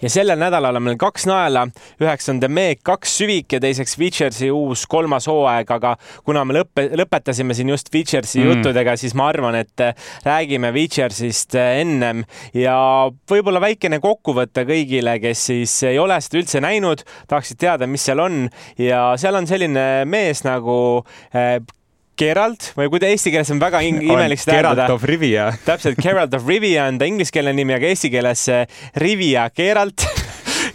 ja 0.02 0.10
sellel 0.12 0.40
nädalal 0.40 0.80
on 0.80 0.86
meil 0.86 0.98
kaks 1.00 1.26
naela, 1.30 1.66
üheks 2.02 2.30
on 2.32 2.40
The 2.42 2.50
Meg 2.52 2.84
kaks 2.88 3.18
süvik 3.20 3.56
ja 3.56 3.62
teiseks 3.64 3.98
Witchersi 4.00 4.52
uus 4.54 4.86
kolmas 4.90 5.28
hooaeg, 5.30 5.72
aga 5.76 5.96
kuna 6.28 6.46
me 6.48 6.60
lõppe, 6.60 6.88
lõpetasime 7.00 7.56
siin 7.58 7.72
just 7.74 7.92
Witchersi 7.94 8.42
mm. 8.42 8.50
juttudega, 8.50 8.96
siis 9.00 9.16
ma 9.18 9.30
arvan, 9.34 9.60
et 9.60 9.84
äh, 9.84 10.10
räägime 10.28 10.72
Witchersist 10.76 11.58
äh, 11.60 11.80
ennem. 11.84 12.24
Ja 12.56 12.78
võib-olla 13.30 13.62
väikene 13.64 14.02
kokkuvõte 14.04 14.66
kõigile, 14.70 15.18
kes 15.24 15.48
siis 15.52 15.76
ei 15.90 16.00
ole 16.02 16.20
seda 16.24 16.42
üldse 16.42 16.64
näinud, 16.64 17.04
tahaksid 17.30 17.60
teada, 17.60 17.90
mis 17.90 18.06
seal 18.08 18.24
on. 18.24 18.46
Ja 18.80 19.12
seal 19.20 19.38
on 19.40 19.50
selline 19.50 19.90
mees 20.10 20.46
nagu 20.48 20.80
äh, 21.36 21.60
Geralt 22.20 22.72
või 22.78 22.90
kui 22.92 23.02
ta 23.02 23.10
eesti 23.10 23.32
keeles 23.34 23.52
on 23.54 23.62
väga 23.62 23.82
imelik 23.90 24.42
seda 24.42 24.58
hääldada. 24.60 24.88
Geralt 24.88 24.96
of 24.98 25.08
Rivia. 25.10 25.50
täpselt, 25.66 26.02
Geralt 26.04 26.34
of 26.36 26.48
Rivia 26.48 26.90
on 26.92 27.00
ta 27.00 27.08
ingliskeelne 27.10 27.54
nimi, 27.56 27.78
aga 27.78 27.92
eesti 27.94 28.12
keeles 28.14 28.48
Rivia 29.00 29.50
Geralt 29.56 30.06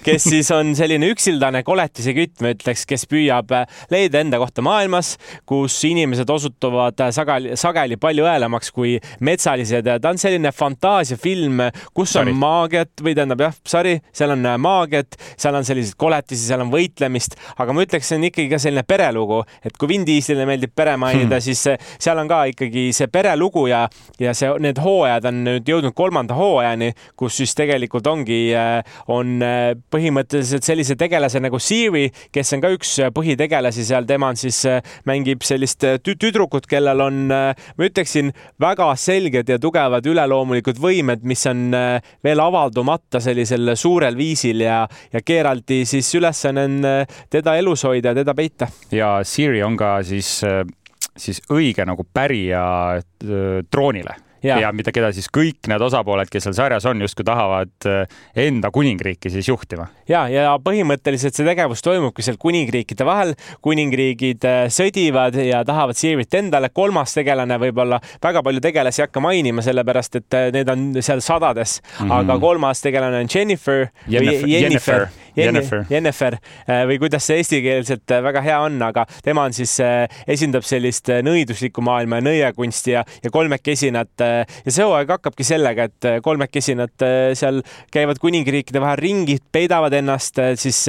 kes 0.05 0.27
siis 0.29 0.51
on 0.55 0.75
selline 0.77 1.09
üksildane 1.13 1.63
koletisekütt, 1.67 2.39
ma 2.45 2.53
ütleks, 2.55 2.85
kes 2.89 3.07
püüab 3.11 3.53
leida 3.93 4.21
enda 4.21 4.39
kohta 4.43 4.65
maailmas, 4.65 5.15
kus 5.49 5.77
inimesed 5.89 6.31
osutuvad 6.31 7.01
sageli, 7.15 7.55
sageli 7.61 7.99
palju 8.01 8.27
õelamaks 8.27 8.73
kui 8.75 8.97
metsalised. 9.25 9.89
ta 10.01 10.11
on 10.11 10.21
selline 10.21 10.53
fantaasiafilm, 10.55 11.63
kus 11.97 12.15
on 12.21 12.33
maagiat 12.39 13.05
või 13.05 13.17
tähendab 13.17 13.47
jah, 13.47 13.57
sorry, 13.69 13.97
seal 14.13 14.35
on 14.35 14.47
maagiat, 14.61 15.17
seal 15.37 15.57
on 15.57 15.67
selliseid 15.67 15.99
koletisi, 16.01 16.47
seal 16.47 16.65
on 16.65 16.73
võitlemist, 16.73 17.39
aga 17.59 17.77
ma 17.77 17.85
ütleks, 17.87 18.09
see 18.11 18.21
on 18.21 18.29
ikkagi 18.31 18.51
ka 18.53 18.61
selline 18.63 18.85
perelugu, 18.89 19.43
et 19.65 19.77
kui 19.79 19.91
Vin 19.95 20.07
Dieselile 20.07 20.47
meeldib 20.49 20.75
pere 20.77 20.97
mainida 21.01 21.39
hmm., 21.39 21.45
siis 21.45 21.65
seal 21.99 22.21
on 22.21 22.31
ka 22.31 22.45
ikkagi 22.53 22.91
see 22.97 23.09
perelugu 23.13 23.67
ja, 23.71 23.85
ja 24.21 24.35
see, 24.37 24.51
need 24.63 24.81
hooajad 24.83 25.31
on 25.31 25.43
nüüd 25.49 25.69
jõudnud 25.69 25.97
kolmanda 25.97 26.37
hooajani, 26.39 26.93
kus 27.17 27.41
siis 27.41 27.55
tegelikult 27.57 28.07
ongi, 28.11 28.41
on 29.13 29.39
põhimõtteliselt 29.95 30.67
sellise 30.67 30.97
tegelase 30.99 31.41
nagu 31.43 31.61
Siri, 31.63 32.09
kes 32.35 32.55
on 32.57 32.65
ka 32.65 32.73
üks 32.75 32.93
põhitegelasi 33.15 33.87
seal, 33.87 34.09
tema 34.09 34.33
on 34.33 34.39
siis, 34.41 34.61
mängib 35.09 35.45
sellist 35.47 35.87
tüdrukut, 36.05 36.69
kellel 36.71 37.05
on, 37.05 37.23
ma 37.31 37.89
ütleksin, 37.89 38.33
väga 38.61 38.91
selged 39.01 39.55
ja 39.55 39.59
tugevad 39.63 40.07
üleloomulikud 40.11 40.81
võimed, 40.83 41.25
mis 41.29 41.47
on 41.51 41.67
veel 42.25 42.45
avaldumata 42.45 43.23
sellisel 43.23 43.75
suurel 43.79 44.19
viisil 44.19 44.65
ja, 44.67 44.83
ja 45.13 45.25
Geralti 45.27 45.85
siis 45.89 46.11
ülesanne 46.19 46.69
on 46.69 46.79
teda 47.31 47.57
elus 47.61 47.85
hoida 47.87 48.13
ja 48.13 48.23
teda 48.23 48.35
peita. 48.35 48.69
ja 48.93 49.17
Siri 49.25 49.63
on 49.65 49.77
ka 49.79 49.97
siis 50.07 50.41
siis 51.15 51.41
õige 51.53 51.85
nagu 51.87 52.07
pärija 52.13 52.63
troonile 53.71 54.17
ja, 54.45 54.59
ja 54.61 54.73
mida, 54.77 54.93
keda 54.95 55.11
siis 55.15 55.29
kõik 55.33 55.69
need 55.71 55.83
osapooled, 55.85 56.31
kes 56.33 56.47
seal 56.47 56.57
sarjas 56.57 56.87
on, 56.89 57.03
justkui 57.05 57.27
tahavad 57.27 57.89
eh, 57.89 58.19
enda 58.47 58.71
kuningriiki 58.75 59.33
siis 59.33 59.49
juhtima. 59.49 59.89
ja, 60.09 60.27
ja 60.29 60.55
põhimõtteliselt 60.63 61.37
see 61.37 61.47
tegevus 61.47 61.83
toimubki 61.85 62.25
seal 62.27 62.39
kuningriikide 62.41 63.07
vahel, 63.09 63.35
kuningriigid 63.65 64.45
eh, 64.49 64.61
sõdivad 64.75 65.39
ja 65.41 65.65
tahavad 65.67 65.99
Siirit 65.99 66.35
endale. 66.35 66.69
kolmas 66.75 67.15
tegelane 67.15 67.59
võib-olla, 67.63 68.01
väga 68.23 68.43
palju 68.45 68.61
tegelasi 68.65 69.03
ei 69.03 69.07
hakka 69.07 69.23
mainima, 69.25 69.65
sellepärast 69.65 70.21
et 70.21 70.39
eh, 70.39 70.49
need 70.55 70.71
on 70.73 70.87
seal 71.01 71.23
sadades 71.25 71.81
mm, 71.81 72.07
-hmm. 72.07 72.17
aga 72.21 72.39
kolmas 72.41 72.81
tegelane 72.85 73.25
on 73.25 73.31
Jennifer. 73.35 73.89
Jennifer, 74.09 74.49
Jennifer, 74.49 75.09
Jennifer, 75.37 75.85
Jennifer 75.91 76.37
või 76.89 76.99
kuidas 77.03 77.27
see 77.27 77.41
eestikeelselt 77.43 78.13
väga 78.23 78.43
hea 78.45 78.59
on, 78.63 78.77
aga 78.87 79.03
tema 79.25 79.47
on 79.49 79.57
siis, 79.57 79.73
esindab 80.31 80.63
sellist 80.67 81.11
nõiduslikku 81.27 81.83
maailma 81.85 82.21
ja 82.21 82.27
nõiakunsti 82.29 82.95
ja, 82.95 83.03
ja 83.25 83.33
kolmekesi 83.35 83.91
nad 83.95 84.13
ja 84.65 84.73
see 84.73 84.85
hooaeg 84.85 85.11
hakkabki 85.17 85.47
sellega, 85.47 85.89
et 85.89 86.09
äh, 86.09 86.21
kolmekesi 86.25 86.77
nad 86.79 87.05
äh, 87.05 87.33
seal 87.39 87.63
käivad 87.95 88.21
kuningriikide 88.23 88.83
vahel 88.83 89.01
ringi, 89.01 89.39
peidavad 89.53 89.95
ennast 89.97 90.41
äh, 90.43 90.55
siis 90.61 90.85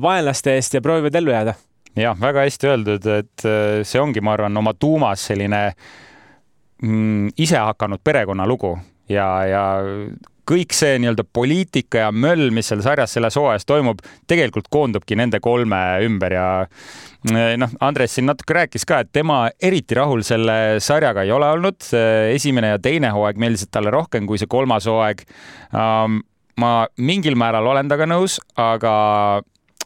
vaenlaste 0.00 0.54
eest 0.58 0.78
ja 0.78 0.82
proovivad 0.84 1.14
ellu 1.20 1.34
jääda. 1.34 1.54
jah, 1.98 2.16
väga 2.20 2.46
hästi 2.46 2.70
öeldud, 2.70 3.06
et 3.20 3.44
see 3.86 4.00
ongi, 4.00 4.22
ma 4.24 4.34
arvan, 4.34 4.56
oma 4.56 4.74
tuumas 4.74 5.28
selline 5.30 5.60
mm, 6.82 7.34
isehakanud 7.38 8.02
perekonnalugu 8.04 8.74
ja, 9.08 9.28
ja 9.46 9.64
kõik 10.48 10.76
see 10.76 10.98
nii-öelda 11.00 11.24
poliitika 11.32 12.06
ja 12.06 12.12
möll, 12.12 12.50
mis 12.54 12.68
seal 12.68 12.82
sarjas 12.84 13.16
selles 13.16 13.36
hooajas 13.40 13.66
toimub, 13.68 14.02
tegelikult 14.30 14.68
koondubki 14.70 15.16
nende 15.16 15.40
kolme 15.44 15.80
ümber 16.04 16.36
ja 16.36 16.46
Eh, 17.24 17.54
noh, 17.56 17.70
Andres 17.80 18.12
siin 18.18 18.26
natuke 18.28 18.52
rääkis 18.52 18.84
ka, 18.84 18.98
et 19.00 19.08
tema 19.14 19.46
eriti 19.64 19.96
rahul 19.96 20.20
selle 20.26 20.76
sarjaga 20.84 21.22
ei 21.24 21.32
ole 21.32 21.48
olnud. 21.56 21.86
esimene 22.34 22.74
ja 22.74 22.78
teine 22.78 23.08
hooaeg 23.14 23.40
meeldisid 23.40 23.70
talle 23.72 23.90
rohkem 23.90 24.26
kui 24.28 24.38
see 24.38 24.50
kolmas 24.50 24.84
hooaeg. 24.86 25.24
ma 26.60 26.86
mingil 26.96 27.34
määral 27.34 27.66
olen 27.66 27.88
temaga 27.88 28.06
nõus, 28.06 28.38
aga 28.56 29.42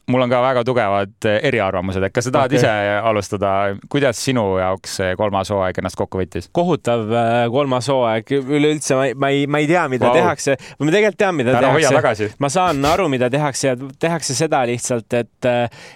mul 0.08 0.24
on 0.24 0.30
ka 0.32 0.40
väga 0.42 0.64
tugevad 0.66 1.28
eh, 1.28 1.38
eriarvamused, 1.50 2.04
et 2.04 2.14
kas 2.14 2.28
sa 2.28 2.34
tahad 2.34 2.52
okay. 2.52 2.60
ise 2.60 3.00
alustada, 3.10 3.52
kuidas 3.92 4.20
sinu 4.24 4.44
jaoks 4.60 4.98
see 5.00 5.16
kolmas 5.20 5.52
hooaeg 5.52 5.80
ennast 5.82 5.98
kokku 6.00 6.22
võttis? 6.22 6.48
kohutav 6.56 7.04
eh, 7.12 7.42
kolmas 7.52 7.90
hooaeg, 7.92 8.32
üleüldse 8.38 8.98
ma 8.98 9.08
ei, 9.08 9.14
ma 9.14 9.32
ei, 9.34 9.44
ma 9.50 9.62
ei 9.62 9.68
tea, 9.70 9.84
mida 9.92 10.08
wow. 10.08 10.18
tehakse 10.20 10.56
ma 10.58 10.90
tegelikult 10.90 11.20
tean, 11.24 11.38
mida 11.38 11.56
Ära 11.58 11.74
tehakse. 11.76 12.30
ma 12.40 12.52
saan 12.52 12.84
aru, 12.88 13.08
mida 13.12 13.30
tehakse 13.32 13.70
ja 13.70 13.76
tehakse 14.00 14.36
seda 14.38 14.62
lihtsalt, 14.68 15.18
et, 15.18 15.50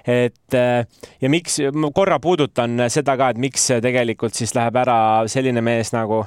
et 0.08 0.58
ja 1.22 1.32
miks, 1.32 1.58
ma 1.72 1.92
korra 1.94 2.20
puudutan 2.22 2.86
seda 2.92 3.16
ka, 3.20 3.32
et 3.32 3.42
miks 3.42 3.70
tegelikult 3.82 4.36
siis 4.36 4.54
läheb 4.56 4.76
ära 4.82 4.98
selline 5.30 5.64
mees 5.64 5.92
nagu 5.96 6.24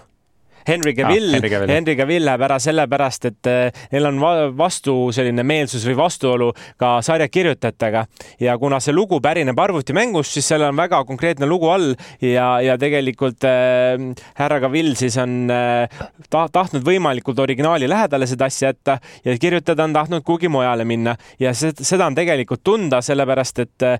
Henry 0.67 0.95
Cavill. 0.97 1.29
Ah,, 1.29 1.37
Henry 1.37 1.49
Cavill, 1.53 1.73
Henry 1.75 1.95
Cavill 1.99 2.25
läheb 2.25 2.45
ära 2.47 2.59
sellepärast, 2.61 3.29
et 3.31 3.51
eh, 3.51 3.83
neil 3.93 4.09
on 4.09 4.21
vastu 4.57 4.95
selline 5.15 5.45
meelsus 5.47 5.85
või 5.87 5.97
vastuolu 5.99 6.51
ka 6.81 6.97
sarja 7.05 7.27
kirjutajatega 7.29 8.05
ja 8.41 8.57
kuna 8.61 8.79
see 8.83 8.95
lugu 8.95 9.19
pärineb 9.23 9.59
arvutimängust, 9.59 10.37
siis 10.37 10.47
seal 10.49 10.65
on 10.67 10.77
väga 10.77 11.03
konkreetne 11.07 11.47
lugu 11.49 11.69
all 11.71 11.93
ja, 12.21 12.55
ja 12.63 12.77
tegelikult 12.81 13.45
äh, 13.47 13.95
härra 14.39 14.59
Cavill 14.63 14.95
siis 14.99 15.17
on 15.21 15.51
äh, 15.51 15.89
ta, 16.29 16.45
tahtnud 16.51 16.85
võimalikult 16.85 17.39
originaali 17.39 17.89
lähedale 17.89 18.27
seda 18.29 18.49
asja 18.49 18.71
jätta 18.71 18.97
ja 19.25 19.37
kirjutada 19.39 19.85
on 19.85 19.93
tahtnud 19.93 20.23
kuhugi 20.25 20.49
mujale 20.51 20.85
minna. 20.85 21.15
Ja 21.39 21.53
seda 21.55 22.07
on 22.07 22.15
tegelikult 22.15 22.63
tunda, 22.63 23.01
sellepärast 23.05 23.61
et 23.63 23.85
äh, 23.85 23.99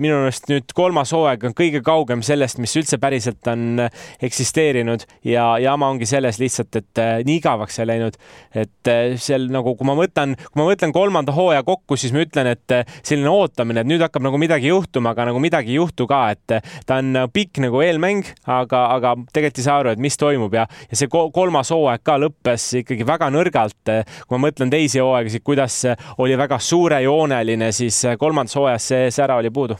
minu 0.00 0.20
meelest 0.22 0.50
nüüd 0.50 0.74
kolmas 0.76 1.12
hooaeg 1.16 1.48
on 1.48 1.56
kõige 1.56 1.82
kaugem 1.86 2.22
sellest, 2.26 2.60
mis 2.62 2.76
üldse 2.78 2.98
päriselt 3.02 3.46
on 3.50 3.86
eksisteerinud. 4.22 5.06
Ja 5.26 5.48
jama 5.62 5.90
on 5.92 5.95
ongi 5.96 6.08
selles 6.08 6.38
lihtsalt, 6.40 6.76
et 6.78 7.00
äh, 7.00 7.12
nii 7.26 7.40
igavaks 7.40 7.78
sai 7.78 7.86
läinud, 7.88 8.16
et 8.54 8.90
äh, 8.90 9.16
seal 9.20 9.48
nagu, 9.52 9.74
kui 9.78 9.88
ma 9.88 9.96
mõtlen, 9.98 10.36
kui 10.50 10.60
ma 10.60 10.68
mõtlen 10.68 10.92
kolmanda 10.94 11.34
hooaja 11.36 11.64
kokku, 11.66 11.98
siis 12.00 12.14
ma 12.14 12.22
ütlen, 12.24 12.50
et 12.52 12.74
äh, 12.74 12.84
selline 13.06 13.32
ootamine, 13.32 13.82
et 13.82 13.90
nüüd 13.90 14.04
hakkab 14.04 14.24
nagu 14.26 14.40
midagi 14.40 14.70
juhtuma, 14.70 15.14
aga 15.16 15.28
nagu 15.30 15.42
midagi 15.42 15.74
ei 15.74 15.80
juhtu 15.80 16.08
ka, 16.10 16.22
et 16.36 16.58
ta 16.86 17.00
on 17.00 17.24
pikk 17.32 17.62
nagu 17.64 17.80
eelmäng, 17.84 18.28
aga, 18.44 18.84
aga 18.98 19.14
tegelikult 19.32 19.62
ei 19.62 19.66
saa 19.66 19.80
aru, 19.82 19.94
et 19.94 20.02
mis 20.02 20.20
toimub 20.20 20.54
ja, 20.56 20.66
ja 20.90 21.00
see 21.00 21.10
kolmas 21.10 21.72
hooaeg 21.74 22.04
ka 22.06 22.18
lõppes 22.20 22.68
ikkagi 22.82 23.06
väga 23.08 23.30
nõrgalt. 23.32 23.92
kui 24.26 24.36
ma 24.36 24.46
mõtlen 24.48 24.70
teisi 24.72 25.00
hooaegasid, 25.02 25.44
kuidas 25.46 25.82
oli 26.22 26.36
väga 26.38 26.58
suurejooneline, 26.62 27.72
siis 27.72 28.02
kolmandas 28.18 28.56
hooajas 28.58 28.88
see 28.92 29.10
sära 29.14 29.38
oli 29.40 29.50
puudu 29.50 29.76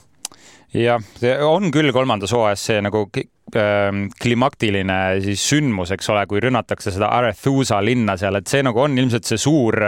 jah, 0.73 1.01
on 1.47 1.71
küll 1.71 1.93
kolmandas 1.95 2.33
hooajas 2.35 2.67
see 2.69 2.81
nagu 2.83 3.07
klimaktiline 3.47 4.97
siis 5.23 5.45
sündmus, 5.53 5.93
eks 5.95 6.09
ole, 6.11 6.25
kui 6.27 6.41
rünnatakse 6.43 6.91
seda 6.91 7.07
Arethusa 7.15 7.79
linna 7.79 8.17
seal, 8.19 8.35
et 8.35 8.51
see 8.51 8.65
nagu 8.65 8.81
on 8.83 8.97
ilmselt 8.99 9.29
see 9.29 9.39
suur 9.39 9.79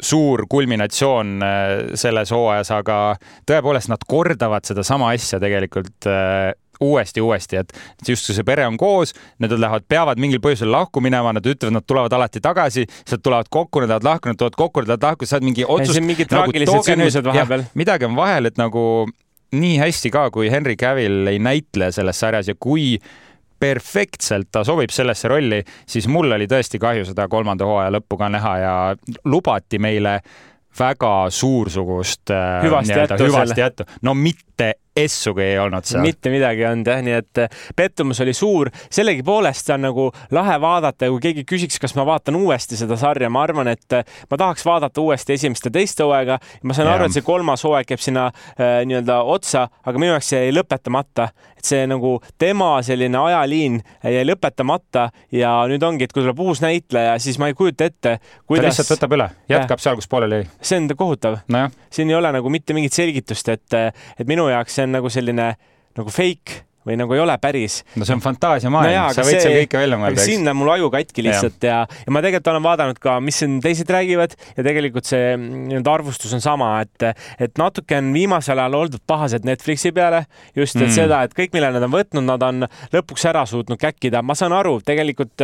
suur 0.00 0.46
kulminatsioon 0.48 1.44
äh, 1.44 1.74
selles 1.98 2.32
hooajas, 2.32 2.72
aga 2.72 2.96
tõepoolest 3.48 3.92
nad 3.92 4.04
kordavad 4.08 4.64
sedasama 4.68 5.12
asja 5.14 5.40
tegelikult 5.42 6.08
äh, 6.08 6.52
uuesti, 6.80 7.20
uuesti, 7.20 7.60
et 7.60 8.08
justkui 8.08 8.34
see 8.34 8.46
pere 8.46 8.64
on 8.64 8.78
koos, 8.80 9.12
nad 9.42 9.52
lähevad, 9.52 9.84
peavad 9.88 10.20
mingil 10.20 10.40
põhjusel 10.40 10.70
lahku 10.72 11.02
minema, 11.04 11.34
nad 11.36 11.44
ütlevad, 11.44 11.76
nad 11.76 11.86
tulevad 11.86 12.14
alati 12.16 12.40
tagasi, 12.40 12.86
nad 13.12 13.24
tulevad 13.24 13.50
kokku, 13.52 13.82
nad 13.82 13.92
lähevad 13.92 14.08
lahku, 14.08 14.30
nad 14.32 14.40
tulevad 14.40 14.56
kokku, 14.56 14.84
nad 14.84 14.94
lähevad 14.94 15.08
lahku, 15.10 15.28
sa 15.28 15.36
oled 15.36 15.48
mingi 15.50 15.66
otsus. 15.68 16.00
mingid 16.00 16.32
nagu, 16.32 16.48
traagilised 16.48 16.88
sündmused 16.88 17.28
vahepeal. 17.28 17.66
midagi 17.76 18.08
on 18.08 18.16
vahel, 18.16 18.48
et 18.48 18.56
nagu 18.60 18.84
nii 19.52 19.78
hästi 19.80 20.10
ka, 20.14 20.28
kui 20.30 20.50
Henry 20.50 20.76
Cavill 20.78 21.26
ei 21.30 21.40
näitle 21.42 21.90
selles 21.92 22.20
sarjas 22.20 22.50
ja 22.50 22.54
kui 22.58 22.94
perfektselt 23.60 24.48
ta 24.52 24.62
sobib 24.64 24.92
sellesse 24.94 25.28
rolli, 25.28 25.60
siis 25.88 26.06
mul 26.08 26.32
oli 26.32 26.46
tõesti 26.48 26.80
kahju 26.80 27.04
seda 27.10 27.26
kolmanda 27.28 27.66
hooaja 27.68 27.92
lõppu 27.98 28.16
ka 28.20 28.30
näha 28.32 28.54
ja 28.58 28.76
lubati 29.28 29.78
meile 29.82 30.20
väga 30.78 31.14
suursugust 31.34 32.30
äh, 32.30 32.62
hüvasti 32.64 32.94
jättu. 32.94 33.24
hüvasti 33.26 33.60
jättu. 33.60 33.84
no 34.02 34.14
mitte 34.14 34.49
essugi 35.04 35.42
ei 35.42 35.58
olnud 35.58 35.84
seal. 35.86 36.02
mitte 36.02 36.30
midagi 36.30 36.64
ei 36.64 36.68
olnud 36.70 36.88
jah, 36.90 37.02
nii 37.04 37.14
et 37.14 37.40
eh, 37.44 37.58
pettumus 37.76 38.20
oli 38.20 38.32
suur. 38.34 38.70
sellegipoolest 38.90 39.70
on 39.74 39.84
nagu 39.86 40.06
lahe 40.34 40.56
vaadata 40.60 41.06
ja 41.06 41.14
kui 41.14 41.22
keegi 41.28 41.44
küsiks, 41.48 41.78
kas 41.80 41.94
ma 41.98 42.06
vaatan 42.06 42.36
uuesti 42.40 42.78
seda 42.80 42.98
sarja, 43.00 43.30
ma 43.30 43.44
arvan, 43.46 43.70
et 43.70 43.96
eh, 43.96 44.04
ma 44.30 44.40
tahaks 44.40 44.66
vaadata 44.66 45.00
uuesti 45.00 45.36
esimest 45.38 45.68
ja 45.68 45.74
teist 45.74 46.02
hooaega. 46.02 46.38
ma 46.62 46.76
saan 46.76 46.90
ja. 46.90 46.94
aru, 46.94 47.06
et 47.06 47.16
see 47.16 47.26
kolmas 47.26 47.64
hooaeg 47.66 47.94
jääb 47.94 48.02
sinna 48.02 48.26
äh, 48.30 48.80
nii-öelda 48.88 49.20
otsa, 49.22 49.68
aga 49.84 50.02
minu 50.02 50.12
jaoks 50.14 50.32
jäi 50.34 50.50
lõpetamata. 50.54 51.30
et 51.60 51.70
see 51.72 51.86
nagu 51.86 52.16
tema 52.38 52.72
selline 52.82 53.18
ajaliin 53.18 53.80
jäi 54.04 54.26
lõpetamata 54.26 55.08
ja 55.32 55.54
nüüd 55.70 55.84
ongi, 55.86 56.08
et 56.08 56.12
kui 56.12 56.24
tuleb 56.24 56.40
uus 56.40 56.62
näitleja, 56.64 57.18
siis 57.22 57.38
ma 57.38 57.50
ei 57.50 57.54
kujuta 57.54 57.86
ette, 57.86 58.18
kuidas. 58.46 58.64
ta 58.64 58.82
lihtsalt 58.82 58.94
võtab 58.96 59.16
üle, 59.18 59.30
jätkab 59.48 59.82
seal, 59.82 60.00
kus 60.00 60.10
pooleli 60.10 60.42
jäi. 60.42 60.50
see 60.60 60.82
on 60.82 60.90
kohutav 60.96 61.40
no. 61.48 61.68
siin 61.92 62.10
ei 62.10 62.18
ole 62.18 62.32
nagu 62.34 62.50
mitte 62.50 62.74
mingit 62.74 62.96
selgitust, 62.96 63.48
et, 63.54 63.78
et 64.18 64.26
minu 64.26 64.49
jaoks 64.56 64.78
see 64.78 64.88
on 64.88 64.98
nagu 64.98 65.12
selline 65.12 65.52
nagu 65.98 66.12
fake 66.14 66.64
või 66.86 66.96
nagu 66.96 67.12
ei 67.12 67.20
ole 67.20 67.34
päris. 67.40 67.80
no 67.98 68.06
see 68.08 68.16
on 68.16 68.22
fantaasiamaailm 68.24 68.94
no, 68.96 69.04
sa 69.14 69.24
võid 69.26 69.42
seal 69.42 69.56
kõike 69.58 69.80
välja 69.82 69.98
mõelda. 70.00 70.24
siin 70.24 70.48
on 70.48 70.56
mul 70.56 70.72
aju 70.72 70.88
katki 70.94 71.24
lihtsalt 71.26 71.66
ja, 71.66 71.82
ja, 71.84 72.00
ja 72.06 72.14
ma 72.14 72.22
tegelikult 72.24 72.50
olen 72.54 72.64
vaadanud 72.64 73.00
ka, 73.02 73.18
mis 73.24 73.40
siin 73.42 73.58
teised 73.64 73.92
räägivad 73.92 74.34
ja 74.56 74.64
tegelikult 74.66 75.08
see 75.08 75.36
nii-öelda 75.40 75.92
arvustus 75.92 76.32
on 76.36 76.44
sama, 76.44 76.72
et, 76.86 77.24
et 77.36 77.60
natuke 77.60 78.00
on 78.00 78.10
viimasel 78.16 78.58
ajal 78.58 78.78
oldud 78.80 79.04
pahased 79.10 79.44
Netflixi 79.48 79.92
peale 79.96 80.24
just, 80.56 80.78
et 80.78 80.86
mm. 80.86 80.96
seda, 80.96 81.22
et 81.26 81.36
kõik, 81.36 81.52
mille 81.56 81.72
nad 81.76 81.84
on 81.84 81.94
võtnud, 81.94 82.26
nad 82.32 82.48
on 82.48 82.68
lõpuks 82.94 83.28
ära 83.28 83.44
suutnud 83.48 83.80
käkkida. 83.80 84.24
ma 84.24 84.38
saan 84.38 84.56
aru, 84.56 84.78
tegelikult 84.86 85.36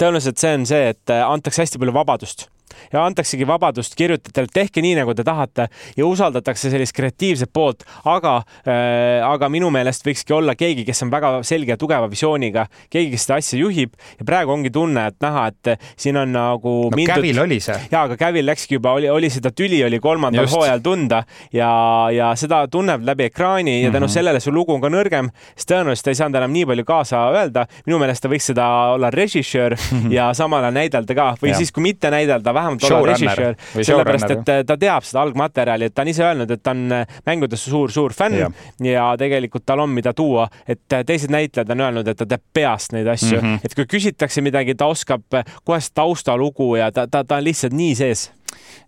tõenäoliselt 0.00 0.40
see 0.40 0.56
on 0.58 0.66
see, 0.66 0.94
et 0.96 1.18
antakse 1.20 1.62
hästi 1.62 1.78
palju 1.78 1.94
vabadust 1.94 2.48
ja 2.92 3.04
antaksegi 3.04 3.46
vabadust 3.46 3.96
kirjutajatele, 3.98 4.50
tehke 4.54 4.82
nii, 4.84 4.96
nagu 5.00 5.14
te 5.14 5.24
tahate 5.26 5.68
ja 5.96 6.06
usaldatakse 6.06 6.70
sellist 6.70 6.96
kreatiivset 6.96 7.52
poolt, 7.52 7.84
aga 8.04 8.40
äh,, 8.66 9.20
aga 9.26 9.48
minu 9.52 9.70
meelest 9.74 10.06
võikski 10.06 10.34
olla 10.36 10.54
keegi, 10.58 10.84
kes 10.88 11.02
on 11.06 11.12
väga 11.12 11.32
selge 11.46 11.74
ja 11.74 11.78
tugeva 11.80 12.08
visiooniga, 12.10 12.66
keegi, 12.90 13.12
kes 13.14 13.26
seda 13.26 13.38
asja 13.40 13.60
juhib 13.60 13.94
ja 14.18 14.26
praegu 14.26 14.54
ongi 14.54 14.72
tunne, 14.74 15.06
et 15.10 15.18
näha, 15.22 15.46
et 15.50 15.90
siin 16.00 16.18
on 16.20 16.32
nagu 16.34 16.74
no, 16.88 16.96
mindud. 16.96 17.14
Kävil 17.14 17.42
oli 17.42 17.60
see. 17.62 17.76
ja, 17.90 18.04
aga 18.04 18.16
Kävil 18.20 18.46
läkski 18.48 18.78
juba, 18.78 18.94
oli, 18.98 19.10
oli 19.10 19.30
seda 19.32 19.52
tüli 19.54 19.82
oli 19.84 20.00
kolmandal 20.02 20.46
Just. 20.46 20.56
hooajal 20.56 20.82
tunda 20.84 21.22
ja, 21.54 21.70
ja 22.14 22.32
seda 22.38 22.62
tunneb 22.70 23.04
läbi 23.06 23.28
ekraani 23.30 23.80
ja 23.82 23.90
tänu 23.90 24.06
mm 24.06 24.08
-hmm. 24.08 24.14
sellele 24.14 24.40
su 24.40 24.52
lugu 24.52 24.74
on 24.74 24.80
ka 24.80 24.88
nõrgem, 24.88 25.30
siis 25.54 25.70
tõenäoliselt 25.70 26.08
ei 26.08 26.18
saanud 26.18 26.40
enam 26.40 26.52
nii 26.52 26.66
palju 26.66 26.84
kaasa 26.84 27.24
öelda. 27.34 27.66
minu 27.86 27.98
meelest 27.98 28.22
ta 28.22 28.28
võiks 28.28 28.50
seda 28.52 28.66
olla 28.94 29.10
režissöör 29.10 29.76
mm 29.76 30.00
-hmm. 30.00 30.12
ja 30.12 30.34
samal 30.34 30.64
ajal 30.64 30.74
näidelda 30.74 31.14
ka 31.14 31.34
või 31.42 31.52
ja. 31.52 31.56
siis, 31.56 31.72
kui 31.72 31.82
mitte 31.82 32.10
näidelda, 32.10 32.54
vähemalt 32.60 32.86
olla 32.88 33.12
režissöör, 33.12 33.58
sellepärast 33.80 34.34
et 34.36 34.66
ta 34.68 34.78
teab 34.80 35.06
seda 35.08 35.24
algmaterjali, 35.24 35.90
et 35.90 35.96
ta 35.96 36.04
on 36.04 36.12
ise 36.12 36.24
öelnud, 36.26 36.50
et 36.54 36.62
ta 36.62 36.74
on 36.76 36.96
mängudest 37.26 37.70
suur-suur 37.70 38.14
fänn 38.16 38.38
ja. 38.38 38.50
ja 38.84 39.06
tegelikult 39.20 39.66
tal 39.66 39.84
on, 39.84 39.92
mida 39.96 40.14
tuua, 40.16 40.48
et 40.68 40.82
teised 41.06 41.32
näitlejad 41.32 41.74
on 41.74 41.86
öelnud, 41.86 42.10
et 42.10 42.20
ta 42.20 42.28
teab 42.28 42.44
peast 42.54 42.94
neid 42.96 43.08
asju. 43.10 43.38
Mm, 43.40 43.46
-hmm. 43.46 43.64
et 43.64 43.74
kui 43.74 43.88
küsitakse 43.98 44.44
midagi, 44.44 44.74
ta 44.74 44.90
oskab 44.90 45.40
kohe 45.64 45.80
taustalugu 45.94 46.74
ja 46.76 46.92
ta, 46.92 47.06
ta, 47.08 47.24
ta 47.24 47.40
on 47.40 47.44
lihtsalt 47.44 47.72
nii 47.72 47.94
sees 47.94 48.30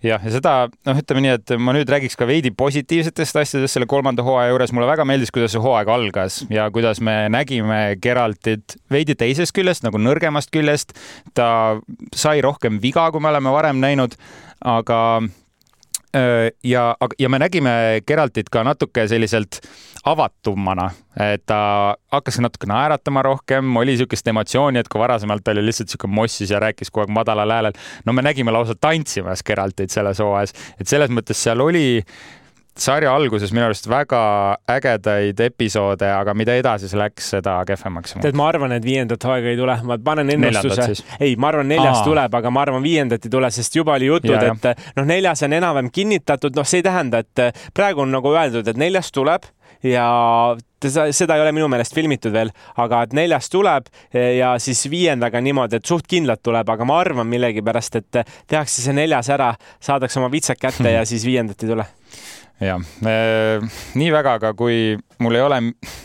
jah, 0.02 0.22
ja 0.22 0.32
seda 0.32 0.54
noh, 0.86 1.00
ütleme 1.02 1.24
nii, 1.24 1.34
et 1.38 1.54
ma 1.62 1.74
nüüd 1.76 1.90
räägiks 1.90 2.18
ka 2.18 2.28
veidi 2.28 2.52
positiivsetest 2.56 3.40
asjadest 3.42 3.76
selle 3.76 3.88
kolmanda 3.90 4.24
hooaja 4.26 4.52
juures. 4.52 4.72
mulle 4.74 4.88
väga 4.90 5.06
meeldis, 5.08 5.32
kuidas 5.34 5.54
see 5.54 5.62
hooaeg 5.62 5.90
algas 5.92 6.42
ja 6.52 6.68
kuidas 6.74 7.00
me 7.00 7.16
nägime 7.32 7.82
Geraltit 8.02 8.76
veidi 8.92 9.16
teisest 9.18 9.54
küljest 9.56 9.86
nagu 9.86 10.00
nõrgemast 10.00 10.52
küljest. 10.54 10.96
ta 11.34 11.78
sai 12.14 12.40
rohkem 12.44 12.80
viga, 12.82 13.10
kui 13.10 13.20
me 13.22 13.32
oleme 13.32 13.54
varem 13.54 13.80
näinud, 13.82 14.18
aga 14.60 15.22
ja, 16.64 16.96
ja 17.18 17.28
me 17.28 17.38
nägime 17.38 17.70
Geraltit 18.06 18.50
ka 18.52 18.64
natuke 18.64 19.06
selliselt 19.08 19.60
avatumana, 20.04 20.90
et 21.20 21.44
ta 21.46 21.94
hakkas 22.12 22.40
natuke 22.42 22.68
naeratama 22.68 23.22
rohkem, 23.22 23.76
oli 23.76 23.94
niisugust 23.94 24.28
emotsiooni, 24.28 24.82
et 24.82 24.90
kui 24.92 25.00
varasemalt 25.00 25.48
oli 25.54 25.64
lihtsalt 25.64 25.88
niisugune 25.88 26.14
mossis 26.14 26.50
ja 26.50 26.60
rääkis 26.62 26.90
kogu 26.90 27.06
aeg 27.06 27.14
madalal 27.16 27.50
häälel. 27.50 27.78
no 28.04 28.12
me 28.12 28.22
nägime 28.22 28.52
lausa 28.52 28.74
tantsimas 28.74 29.42
Geraltit 29.42 29.90
selles 29.90 30.20
hooajas, 30.20 30.54
et 30.80 30.88
selles 30.88 31.10
mõttes 31.10 31.42
seal 31.42 31.60
oli 31.60 32.02
sarja 32.78 33.12
alguses 33.14 33.52
minu 33.52 33.66
arust 33.66 33.86
väga 33.90 34.22
ägedaid 34.70 35.40
episoode, 35.44 36.08
aga 36.08 36.34
mida 36.36 36.56
edasi 36.56 36.88
see 36.90 37.00
läks, 37.00 37.30
seda 37.34 37.58
kehvemaks. 37.68 38.16
tead, 38.22 38.36
ma 38.38 38.48
arvan, 38.48 38.72
et 38.76 38.84
viiendat 38.84 39.24
hooaega 39.28 39.52
ei 39.52 39.60
tule, 39.60 39.76
ma 39.88 39.98
panen 40.04 40.32
ennustuse. 40.36 41.04
ei, 41.20 41.36
ma 41.36 41.52
arvan, 41.52 41.68
neljas 41.68 42.00
Aa. 42.00 42.06
tuleb, 42.08 42.36
aga 42.40 42.52
ma 42.54 42.66
arvan, 42.66 42.84
viiendat 42.84 43.28
ei 43.28 43.32
tule, 43.32 43.50
sest 43.52 43.76
juba 43.76 43.96
oli 43.98 44.08
jutud, 44.08 44.36
et 44.36 44.84
noh, 44.96 45.08
neljas 45.08 45.44
on 45.46 45.56
enam-vähem 45.60 45.92
kinnitatud, 45.92 46.56
noh, 46.56 46.68
see 46.68 46.80
ei 46.82 46.88
tähenda, 46.88 47.22
et 47.22 47.64
praegu 47.76 48.06
on 48.06 48.14
nagu 48.14 48.32
öeldud, 48.32 48.68
et 48.68 48.80
neljas 48.80 49.12
tuleb 49.12 49.50
ja 49.82 50.06
seda 50.82 51.36
ei 51.36 51.42
ole 51.42 51.52
minu 51.54 51.66
meelest 51.70 51.94
filmitud 51.94 52.32
veel, 52.34 52.52
aga 52.80 53.02
et 53.06 53.16
neljas 53.16 53.50
tuleb 53.50 53.88
ja 54.14 54.54
siis 54.62 54.84
viiendaga 54.90 55.42
niimoodi, 55.42 55.78
et 55.78 55.88
suht 55.88 56.06
kindlalt 56.10 56.42
tuleb, 56.42 56.68
aga 56.70 56.86
ma 56.88 57.00
arvan 57.02 57.28
millegipärast, 57.30 57.98
et 57.98 58.22
tehakse 58.50 58.84
see 58.84 58.94
neljas 58.96 59.30
ära, 59.34 59.52
saadakse 59.82 60.22
oma 60.22 60.30
vitsad 60.32 60.60
kätte 60.62 60.94
ja 60.94 61.04
siis 61.08 61.26
viiendat 61.26 61.62
ei 61.62 61.74
tule 61.74 61.88
jah, 62.60 62.80
nii 63.94 64.10
väga, 64.14 64.36
aga 64.38 64.52
kui 64.58 64.98
mul 65.22 65.38
ei 65.38 65.44
ole, 65.44 65.58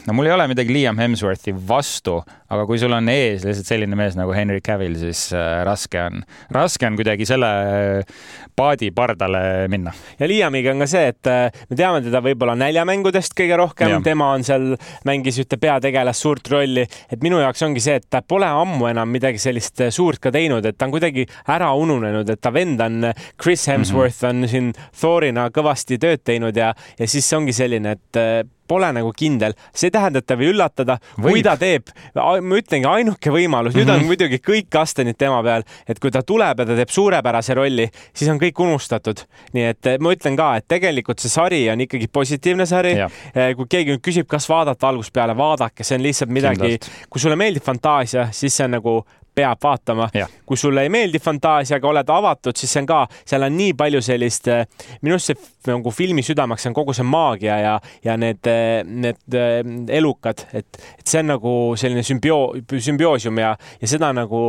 no 0.08 0.16
mul 0.16 0.30
ei 0.30 0.36
ole 0.36 0.48
midagi 0.52 0.74
Liam 0.74 1.00
Hemsworthi 1.02 1.54
vastu, 1.68 2.20
aga 2.54 2.66
kui 2.68 2.80
sul 2.80 2.94
on 2.96 3.10
ees 3.12 3.44
lihtsalt 3.48 3.68
selline 3.68 3.98
mees 4.00 4.16
nagu 4.18 4.32
Henry 4.36 4.62
Cavill, 4.64 4.96
siis 5.00 5.28
äh, 5.36 5.62
raske 5.68 6.00
on, 6.00 6.22
raske 6.56 6.88
on 6.88 6.98
kuidagi 7.00 7.28
selle 7.28 7.50
äh, 7.50 8.18
paadi 8.58 8.90
pardale 8.96 9.68
minna. 9.72 9.94
ja 10.20 10.30
Liamiga 10.30 10.72
on 10.74 10.84
ka 10.84 10.90
see, 10.90 11.12
et 11.12 11.32
äh, 11.32 11.64
me 11.70 11.80
teame 11.80 12.02
teda 12.06 12.22
võib-olla 12.24 12.56
näljamängudest 12.60 13.36
kõige 13.38 13.60
rohkem, 13.60 13.98
tema 14.06 14.32
on 14.36 14.46
seal, 14.48 14.70
mängis 15.08 15.40
ühte 15.44 15.60
peategelast 15.62 16.26
suurt 16.26 16.52
rolli, 16.54 16.88
et 17.12 17.24
minu 17.26 17.42
jaoks 17.44 17.66
ongi 17.68 17.84
see, 17.84 17.98
et 18.02 18.08
ta 18.10 18.24
pole 18.24 18.48
ammu 18.48 18.90
enam 18.92 19.12
midagi 19.12 19.42
sellist 19.42 19.88
suurt 19.94 20.22
ka 20.24 20.32
teinud, 20.34 20.66
et 20.66 20.78
ta 20.78 20.88
on 20.88 20.96
kuidagi 20.96 21.28
ära 21.52 21.74
ununenud, 21.78 22.30
et 22.32 22.42
ta 22.42 22.54
vend 22.56 22.82
on, 22.86 23.12
Chris 23.42 23.68
Hemsworth 23.68 24.24
mm 24.24 24.30
-hmm. 24.30 24.44
on 24.44 24.50
siin 24.50 24.74
Thorina 25.00 25.50
kõvasti 25.50 26.00
tööd 26.00 26.24
teinud 26.24 26.56
ja, 26.56 26.74
ja 27.00 27.08
siis 27.08 27.28
ongi 27.34 27.54
selline, 27.54 27.98
et 27.98 28.56
pole 28.68 28.90
nagu 28.96 29.12
kindel, 29.18 29.56
see 29.74 29.90
ei 29.90 29.96
tähenda, 29.96 30.22
et 30.22 30.28
ta 30.28 30.38
võib 30.40 30.54
üllatada, 30.54 30.98
kui 31.16 31.44
ta 31.46 31.56
teeb, 31.60 31.92
ma 32.16 32.60
ütlengi, 32.60 32.88
ainuke 32.90 33.34
võimalus, 33.34 33.76
nüüd 33.76 33.88
on 33.88 33.96
mm 33.96 34.02
-hmm. 34.02 34.08
muidugi 34.08 34.42
kõik 34.44 34.70
kastanid 34.74 35.18
tema 35.18 35.42
peal, 35.44 35.66
et 35.88 36.00
kui 36.00 36.12
ta 36.12 36.24
tuleb 36.24 36.60
ja 36.60 36.66
ta 36.66 36.76
teeb 36.76 36.94
suurepärase 36.94 37.54
rolli, 37.58 37.90
siis 38.14 38.30
on 38.32 38.40
kõik 38.40 38.60
unustatud. 38.64 39.26
nii 39.54 39.64
et 39.64 39.86
eh, 39.86 40.00
ma 40.00 40.14
ütlen 40.14 40.36
ka, 40.38 40.56
et 40.58 40.68
tegelikult 40.68 41.20
see 41.20 41.30
sari 41.30 41.70
on 41.70 41.82
ikkagi 41.82 42.08
positiivne 42.08 42.66
sari. 42.66 42.96
Eh, 42.98 43.56
kui 43.56 43.66
keegi 43.70 43.96
nüüd 43.96 44.04
küsib, 44.04 44.28
kas 44.28 44.50
vaadata 44.50 44.88
algusest 44.88 45.14
peale, 45.14 45.38
vaadake, 45.38 45.84
see 45.84 45.96
on 45.98 46.04
lihtsalt 46.04 46.30
midagi, 46.30 46.80
kui 47.10 47.22
sulle 47.22 47.36
meeldib 47.36 47.64
fantaasia, 47.64 48.30
siis 48.32 48.58
see 48.58 48.66
on 48.66 48.72
nagu 48.78 49.04
peab 49.38 49.62
vaatama. 49.64 50.10
kui 50.46 50.58
sulle 50.58 50.86
ei 50.86 50.90
meeldi 50.90 51.20
fantaasia, 51.20 51.78
aga 51.78 51.90
oled 51.92 52.10
avatud, 52.10 52.56
siis 52.58 52.74
see 52.74 52.84
on 52.84 52.90
ka, 52.90 53.02
seal 53.28 53.46
on 53.48 53.58
nii 53.58 53.74
palju 53.78 54.02
sellist, 54.06 54.48
eh, 54.54 54.64
minu 55.02 55.18
arust 55.18 55.34
see 55.34 55.74
nagu 55.74 55.92
filmi 55.92 56.24
südameks 56.26 56.70
on 56.70 56.78
kogu 56.78 56.96
see 56.98 57.06
maagia 57.08 57.60
ja, 57.62 57.76
ja 58.06 58.18
need, 58.18 58.42
eh, 58.48 58.82
need 58.88 59.38
eh, 59.38 59.62
elukad, 60.00 60.48
et, 60.54 60.82
et 60.98 61.06
see 61.06 61.22
on 61.24 61.32
nagu 61.36 61.54
selline 61.78 62.06
sümbioo-, 62.08 62.64
sümbioosium 62.90 63.44
ja, 63.44 63.54
ja 63.82 63.94
seda 63.94 64.14
nagu 64.16 64.44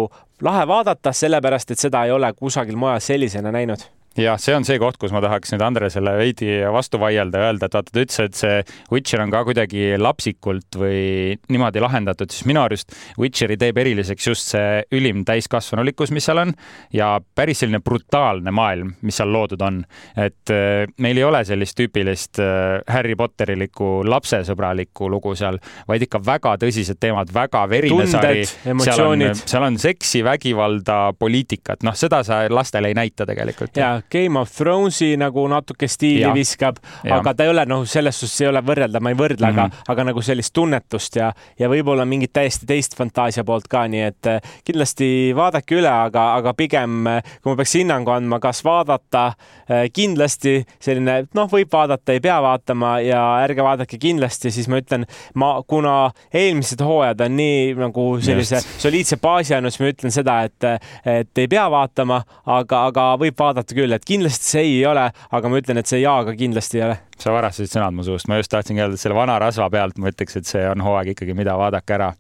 lahe 0.45 0.67
vaadata, 0.71 1.13
sellepärast 1.13 1.75
et 1.75 1.87
seda 1.89 2.07
ei 2.07 2.15
ole 2.15 2.33
kusagil 2.39 2.79
mujal 2.79 3.03
sellisena 3.03 3.53
näinud 3.55 3.98
jah, 4.23 4.39
see 4.41 4.55
on 4.57 4.67
see 4.67 4.79
koht, 4.81 4.99
kus 5.01 5.13
ma 5.15 5.21
tahaks 5.23 5.53
nüüd 5.55 5.63
Andresele 5.65 6.15
veidi 6.19 6.51
vastu 6.75 7.01
vaielda 7.01 7.43
ja 7.43 7.51
öelda, 7.51 7.69
et 7.69 7.77
vaata, 7.77 7.93
ta 7.95 8.03
ütles, 8.03 8.21
et 8.25 8.39
see 8.39 8.57
Witcher 8.93 9.23
on 9.23 9.33
ka 9.33 9.43
kuidagi 9.47 9.93
lapsikult 10.01 10.79
või 10.79 11.37
niimoodi 11.53 11.83
lahendatud, 11.83 12.33
siis 12.35 12.47
minu 12.49 12.63
arust 12.65 12.95
Witcheri 13.21 13.59
teeb 13.61 13.79
eriliseks 13.83 14.29
just 14.31 14.55
see 14.55 14.83
ülim 14.95 15.25
täiskasvanulikkus, 15.29 16.13
mis 16.15 16.27
seal 16.29 16.43
on 16.43 16.55
ja 16.95 17.15
päris 17.39 17.63
selline 17.63 17.81
brutaalne 17.85 18.53
maailm, 18.55 18.95
mis 19.07 19.19
seal 19.21 19.33
loodud 19.33 19.63
on. 19.65 19.83
et 20.17 20.55
äh, 20.55 20.89
meil 20.99 21.21
ei 21.21 21.27
ole 21.27 21.45
sellist 21.47 21.79
tüüpilist 21.79 22.43
äh, 22.43 22.81
Harry 22.91 23.17
Potterilikku 23.19 24.03
lapsesõbralikku 24.09 25.11
lugu 25.11 25.35
seal, 25.39 25.61
vaid 25.89 26.07
ikka 26.09 26.23
väga 26.25 26.57
tõsised 26.63 26.99
teemad, 27.01 27.31
väga 27.35 27.65
verine 27.71 28.07
sari. 28.11 28.47
seal 28.47 29.05
on, 29.07 29.27
seal 29.39 29.69
on 29.69 29.79
seksi, 29.79 30.25
vägivalda, 30.27 30.99
poliitikat, 31.19 31.85
noh, 31.87 31.97
seda 31.99 32.23
sa 32.27 32.43
lastele 32.51 32.91
ei 32.93 32.99
näita 32.99 33.27
tegelikult. 33.29 33.77
ja 33.79 33.99
Game 34.11 34.41
of 34.41 34.53
Thronesi 34.55 35.15
nagu 35.21 35.47
natuke 35.51 35.89
stiili 35.89 36.25
ja. 36.27 36.33
viskab, 36.35 36.81
aga 37.11 37.35
ta 37.35 37.47
ei 37.47 37.53
ole 37.53 37.65
noh, 37.69 37.85
selles 37.89 38.19
suhtes 38.21 38.41
ei 38.43 38.51
ole 38.51 38.63
võrrelda, 38.65 39.01
ma 39.01 39.13
ei 39.13 39.19
võrdle 39.19 39.47
mm, 39.47 39.55
-hmm. 39.55 39.59
aga, 39.59 39.69
mhm. 39.69 39.93
aga 39.95 40.09
nagu 40.11 40.23
sellist 40.25 40.53
tunnetust 40.57 41.17
ja, 41.21 41.33
ja 41.59 41.69
võib-olla 41.71 42.05
mingit 42.09 42.33
täiesti 42.33 42.67
teist 42.69 42.97
fantaasia 42.99 43.45
poolt 43.45 43.69
ka, 43.71 43.87
nii 43.89 44.05
et 44.09 44.31
eh, 44.31 44.53
kindlasti 44.67 45.09
vaadake 45.37 45.79
üle, 45.79 45.91
aga, 45.91 46.25
aga 46.39 46.55
pigem 46.59 47.07
eh, 47.07 47.23
kui 47.43 47.53
ma 47.53 47.59
peaks 47.61 47.75
hinnangu 47.79 48.13
andma, 48.15 48.41
kas 48.43 48.63
vaadata, 48.67 49.25
eh, 49.69 49.87
kindlasti 49.95 50.59
selline 50.83 51.21
noh, 51.37 51.51
võib 51.53 51.73
vaadata, 51.73 52.15
ei 52.15 52.23
pea 52.25 52.39
vaatama 52.45 52.99
ja 53.05 53.23
ärge 53.45 53.65
vaadake 53.65 54.01
kindlasti, 54.01 54.53
siis 54.55 54.69
ma 54.71 54.81
ütlen, 54.83 55.07
ma, 55.39 55.55
kuna 55.67 55.97
eelmised 56.35 56.83
hooajad 56.85 57.25
on 57.27 57.37
nii 57.39 57.75
nagu 57.79 58.07
sellise 58.25 58.61
Just. 58.61 58.75
soliidse 58.83 59.19
baasi 59.23 59.57
andnud, 59.57 59.75
siis 59.75 59.85
ma 59.85 59.93
ütlen 59.93 60.15
seda, 60.15 60.39
et, 60.49 60.69
et 61.09 61.43
ei 61.43 61.51
pea 61.51 61.67
vaatama, 61.73 62.23
aga, 62.59 62.85
aga 62.91 63.09
võib 63.21 63.39
vaadata 63.39 63.77
küll, 63.77 63.95
et 63.99 64.07
kindlasti 64.09 64.51
see 64.55 64.65
ei 64.67 64.79
ole, 64.89 65.09
aga 65.39 65.51
ma 65.51 65.61
ütlen, 65.61 65.81
et 65.81 65.91
see 65.91 66.01
jaa 66.03 66.21
ka 66.27 66.35
kindlasti 66.39 66.81
ei 66.81 66.87
ole. 66.89 66.99
sa 67.19 67.35
varastasid 67.35 67.75
sõnad 67.75 67.97
mu 67.97 68.07
suust, 68.07 68.29
ma 68.31 68.39
just 68.41 68.53
tahtsingi 68.53 68.85
öelda, 68.85 68.99
et 68.99 69.03
selle 69.03 69.19
vana 69.19 69.39
rasva 69.43 69.69
pealt 69.73 69.99
ma 69.99 70.13
ütleks, 70.13 70.39
et 70.39 70.49
see 70.49 70.65
on 70.71 70.85
hooaeg 70.85 71.15
ikkagi, 71.15 71.37
mida 71.39 71.57
vaadake 71.59 71.99
ära 71.99 72.13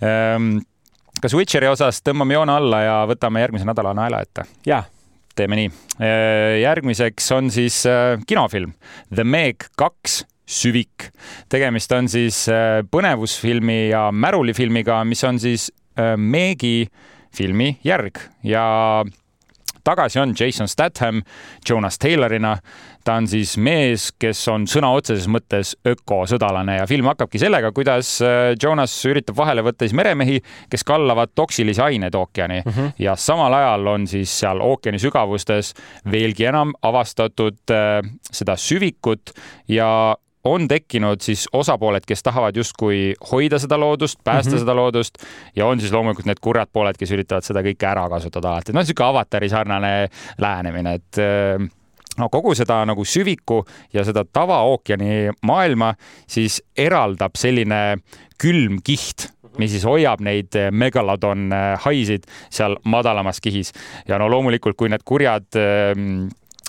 ehm,. 0.00 0.56
kas 1.20 1.36
Witcheri 1.36 1.68
osas 1.70 2.00
tõmbame 2.06 2.38
joone 2.38 2.56
alla 2.56 2.82
ja 2.84 2.96
võtame 3.10 3.44
järgmise 3.44 3.68
nädala 3.68 3.94
naela 3.96 4.22
ette? 4.24 4.46
jaa 4.68 4.82
teeme 5.38 5.56
nii. 5.56 5.70
Ehm, 6.02 6.56
järgmiseks 6.60 7.30
on 7.36 7.52
siis 7.54 7.84
äh, 7.88 8.18
kinofilm 8.28 8.74
The 9.14 9.24
Meg 9.24 9.70
kaks 9.78 10.24
Süvik. 10.50 11.12
tegemist 11.48 11.92
on 11.94 12.08
siis 12.10 12.42
äh, 12.50 12.80
põnevusfilmi 12.90 13.92
ja 13.92 14.08
märulifilmiga, 14.12 15.04
mis 15.04 15.24
on 15.24 15.38
siis 15.40 15.70
Meegi 16.00 16.86
filmi 17.34 17.74
järg 17.84 18.22
ja 18.46 18.62
tagasi 19.84 20.20
on 20.20 20.34
Jason 20.40 20.68
Statham 20.68 21.22
Jonas 21.68 21.98
Taylorina. 21.98 22.56
ta 23.04 23.14
on 23.16 23.26
siis 23.28 23.54
mees, 23.56 24.10
kes 24.20 24.42
on 24.52 24.66
sõna 24.68 24.90
otseses 24.92 25.24
mõttes 25.28 25.72
ökosõdalane 25.88 26.74
ja 26.76 26.86
film 26.86 27.08
hakkabki 27.08 27.40
sellega, 27.40 27.72
kuidas 27.72 28.18
äh, 28.22 28.52
Jonas 28.62 28.92
üritab 29.08 29.38
vahele 29.38 29.64
võtta 29.64 29.86
siis 29.86 29.96
meremehi, 29.96 30.40
kes 30.70 30.84
kallavad 30.84 31.32
toksilisi 31.34 31.80
aineid 31.80 32.14
ookeani 32.14 32.60
mm 32.60 32.72
-hmm. 32.72 32.92
ja 32.98 33.16
samal 33.16 33.54
ajal 33.56 33.86
on 33.86 34.06
siis 34.06 34.38
seal 34.40 34.60
ookeani 34.60 34.98
sügavustes 34.98 35.74
veelgi 36.10 36.44
enam 36.44 36.74
avastatud 36.82 37.72
äh, 37.72 38.02
seda 38.30 38.56
süvikut 38.56 39.32
ja 39.68 40.16
on 40.44 40.68
tekkinud 40.68 41.20
siis 41.20 41.48
osapooled, 41.52 42.04
kes 42.06 42.22
tahavad 42.22 42.56
justkui 42.56 43.14
hoida 43.32 43.58
seda 43.58 43.80
loodust, 43.80 44.18
päästa 44.24 44.50
mm 44.50 44.56
-hmm. 44.56 44.60
seda 44.60 44.76
loodust 44.76 45.18
ja 45.56 45.66
on 45.66 45.80
siis 45.80 45.92
loomulikult 45.92 46.26
need 46.26 46.40
kurjad 46.40 46.68
pooled, 46.72 46.96
kes 46.98 47.12
üritavad 47.12 47.44
seda 47.44 47.60
kõike 47.60 47.86
ära 47.86 48.08
kasutada 48.08 48.50
alati. 48.50 48.72
noh, 48.72 48.80
niisugune 48.80 49.08
avatari 49.08 49.48
sarnane 49.48 50.08
lähenemine, 50.38 50.94
et 50.94 51.18
äh, 51.18 51.68
no 52.18 52.28
kogu 52.28 52.54
seda 52.54 52.84
nagu 52.86 53.04
süviku 53.04 53.64
ja 53.92 54.04
seda 54.04 54.24
tavaookeani 54.24 55.30
maailma 55.42 55.94
siis 56.26 56.62
eraldab 56.76 57.36
selline 57.36 57.98
külm 58.38 58.80
kiht 58.84 59.30
mis 59.58 59.70
siis 59.70 59.84
hoiab 59.84 60.20
neid 60.20 60.56
megalodon 60.70 61.52
äh, 61.52 61.80
haisid 61.84 62.24
seal 62.50 62.76
madalamas 62.84 63.40
kihis 63.40 63.72
ja 64.08 64.18
no 64.18 64.30
loomulikult, 64.30 64.76
kui 64.76 64.88
need 64.88 65.02
kurjad 65.04 65.46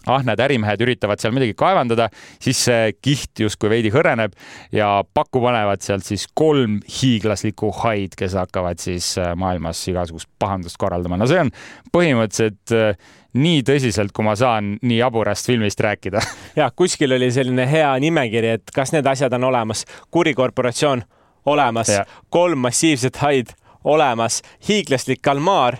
ahned 0.10 0.39
ärimehed 0.41 0.82
üritavad 0.82 1.22
seal 1.22 1.34
midagi 1.36 1.54
kaevandada, 1.58 2.10
siis 2.41 2.64
see 2.68 2.91
kiht 3.04 3.43
justkui 3.43 3.70
veidi 3.70 3.91
hõreneb 3.93 4.34
ja 4.74 5.04
pakku 5.14 5.41
panevad 5.43 5.84
sealt 5.86 6.08
siis 6.08 6.28
kolm 6.34 6.80
hiiglaslikku 7.02 7.72
haid, 7.84 8.18
kes 8.18 8.36
hakkavad 8.39 8.82
siis 8.82 9.14
äh, 9.22 9.36
maailmas 9.38 9.82
igasugust 9.91 10.30
pahandust 10.39 10.80
korraldama. 10.82 11.20
no 11.22 11.30
see 11.30 11.41
on 11.43 11.52
põhimõtteliselt 11.93 12.76
äh, 12.78 12.95
nii 13.38 13.62
tõsiselt, 13.68 14.12
kui 14.16 14.26
ma 14.28 14.36
saan 14.36 14.76
nii 14.82 14.97
jaburast 14.97 15.47
filmist 15.47 15.80
rääkida. 15.80 16.24
ja 16.60 16.70
kuskil 16.76 17.16
oli 17.16 17.32
selline 17.32 17.68
hea 17.70 17.91
nimekiri, 18.04 18.58
et 18.58 18.74
kas 18.76 18.91
need 18.95 19.08
asjad 19.08 19.34
on 19.38 19.49
olemas. 19.52 19.86
kurikorporatsioon 20.12 21.04
olemas, 21.45 21.89
kolm 22.30 22.60
massiivset 22.68 23.18
haid 23.24 23.56
olemas, 23.84 24.41
hiiglaslik 24.68 25.22
kalmaar 25.22 25.78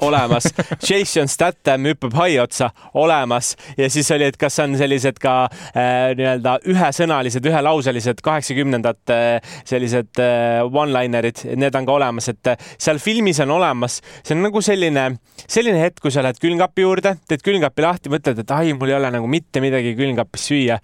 olemas, 0.00 0.48
Jason 0.88 1.28
Statham 1.28 1.84
hüppab 1.86 2.14
hai 2.16 2.38
otsa, 2.40 2.70
olemas. 2.94 3.56
Ja 3.78 3.90
siis 3.90 4.10
oli, 4.14 4.24
et 4.30 4.38
kas 4.40 4.58
on 4.62 4.76
sellised 4.78 5.18
ka 5.22 5.34
äh, 5.46 6.12
nii-öelda 6.18 6.56
ühesõnalised, 6.72 7.44
ühelauselised 7.48 8.22
kaheksakümnendate 8.24 9.18
äh, 9.36 9.52
sellised 9.68 10.20
äh, 10.22 10.62
one-linerid, 10.64 11.44
need 11.60 11.76
on 11.78 11.88
ka 11.88 11.96
olemas, 11.98 12.30
et 12.32 12.52
äh, 12.54 12.70
seal 12.80 13.00
filmis 13.02 13.40
on 13.44 13.52
olemas, 13.58 14.00
see 14.22 14.36
on 14.36 14.42
nagu 14.46 14.62
selline, 14.64 15.06
selline 15.44 15.82
hetk, 15.82 16.00
kui 16.02 16.14
sa 16.14 16.24
lähed 16.24 16.40
külmkapi 16.42 16.86
juurde, 16.86 17.14
teed 17.28 17.44
külmkapi 17.44 17.86
lahti, 17.86 18.12
mõtled, 18.12 18.42
et 18.42 18.54
ai, 18.56 18.72
mul 18.78 18.92
ei 18.92 18.98
ole 18.98 19.12
nagu 19.14 19.30
mitte 19.30 19.62
midagi 19.64 19.94
külmkapis 19.98 20.48
süüa. 20.50 20.78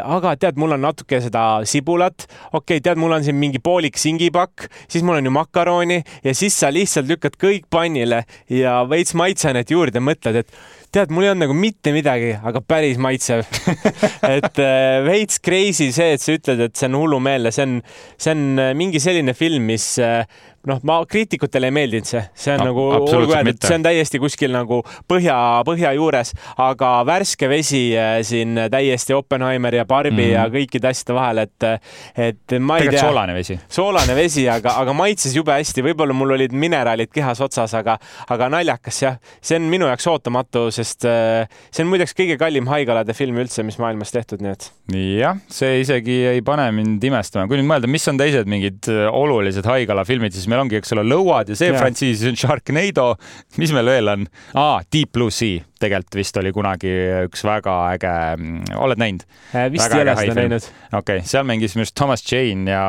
aga 0.00 0.36
tead, 0.40 0.56
mul 0.60 0.76
on 0.76 0.84
natuke 0.86 1.20
seda 1.24 1.46
sibulat, 1.68 2.26
okei 2.52 2.78
okay,, 2.78 2.84
tead, 2.84 3.00
mul 3.00 3.18
on 3.18 3.26
siin 3.26 3.36
mingi 3.38 3.60
poolik 3.62 3.98
singipakk, 4.00 4.68
siis 4.88 5.04
mul 5.04 5.18
on 5.18 5.28
ju 5.28 5.34
makaroni 5.34 6.00
ja 6.24 6.34
siis 6.34 6.56
sa 6.56 6.70
lihtsalt 6.72 7.08
lükkad 7.10 7.36
kõik 7.40 7.68
pannile 7.70 8.22
ja 8.52 8.78
veits 8.88 9.14
maitseainet 9.18 9.70
juurde, 9.70 10.02
mõtled, 10.04 10.40
et 10.42 10.58
tead, 10.94 11.12
mul 11.12 11.26
ei 11.26 11.30
olnud 11.32 11.44
nagu 11.44 11.56
mitte 11.56 11.92
midagi, 11.94 12.32
aga 12.46 12.62
päris 12.64 12.98
maitsev. 13.02 13.44
Et 14.36 14.60
äh, 14.62 15.00
veits 15.06 15.40
crazy 15.42 15.90
see, 15.94 16.14
et 16.16 16.22
sa 16.22 16.36
ütled, 16.36 16.62
et 16.68 16.76
see 16.78 16.88
on 16.88 16.98
hullumeelne, 17.00 17.52
see 17.54 17.66
on, 17.66 17.78
see 18.20 18.32
on 18.32 18.44
äh, 18.62 18.72
mingi 18.78 19.02
selline 19.02 19.34
film, 19.36 19.66
mis 19.68 19.90
äh, 20.02 20.24
noh, 20.66 20.80
ma 20.86 20.98
kriitikutele 21.08 21.70
ei 21.70 21.74
meeldinud 21.74 22.08
see, 22.08 22.22
see 22.34 22.54
on 22.56 22.62
no, 22.64 22.70
nagu, 22.70 22.84
olgu 23.16 23.34
öeldud, 23.36 23.60
see 23.62 23.78
on 23.78 23.84
täiesti 23.86 24.20
kuskil 24.22 24.52
nagu 24.54 24.80
põhja, 25.08 25.36
põhja 25.66 25.92
juures, 25.96 26.32
aga 26.62 26.90
värske 27.06 27.48
vesi 27.50 27.82
äh, 27.98 28.18
siin 28.26 28.58
täiesti 28.72 29.14
Oppenheimer 29.16 29.78
ja 29.78 29.86
Barbi 29.88 30.24
mm. 30.24 30.32
ja 30.34 30.46
kõikide 30.52 30.90
asjade 30.90 31.16
vahel, 31.16 31.42
et, 31.46 31.68
et 32.14 32.56
ma 32.58 32.80
ei 32.80 32.86
Tegelikult 32.86 32.98
tea. 32.98 33.04
soolane 33.06 33.36
vesi. 33.36 33.58
soolane 33.78 34.16
vesi, 34.18 34.46
aga, 34.50 34.76
aga 34.82 34.96
maitses 34.96 35.36
jube 35.36 35.54
hästi, 35.54 35.84
võib-olla 35.86 36.16
mul 36.16 36.36
olid 36.36 36.56
mineraalid 36.56 37.12
kehas 37.14 37.42
otsas, 37.44 37.74
aga, 37.78 37.98
aga 38.32 38.50
naljakas 38.56 39.00
jah, 39.04 39.20
see 39.40 39.60
on 39.60 39.70
minu 39.70 39.90
jaoks 39.90 40.10
ootamatu, 40.10 40.66
sest 40.74 41.06
äh, 41.08 41.46
see 41.70 41.86
on 41.86 41.92
muideks 41.92 42.16
kõige 42.16 42.38
kallim 42.40 42.68
haigalade 42.70 43.14
film 43.16 43.38
üldse, 43.42 43.64
mis 43.66 43.78
maailmas 43.82 44.14
tehtud, 44.14 44.42
nii 44.42 44.54
et. 44.56 44.68
jah, 45.20 45.38
see 45.52 45.80
isegi 45.84 46.20
ei 46.34 46.42
pane 46.46 46.68
mind 46.74 47.04
imestama, 47.06 47.46
kui 47.50 47.60
nüüd 47.60 47.70
mõelda, 47.70 47.90
mis 47.90 48.06
on 48.10 48.18
teised 48.20 48.50
mingid 48.50 48.90
äh, 48.90 49.06
olulised 49.14 49.66
haigala 49.68 50.06
filmid, 50.08 50.34
siis 50.34 50.48
me 50.50 50.55
meil 50.56 50.64
ongi, 50.64 50.80
eks 50.80 50.94
ole, 50.96 51.04
lõuad 51.06 51.52
ja 51.52 51.58
see 51.58 51.70
yeah. 51.70 51.80
frantsiis 51.80 52.24
on 52.28 52.38
Sharknado. 52.40 53.12
mis 53.60 53.72
meil 53.76 53.92
veel 53.92 54.12
on 54.12 54.26
ah,? 54.56 54.80
Deep 54.92 55.12
Blue 55.16 55.32
Sea 55.34 55.62
tegelikult 55.76 56.16
vist 56.16 56.38
oli 56.40 56.52
kunagi 56.56 56.92
üks 57.26 57.44
väga 57.44 57.76
äge, 57.94 58.12
mm, 58.38 58.76
oled 58.80 59.02
näinud 59.02 59.26
äh,? 59.52 59.68
vist 59.72 59.92
ei 59.92 60.04
ole 60.06 60.16
seda 60.22 60.38
näinud. 60.40 60.70
okei 60.92 61.20
okay,, 61.20 61.26
seal 61.28 61.46
mängis 61.48 61.76
minu 61.76 61.84
arust 61.84 61.96
Thomas 61.98 62.24
Jane 62.24 62.72
ja 62.72 62.86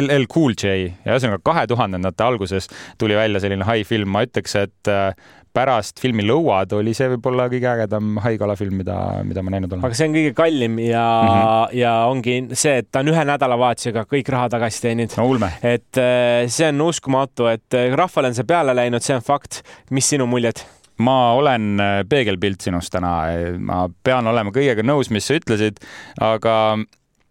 LL 0.00 0.28
Cool 0.32 0.54
J 0.56 0.76
ja 0.86 1.16
ühesõnaga 1.16 1.42
kahe 1.46 1.66
tuhandendate 1.70 2.24
alguses 2.26 2.70
tuli 2.98 3.16
välja 3.18 3.42
selline 3.42 3.66
high 3.68 3.86
film, 3.88 4.12
ma 4.14 4.24
ütleks, 4.26 4.56
et 4.60 4.90
äh, 4.92 5.10
pärast 5.56 6.00
filmi 6.02 6.24
Lõuad 6.26 6.74
oli 6.76 6.92
see 6.96 7.08
võib-olla 7.14 7.46
kõige 7.52 7.68
ägedam 7.70 8.20
haigala 8.24 8.56
film, 8.58 8.76
mida, 8.82 8.96
mida 9.24 9.44
ma 9.44 9.54
näinud 9.54 9.72
olen. 9.72 9.84
aga 9.88 9.98
see 9.98 10.08
on 10.10 10.16
kõige 10.18 10.32
kallim 10.36 10.78
ja 10.84 11.04
mm, 11.06 11.32
-hmm. 11.32 11.76
ja 11.80 11.92
ongi 12.10 12.36
see, 12.52 12.78
et 12.82 12.90
ta 12.92 13.02
on 13.04 13.12
ühe 13.14 13.26
nädalavahetusega 13.30 14.06
kõik 14.10 14.32
raha 14.32 14.50
tagasi 14.56 14.82
teeninud 14.84 15.16
no,. 15.16 15.50
et 15.62 16.02
äh, 16.02 16.44
see 16.52 16.68
on 16.72 16.86
uskumatu, 16.88 17.48
et 17.52 17.78
äh, 17.78 17.92
rahvale 17.96 18.32
on 18.32 18.38
see 18.38 18.48
peale 18.48 18.76
läinud, 18.76 19.04
see 19.04 19.16
on 19.16 19.24
fakt. 19.24 19.62
mis 19.90 20.08
sinu 20.08 20.26
muljed? 20.28 20.64
ma 20.98 21.32
olen 21.36 21.80
peegelpilt 22.08 22.60
sinust 22.64 22.92
täna, 22.92 23.16
ma 23.58 23.82
pean 24.04 24.26
olema 24.26 24.52
kõigega 24.52 24.84
nõus, 24.84 25.10
mis 25.12 25.26
sa 25.28 25.36
ütlesid, 25.36 25.82
aga 26.24 26.54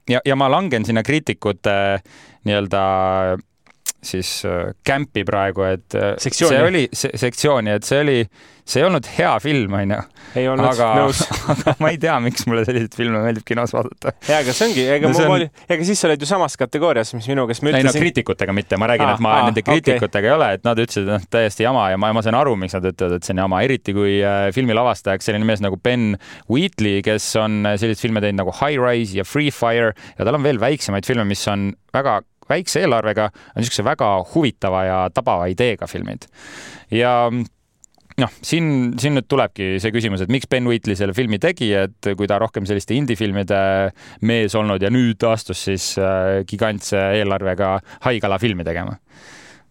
ja, 0.10 0.22
ja 0.26 0.36
ma 0.38 0.50
langen 0.52 0.86
sinna 0.86 1.04
kriitikute 1.06 1.76
nii-öelda 2.46 2.86
siis 4.06 4.44
kämpi 4.86 5.24
äh, 5.24 5.26
praegu, 5.26 5.66
et 5.68 5.96
äh, 5.96 6.14
sektsiooni. 6.22 6.58
see 6.58 6.68
oli 6.68 6.84
se 6.94 7.10
sektsiooni, 7.18 7.74
et 7.76 7.88
see 7.88 8.02
oli, 8.04 8.18
see 8.66 8.82
ei 8.82 8.86
olnud 8.88 9.08
hea 9.18 9.32
film, 9.42 9.76
onju. 9.80 9.98
ei 10.38 10.48
olnud, 10.52 10.82
nõus. 11.00 11.22
aga 11.54 11.76
ma 11.82 11.92
ei 11.94 12.00
tea, 12.02 12.16
miks 12.24 12.46
mulle 12.50 12.66
selliseid 12.68 12.98
filme 12.98 13.22
meeldib 13.24 13.46
kinos 13.48 13.74
vaadata. 13.76 14.14
ja, 14.30 14.40
aga 14.44 14.56
see 14.56 14.70
ongi, 14.70 14.86
ega 14.98 15.10
no, 15.10 15.14
mul 15.16 15.26
on... 15.26 15.36
oli, 15.38 15.50
ega 15.66 15.88
siis 15.88 16.02
sa 16.02 16.10
olid 16.10 16.26
ju 16.26 16.30
samas 16.30 16.58
kategoorias, 16.62 17.14
mis 17.18 17.30
minuga, 17.32 17.54
kes 17.54 17.64
ma 17.64 17.72
ütlesin. 17.74 17.90
ei 17.90 17.90
no 17.90 18.06
kriitikutega 18.06 18.58
mitte, 18.58 18.80
ma 18.82 18.90
räägin, 18.92 19.14
et 19.16 19.24
ma 19.26 19.36
aa, 19.40 19.48
nende 19.50 19.66
kriitikutega 19.66 20.22
okay. 20.22 20.30
ei 20.30 20.36
ole, 20.38 20.52
et 20.60 20.68
nad 20.68 20.84
ütlesid, 20.86 21.08
et 21.08 21.14
noh, 21.16 21.28
täiesti 21.38 21.66
jama 21.66 21.88
ja 21.94 22.02
ma, 22.02 22.12
ma 22.16 22.26
saan 22.26 22.40
aru, 22.40 22.56
miks 22.62 22.78
nad 22.78 22.90
ütlevad, 22.92 23.18
et 23.18 23.28
see 23.28 23.36
on 23.38 23.44
jama, 23.46 23.64
eriti 23.66 23.96
kui 23.98 24.20
äh, 24.22 24.48
filmi 24.56 24.78
lavastajaks 24.78 25.32
selline 25.32 25.48
mees 25.48 25.64
nagu 25.66 25.80
Ben 25.82 26.14
Wheatley, 26.52 27.02
kes 27.06 27.32
on 27.42 27.64
selliseid 27.74 28.06
filme 28.06 28.24
teinud 28.24 28.44
nagu 28.44 28.54
High 28.62 28.82
Rise 28.82 29.18
ja 29.18 29.26
Free 29.28 29.54
Fire 29.54 29.94
ja 29.96 30.28
tal 30.28 30.38
on 30.38 30.46
veel 30.46 30.62
väiksemaid 30.62 31.08
filme, 31.08 31.26
mis 31.30 31.46
on 31.52 31.72
väga 31.96 32.20
väikse 32.52 32.84
eelarvega, 32.86 33.30
on 33.54 33.64
niisuguse 33.64 33.86
väga 33.86 34.12
huvitava 34.34 34.86
ja 34.86 35.02
tabava 35.14 35.50
ideega 35.52 35.88
filmid. 35.90 36.28
ja 36.94 37.16
noh, 38.22 38.36
siin, 38.46 38.68
siin 39.00 39.18
nüüd 39.18 39.28
tulebki 39.32 39.76
see 39.84 39.94
küsimus, 39.96 40.24
et 40.24 40.32
miks 40.32 40.50
Ben 40.52 40.68
Wheatley 40.70 40.98
selle 40.98 41.16
filmi 41.18 41.40
tegi, 41.42 41.72
et 41.76 42.12
kui 42.18 42.30
ta 42.30 42.40
rohkem 42.42 42.68
selliste 42.68 42.96
indie-filmide 42.98 43.62
mees 44.28 44.56
olnud 44.56 44.84
ja 44.84 44.92
nüüd 44.94 45.24
astus 45.30 45.66
siis 45.68 45.94
äh, 46.00 46.44
gigantse 46.48 47.02
eelarvega 47.20 47.78
haigala 48.08 48.40
filmi 48.42 48.68
tegema 48.68 48.98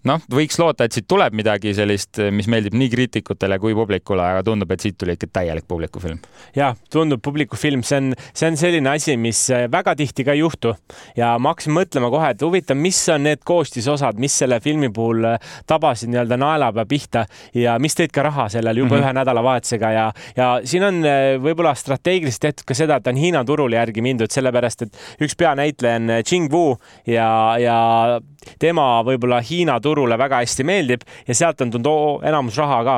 noh, 0.08 0.20
võiks 0.32 0.58
loota, 0.60 0.86
et 0.86 0.94
siit 0.96 1.06
tuleb 1.08 1.34
midagi 1.36 1.72
sellist, 1.76 2.20
mis 2.34 2.48
meeldib 2.50 2.76
nii 2.76 2.90
kriitikutele 2.92 3.58
kui 3.62 3.74
publikule, 3.76 4.22
aga 4.24 4.42
tundub, 4.46 4.70
et 4.74 4.84
siit 4.84 4.96
tuli 5.00 5.16
ikka 5.16 5.28
täielik 5.40 5.66
publikufilm. 5.68 6.20
ja 6.56 6.74
tundub 6.92 7.22
publikufilm, 7.24 7.82
see 7.86 8.00
on, 8.00 8.12
see 8.32 8.50
on 8.50 8.58
selline 8.60 8.90
asi, 8.90 9.16
mis 9.20 9.40
äh, 9.54 9.66
väga 9.72 9.94
tihti 9.98 10.26
ka 10.26 10.34
ei 10.36 10.42
juhtu 10.42 10.74
ja 11.16 11.34
ma 11.38 11.54
hakkasin 11.54 11.76
mõtlema 11.76 12.10
kohe, 12.12 12.32
et 12.34 12.44
huvitav, 12.44 12.78
mis 12.78 13.00
on 13.12 13.24
need 13.28 13.44
koostisosad, 13.46 14.20
mis 14.20 14.36
selle 14.42 14.60
filmi 14.64 14.90
puhul 14.94 15.24
äh, 15.32 15.54
tabasid 15.70 16.12
nii-öelda 16.12 16.38
naelapea 16.40 16.86
pihta 16.90 17.24
ja 17.56 17.78
mis 17.82 17.96
tõid 17.98 18.12
ka 18.14 18.26
raha 18.26 18.48
sellel 18.52 18.82
juba 18.82 18.96
mm 18.96 19.00
-hmm. 19.00 19.06
ühe 19.06 19.18
nädalavahetusega 19.20 19.92
ja, 19.92 20.06
ja 20.36 20.50
siin 20.64 20.84
on 20.84 21.00
äh, 21.04 21.22
võib-olla 21.40 21.74
strateegiliselt 21.74 22.44
tehtud 22.48 22.68
ka 22.68 22.74
seda, 22.74 23.00
et 23.00 23.06
on 23.06 23.16
Hiina 23.16 23.44
turule 23.44 23.76
järgi 23.76 24.02
mindud, 24.02 24.30
sellepärast 24.30 24.82
et 24.82 24.98
üks 25.20 25.36
peanäitleja 25.38 25.96
on 25.96 26.10
Jing 26.20 26.52
Wu 26.52 26.76
ja, 27.06 27.56
ja 27.58 27.78
tema 28.58 29.02
võib-olla 29.06 29.40
Hiina 29.44 29.80
turule 29.94 30.18
väga 30.18 30.42
hästi 30.42 30.66
meeldib 30.66 31.06
ja 31.28 31.34
sealt 31.34 31.62
on 31.64 31.70
tulnud 31.70 32.26
enamus 32.26 32.58
raha 32.58 32.82
ka. 32.84 32.96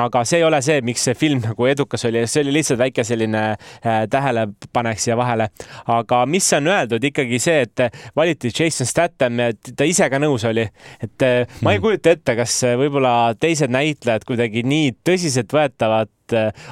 aga 0.00 0.22
see 0.24 0.38
ei 0.38 0.44
ole 0.46 0.60
see, 0.62 0.80
miks 0.86 1.04
see 1.04 1.16
film 1.18 1.40
nagu 1.42 1.66
edukas 1.66 2.04
oli, 2.06 2.22
see 2.30 2.44
oli 2.44 2.54
lihtsalt 2.54 2.78
väike 2.78 3.04
selline 3.04 3.42
äh, 3.50 4.04
tähelepanek 4.10 5.00
siia 5.02 5.16
vahele. 5.18 5.48
aga 5.86 6.24
mis 6.26 6.52
on 6.56 6.70
öeldud 6.70 7.04
ikkagi 7.10 7.40
see, 7.42 7.66
et 7.66 8.00
valiti 8.16 8.52
Jason 8.54 8.86
Statham, 8.86 9.42
ta 9.76 9.84
ise 9.84 10.08
ka 10.10 10.22
nõus 10.22 10.46
oli, 10.48 10.68
et 11.02 11.26
äh, 11.26 11.58
ma 11.60 11.74
ei 11.74 11.80
hmm. 11.80 11.84
kujuta 11.84 12.14
ette, 12.16 12.36
kas 12.38 12.60
võib-olla 12.80 13.34
teised 13.40 13.72
näitlejad 13.74 14.24
kuidagi 14.28 14.64
nii 14.64 14.94
tõsiseltvõetavad 15.04 16.08
et 16.10 16.14
äh, 16.14 16.19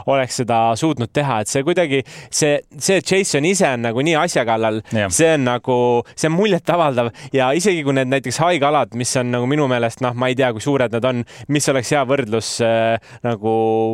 oleks 0.07 0.41
seda 0.43 0.61
suutnud 0.79 1.13
teha, 1.15 1.41
et 1.43 1.51
see 1.51 1.65
kuidagi 1.67 2.03
see, 2.07 2.59
see 2.79 3.01
Jason 3.03 3.47
ise 3.49 3.69
on 3.75 3.87
nagu 3.89 4.03
nii 4.05 4.17
asja 4.21 4.45
kallal, 4.49 4.81
see 5.15 5.33
on 5.35 5.47
nagu, 5.49 5.79
see 6.15 6.31
on 6.31 6.37
muljetavaldav 6.37 7.11
ja 7.35 7.51
isegi 7.57 7.85
kui 7.87 7.97
need 7.97 8.11
näiteks 8.13 8.41
haigealad, 8.43 8.95
mis 8.99 9.15
on 9.21 9.33
nagu 9.35 9.49
minu 9.51 9.69
meelest 9.71 10.03
noh, 10.05 10.17
ma 10.19 10.31
ei 10.31 10.37
tea, 10.39 10.51
kui 10.55 10.65
suured 10.65 10.95
nad 10.95 11.09
on, 11.09 11.25
mis 11.53 11.69
oleks 11.73 11.93
hea 11.95 12.05
võrdlus 12.09 12.53
äh, 12.65 13.13
nagu, 13.27 13.53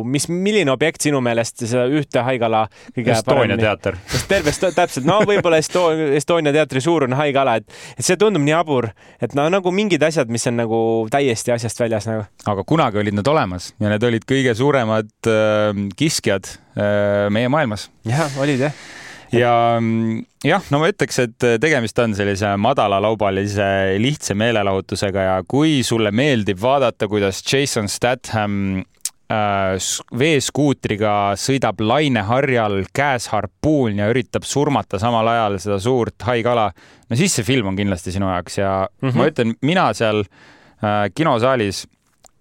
mis, 0.09 0.27
milline 0.31 0.73
objekt 0.73 1.05
sinu 1.05 1.21
meelest 1.25 1.65
seda 1.65 1.85
ühte 1.91 2.23
haigala 2.25 2.65
kõige 2.95 3.13
Estonia 3.15 3.57
teater. 3.59 3.97
terve, 4.31 4.53
täpselt, 4.75 5.05
no 5.07 5.21
võib-olla 5.27 5.59
Esto 5.61 5.87
Estonia 6.17 6.53
teatri 6.55 6.83
suurune 6.83 7.17
haigala, 7.19 7.57
et, 7.61 7.79
et 7.95 8.05
see 8.05 8.19
tundub 8.19 8.43
nii 8.45 8.55
jabur, 8.55 8.89
et 9.23 9.35
no 9.37 9.47
nagu 9.51 9.73
mingid 9.75 10.03
asjad, 10.05 10.31
mis 10.31 10.45
on 10.51 10.59
nagu 10.61 10.79
täiesti 11.11 11.53
asjast 11.55 11.81
väljas 11.81 12.09
nagu. 12.09 12.25
aga 12.51 12.65
kunagi 12.67 13.01
olid 13.01 13.17
nad 13.17 13.27
olemas 13.31 13.71
ja 13.81 13.91
need 13.91 14.03
olid 14.07 14.27
kõige 14.29 14.55
suuremad 14.57 15.11
äh, 15.31 15.54
kiskjad 15.97 16.51
äh, 16.77 17.27
meie 17.33 17.49
maailmas. 17.49 17.89
jah, 18.07 18.31
olid 18.41 18.67
jah 18.67 18.85
ja 19.33 19.77
mm, 19.79 20.23
jah, 20.45 20.65
no 20.71 20.79
ma 20.81 20.89
ütleks, 20.91 21.19
et 21.23 21.45
äh, 21.45 21.57
tegemist 21.61 21.99
on 22.01 22.15
sellise 22.17 22.55
madalalaubalise 22.61 23.67
lihtsa 24.01 24.35
meelelahutusega 24.37 25.29
ja 25.29 25.37
kui 25.47 25.79
sulle 25.87 26.11
meeldib 26.15 26.59
vaadata, 26.61 27.09
kuidas 27.11 27.41
Jason 27.45 27.89
Statham 27.91 28.83
äh, 29.31 29.77
veeskuutriga 30.19 31.15
sõidab 31.39 31.81
laineharjal, 31.83 32.83
käes 32.95 33.29
harpuun 33.33 34.01
ja 34.01 34.09
üritab 34.13 34.47
surmata 34.47 35.01
samal 35.01 35.27
ajal 35.33 35.59
seda 35.63 35.79
suurt 35.83 36.27
haikala, 36.29 36.69
no 37.09 37.19
siis 37.19 37.39
see 37.39 37.47
film 37.47 37.73
on 37.73 37.79
kindlasti 37.79 38.15
sinu 38.15 38.29
jaoks 38.31 38.61
ja 38.61 38.77
mm 38.85 39.09
-hmm. 39.09 39.17
ma 39.17 39.29
ütlen, 39.31 39.57
mina 39.61 39.91
seal 39.93 40.23
äh, 40.23 41.09
kinosaalis 41.15 41.85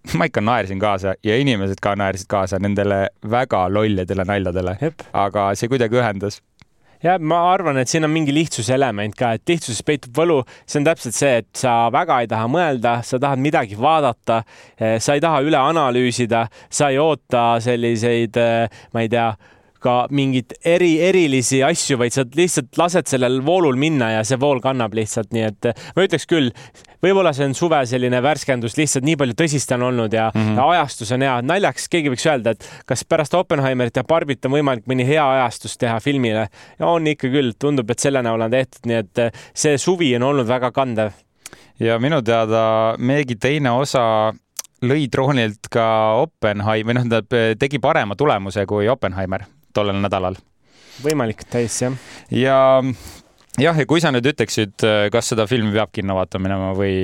ma 0.18 0.28
ikka 0.30 0.42
naersin 0.44 0.80
kaasa 0.82 1.14
ja 1.24 1.36
inimesed 1.40 1.80
ka 1.82 1.94
naersid 1.96 2.28
kaasa 2.30 2.60
nendele 2.62 3.06
väga 3.30 3.66
lollidele 3.72 4.26
naljadele. 4.28 4.76
aga 5.12 5.52
see 5.54 5.70
kuidagi 5.72 6.00
ühendas 6.00 6.40
ja 7.04 7.18
ma 7.20 7.40
arvan, 7.52 7.78
et 7.80 7.90
siin 7.90 8.06
on 8.06 8.12
mingi 8.12 8.32
lihtsuse 8.34 8.74
element 8.74 9.16
ka, 9.18 9.34
et 9.36 9.48
lihtsuses 9.48 9.82
peitub 9.86 10.14
võlu. 10.16 10.40
see 10.66 10.80
on 10.80 10.88
täpselt 10.88 11.16
see, 11.16 11.32
et 11.42 11.48
sa 11.56 11.90
väga 11.92 12.20
ei 12.22 12.30
taha 12.30 12.48
mõelda, 12.50 12.96
sa 13.04 13.20
tahad 13.20 13.42
midagi 13.44 13.76
vaadata, 13.80 14.42
eh, 14.78 14.98
sa 14.98 15.16
ei 15.16 15.24
taha 15.24 15.42
üle 15.44 15.60
analüüsida, 15.60 16.46
sa 16.70 16.88
ei 16.92 16.98
oota 16.98 17.60
selliseid, 17.60 18.36
eh, 18.36 18.84
ma 18.92 19.04
ei 19.04 19.08
tea 19.12 19.32
ka 19.84 19.94
mingeid 20.14 20.56
eri, 20.64 20.94
erilisi 21.04 21.60
asju, 21.66 21.98
vaid 22.00 22.14
sa 22.16 22.24
lihtsalt 22.24 22.78
lased 22.80 23.10
sellel 23.10 23.40
voolul 23.44 23.76
minna 23.80 24.10
ja 24.16 24.24
see 24.26 24.38
vool 24.40 24.62
kannab 24.64 24.94
lihtsalt, 24.96 25.32
nii 25.34 25.46
et 25.50 25.70
ma 25.96 26.04
ütleks 26.06 26.26
küll, 26.30 26.50
võib-olla 27.04 27.34
see 27.36 27.48
on 27.48 27.56
suve 27.56 27.80
selline 27.88 28.20
värskendus, 28.24 28.78
lihtsalt 28.78 29.06
nii 29.06 29.18
palju 29.20 29.36
tõsist 29.38 29.74
on 29.76 29.88
olnud 29.90 30.14
ja 30.14 30.30
mm, 30.32 30.40
-hmm. 30.40 30.60
ja 30.60 30.68
ajastus 30.76 31.12
on 31.16 31.26
hea. 31.26 31.34
naljaks 31.42 31.88
keegi 31.92 32.12
võiks 32.12 32.26
öelda, 32.30 32.54
et 32.54 32.68
kas 32.86 33.04
pärast 33.08 33.34
Oppenheimerit 33.34 33.96
ja 34.00 34.04
Barbit 34.08 34.44
on 34.48 34.56
võimalik 34.56 34.86
mõni 34.90 35.06
hea 35.06 35.24
ajastus 35.38 35.76
teha 35.78 36.00
filmile. 36.00 36.48
on 36.80 37.06
ikka 37.06 37.28
küll, 37.28 37.52
tundub, 37.58 37.90
et 37.90 37.98
selle 37.98 38.22
näol 38.22 38.40
on 38.40 38.50
tehtud, 38.50 38.86
nii 38.86 39.02
et 39.02 39.24
see 39.54 39.78
suvi 39.78 40.14
on 40.16 40.22
olnud 40.30 40.48
väga 40.48 40.70
kandev. 40.72 41.12
ja 41.80 41.98
minu 41.98 42.22
teada 42.22 42.94
Meegi 42.98 43.36
teine 43.36 43.70
osa 43.70 44.32
lõi 44.82 45.08
troonilt 45.10 45.68
ka 45.70 45.86
Oppenheimer, 46.22 46.84
või 46.84 47.00
noh, 47.00 47.10
ta 47.10 47.44
tegi 47.58 47.78
parema 47.78 48.16
tulemuse 48.16 48.66
kui 48.66 48.88
Oppenheimer 48.88 49.44
tollel 49.74 50.00
nädalal. 50.02 50.38
võimalik 51.04 51.46
täiesti 51.50 51.88
jah. 51.88 52.00
ja 52.30 52.58
jah, 53.60 53.76
ja 53.78 53.86
kui 53.86 54.02
sa 54.02 54.10
nüüd 54.14 54.26
ütleksid, 54.32 54.82
kas 55.14 55.28
seda 55.30 55.46
filmi 55.50 55.70
peab 55.74 55.92
kinno 55.94 56.16
vaatama 56.18 56.48
minema 56.48 56.70
või 56.74 56.94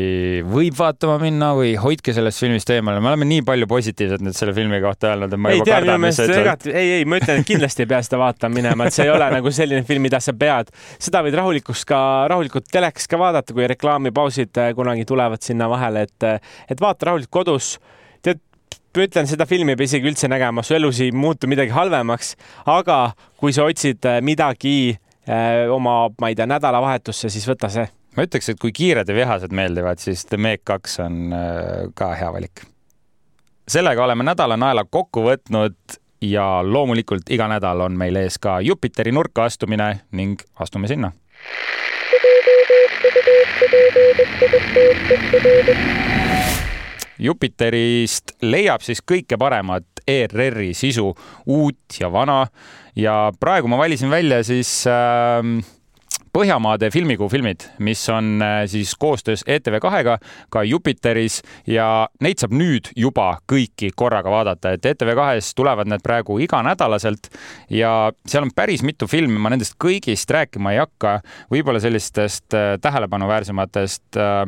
võib 0.47 0.75
vaatama 0.79 1.17
minna 1.23 1.53
või 1.59 1.77
hoidke 1.79 2.15
sellest 2.17 2.43
filmist 2.43 2.73
eemale, 2.75 3.03
me 3.03 3.13
oleme 3.13 3.29
nii 3.31 3.45
palju 3.47 3.69
positiivset 3.71 4.25
nüüd 4.25 4.37
selle 4.37 4.55
filmi 4.57 4.81
kohta 4.83 5.13
öelnud, 5.13 5.37
et 5.37 5.43
ma 5.43 5.53
ei 5.53 5.61
juba 5.61 5.69
tea, 5.69 5.77
kardan, 5.79 6.03
mis 6.03 6.19
sa 6.19 6.27
ütled. 6.27 6.67
ei, 6.73 6.97
ei, 6.99 7.07
ma 7.07 7.21
ütlen, 7.21 7.43
et 7.43 7.51
kindlasti 7.51 7.87
ei 7.87 7.93
pea 7.93 8.03
seda 8.07 8.23
vaatama 8.23 8.59
minema, 8.59 8.89
et 8.89 8.97
see 8.97 9.07
ei 9.07 9.15
ole 9.15 9.31
nagu 9.37 9.55
selline 9.55 9.87
film, 9.87 10.07
mida 10.09 10.23
sa 10.23 10.35
pead, 10.39 10.75
seda 10.99 11.23
võid 11.27 11.39
rahulikult 11.39 11.87
ka, 11.91 12.03
rahulikult 12.33 12.67
telekas 12.73 13.07
ka 13.11 13.21
vaadata, 13.21 13.55
kui 13.55 13.71
reklaamipausid 13.71 14.63
kunagi 14.79 15.07
tulevad 15.09 15.47
sinna 15.47 15.71
vahele, 15.71 16.09
et, 16.09 16.51
et 16.71 16.83
vaata 16.83 17.13
rahulikult 17.13 17.35
kodus 17.41 17.77
ütlen, 18.99 19.29
seda 19.31 19.47
filmi 19.47 19.75
ei 19.75 19.79
pea 19.79 19.87
isegi 19.87 20.11
üldse 20.11 20.29
nägema, 20.31 20.65
su 20.67 20.75
elus 20.75 21.01
ei 21.05 21.13
muutu 21.15 21.47
midagi 21.51 21.71
halvemaks, 21.75 22.35
aga 22.71 23.13
kui 23.39 23.55
sa 23.55 23.69
otsid 23.69 24.07
äh, 24.09 24.19
midagi 24.25 24.75
äh, 24.91 25.71
oma, 25.71 26.09
ma 26.21 26.31
ei 26.31 26.39
tea, 26.39 26.49
nädalavahetusse, 26.51 27.31
siis 27.31 27.47
võta 27.49 27.71
see. 27.71 27.87
ma 28.17 28.27
ütleks, 28.27 28.51
et 28.51 28.61
kui 28.61 28.75
kiired 28.75 29.09
ja 29.09 29.15
vihased 29.15 29.55
meeldivad, 29.55 30.03
siis 30.03 30.27
The 30.27 30.41
Meg 30.41 30.65
kaks 30.67 30.99
on 31.07 31.33
äh, 31.37 31.89
ka 31.95 32.13
hea 32.19 32.33
valik. 32.35 32.67
sellega 33.71 34.05
oleme 34.05 34.27
nädala 34.27 34.59
naela 34.59 34.85
kokku 34.85 35.23
võtnud 35.29 35.99
ja 36.27 36.61
loomulikult 36.67 37.31
iga 37.31 37.47
nädal 37.49 37.87
on 37.87 37.97
meil 37.99 38.17
ees 38.17 38.39
ka 38.39 38.61
Jupiteri 38.61 39.13
nurka 39.13 39.47
astumine 39.47 40.01
ning 40.13 40.43
astume 40.59 40.89
sinna. 40.91 41.13
Jupiterist 47.21 48.37
leiab 48.43 48.85
siis 48.85 49.03
kõike 49.05 49.39
paremat 49.41 50.05
ERR-i 50.09 50.73
sisu, 50.75 51.11
uut 51.47 52.01
ja 52.01 52.11
vana. 52.13 52.47
ja 52.97 53.31
praegu 53.41 53.69
ma 53.69 53.79
valisin 53.79 54.11
välja 54.11 54.43
siis 54.45 54.87
äh, 54.91 55.45
Põhjamaade 56.31 56.93
filmikuu 56.95 57.27
filmid, 57.27 57.65
mis 57.83 58.05
on 58.09 58.39
äh, 58.43 58.61
siis 58.71 58.93
koostöös 58.95 59.43
ETV2-ga 59.51 60.13
ka 60.55 60.63
Jupiteris 60.63 61.41
ja 61.67 62.07
neid 62.23 62.39
saab 62.39 62.55
nüüd 62.55 62.93
juba 62.95 63.33
kõiki 63.51 63.89
korraga 63.99 64.31
vaadata, 64.31 64.77
et 64.77 64.87
ETV2-s 64.93 65.57
tulevad 65.59 65.91
need 65.91 66.05
praegu 66.07 66.39
iganädalaselt 66.39 67.33
ja 67.75 68.13
seal 68.31 68.47
on 68.47 68.55
päris 68.55 68.87
mitu 68.87 69.11
filmi, 69.11 69.43
ma 69.43 69.51
nendest 69.51 69.75
kõigist 69.83 70.31
rääkima 70.31 70.77
ei 70.77 70.79
hakka, 70.85 71.19
võib-olla 71.51 71.83
sellistest 71.83 72.55
äh, 72.55 72.77
tähelepanuväärsematest 72.79 74.23
äh, 74.23 74.45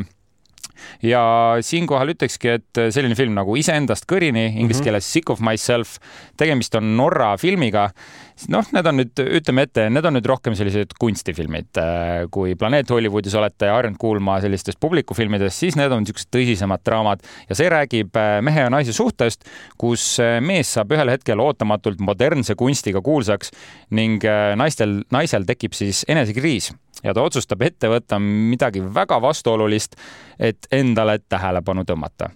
ja 1.03 1.23
siinkohal 1.65 2.15
ütlekski, 2.15 2.59
et 2.59 2.83
selline 2.95 3.17
film 3.19 3.37
nagu 3.39 3.57
Iseendast 3.59 4.09
kõrini, 4.11 4.49
inglise 4.53 4.81
mhm. 4.81 4.89
keeles 4.89 5.13
Sick 5.13 5.31
of 5.33 5.43
myself, 5.45 5.99
tegemist 6.41 6.75
on 6.79 6.95
Norra 6.99 7.35
filmiga. 7.41 7.91
noh, 8.51 8.67
need 8.75 8.87
on 8.89 8.97
nüüd, 8.99 9.21
ütleme 9.39 9.67
ette, 9.69 9.87
need 9.93 10.07
on 10.09 10.17
nüüd 10.17 10.27
rohkem 10.27 10.57
sellised 10.59 10.97
kunstifilmid. 11.01 11.79
kui 12.35 12.57
Planeet 12.59 12.91
Hollywoodis 12.91 13.35
olete 13.39 13.71
harjunud 13.71 13.99
kuulma 14.01 14.41
sellistest 14.43 14.81
publikufilmidest, 14.83 15.59
siis 15.59 15.77
need 15.79 15.93
on 15.93 16.03
niisugused 16.03 16.31
tõsisemad 16.33 16.83
draamad 16.87 17.23
ja 17.49 17.59
see 17.59 17.71
räägib 17.73 18.17
äh, 18.19 18.39
mehe 18.45 18.67
ja 18.67 18.73
naise 18.73 18.95
suhtest, 18.97 19.47
kus 19.81 20.05
äh, 20.23 20.39
mees 20.45 20.73
saab 20.77 20.93
ühel 20.97 21.13
hetkel 21.13 21.43
ootamatult 21.43 22.03
modernse 22.05 22.57
kunstiga 22.59 23.03
kuulsaks 23.05 23.53
ning 23.95 24.25
äh, 24.27 24.53
naistel, 24.59 25.01
naisel 25.15 25.47
tekib 25.49 25.77
siis 25.79 26.05
enesekriis 26.11 26.73
ja 27.03 27.15
ta 27.15 27.25
otsustab 27.27 27.63
ette 27.67 27.91
võtta 27.91 28.19
midagi 28.23 28.83
väga 28.95 29.19
vastuolulist, 29.23 29.97
et 30.39 30.69
endale 30.73 31.19
tähelepanu 31.29 31.85
tõmmata. 31.89 32.31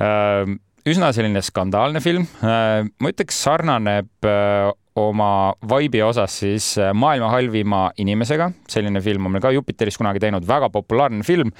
Äh, 0.00 0.54
üsna 0.90 1.12
selline 1.16 1.42
skandaalne 1.44 2.02
film, 2.04 2.26
äh, 2.42 2.82
ma 2.84 3.12
ütleks, 3.12 3.38
sarnaneb 3.46 4.28
äh, 4.28 4.70
oma 4.98 5.28
vibe'i 5.66 6.04
osas 6.06 6.36
siis 6.38 6.66
Maailma 6.94 7.32
halvima 7.32 7.88
inimesega, 7.98 8.50
selline 8.70 9.00
film 9.02 9.26
on 9.26 9.34
meil 9.34 9.42
ka 9.42 9.50
Jupiteris 9.54 9.98
kunagi 9.98 10.22
teinud, 10.22 10.46
väga 10.46 10.68
populaarne 10.74 11.26
film. 11.26 11.50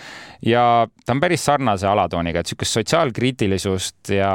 Ja 0.46 0.86
ta 1.06 1.16
on 1.16 1.22
päris 1.22 1.42
sarnase 1.46 1.88
alatooniga, 1.90 2.44
et 2.44 2.50
niisugust 2.50 2.78
sotsiaalkriitilisust 2.78 4.14
ja 4.14 4.34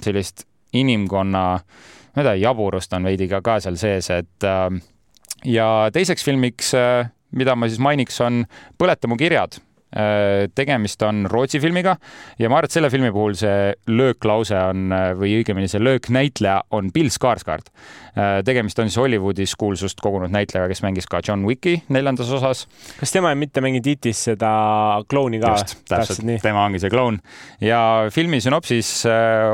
sellist 0.00 0.46
inimkonna, 0.72 1.44
ma 1.60 2.22
ei 2.22 2.24
tea, 2.24 2.38
jaburust 2.46 2.96
on 2.96 3.08
veidi 3.08 3.28
ka, 3.28 3.42
ka 3.44 3.58
seal 3.64 3.76
sees, 3.80 4.08
et 4.16 4.48
ja 5.44 5.68
teiseks 5.92 6.24
filmiks 6.24 6.72
mida 7.36 7.56
ma 7.56 7.68
siis 7.68 7.82
mainiks, 7.82 8.20
on 8.24 8.44
Põleta 8.78 9.10
mu 9.10 9.18
kirjad 9.20 9.58
Äh, 9.88 10.50
tegemist 10.52 11.00
on 11.02 11.22
Rootsi 11.32 11.56
filmiga 11.64 11.94
ja 12.36 12.50
ma 12.52 12.58
arvan, 12.58 12.68
et 12.68 12.74
selle 12.74 12.90
filmi 12.92 13.08
puhul 13.08 13.32
see 13.40 13.70
lööklause 13.88 14.58
on 14.68 14.92
äh, 14.92 15.14
või 15.16 15.38
õigemini 15.38 15.70
see 15.72 15.80
lööknäitleja 15.80 16.58
on 16.76 16.90
Bill 16.92 17.08
Skarsgård. 17.08 17.72
Äh, 18.12 18.42
tegemist 18.44 18.76
on 18.84 18.92
siis 18.92 19.00
Hollywoodis 19.00 19.56
kuulsust 19.56 20.04
kogunud 20.04 20.34
näitlejaga, 20.36 20.68
kes 20.74 20.84
mängis 20.84 21.08
ka 21.08 21.22
John 21.24 21.48
Wicki 21.48 21.78
neljandas 21.88 22.28
osas. 22.36 22.66
kas 23.00 23.16
tema 23.16 23.32
mitte 23.32 23.64
mängib 23.64 23.86
Titis 23.88 24.26
seda 24.28 24.52
klouni 25.08 25.40
ka? 25.40 25.56
just, 25.56 25.78
täpselt, 25.88 26.20
tema 26.44 26.68
ongi 26.68 26.84
see 26.84 26.92
kloun 26.92 27.22
ja 27.64 27.80
filmi 28.12 28.44
sünopsis 28.44 28.90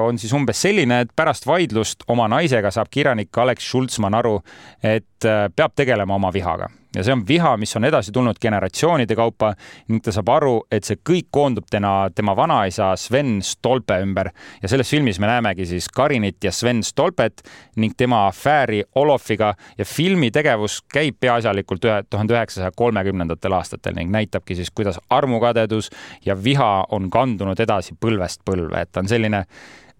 on 0.02 0.18
siis 0.18 0.34
umbes 0.34 0.66
selline, 0.66 1.04
et 1.06 1.14
pärast 1.14 1.46
vaidlust 1.46 2.08
oma 2.10 2.26
naisega 2.32 2.74
saab 2.74 2.90
kirjanik 2.90 3.30
Alex 3.38 3.70
Schultzmann 3.70 4.18
aru, 4.18 4.40
et 4.82 5.22
peab 5.54 5.78
tegelema 5.78 6.18
oma 6.18 6.34
vihaga 6.34 6.74
ja 6.94 7.04
see 7.04 7.14
on 7.14 7.24
viha, 7.28 7.56
mis 7.60 7.74
on 7.76 7.84
edasi 7.84 8.12
tulnud 8.12 8.38
generatsioonide 8.40 9.16
kaupa 9.18 9.52
ning 9.88 10.02
ta 10.04 10.12
saab 10.14 10.30
aru, 10.36 10.54
et 10.72 10.86
see 10.86 11.00
kõik 11.00 11.28
koondub 11.34 11.66
tema, 11.70 12.08
tema 12.14 12.34
vanaisa 12.36 12.92
Sven 13.00 13.36
Stolpe 13.42 13.98
ümber. 14.02 14.30
Ja 14.62 14.70
selles 14.70 14.90
filmis 14.90 15.18
me 15.20 15.28
näemegi 15.30 15.66
siis 15.66 15.88
Karinit 15.88 16.44
ja 16.44 16.52
Sven 16.52 16.82
Stolpet 16.84 17.42
ning 17.76 17.94
tema 17.96 18.26
afääri 18.28 18.82
Olofiga 18.94 19.54
ja 19.78 19.84
filmi 19.84 20.30
tegevus 20.30 20.80
käib 20.92 21.18
peaasjalikult 21.20 21.84
ühe 21.84 22.02
tuhande 22.10 22.36
üheksasaja 22.36 22.74
kolmekümnendatel 22.76 23.58
aastatel 23.58 23.96
ning 23.98 24.12
näitabki 24.14 24.54
siis, 24.54 24.70
kuidas 24.70 25.00
armukadedus 25.10 25.90
ja 26.26 26.36
viha 26.44 26.86
on 26.90 27.10
kandunud 27.10 27.60
edasi 27.60 27.96
põlvest 28.00 28.44
põlve, 28.44 28.82
et 28.82 28.92
ta 28.92 29.02
on 29.02 29.08
selline 29.08 29.44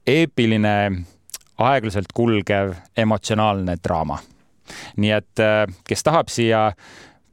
eepiline, 0.07 0.76
aeglaselt 1.59 2.12
kulgev 2.14 2.74
emotsionaalne 2.99 3.76
draama 3.84 4.18
nii 5.01 5.12
et 5.17 5.43
äh, 5.43 5.65
kes 5.87 6.07
tahab 6.07 6.31
siia 6.33 6.71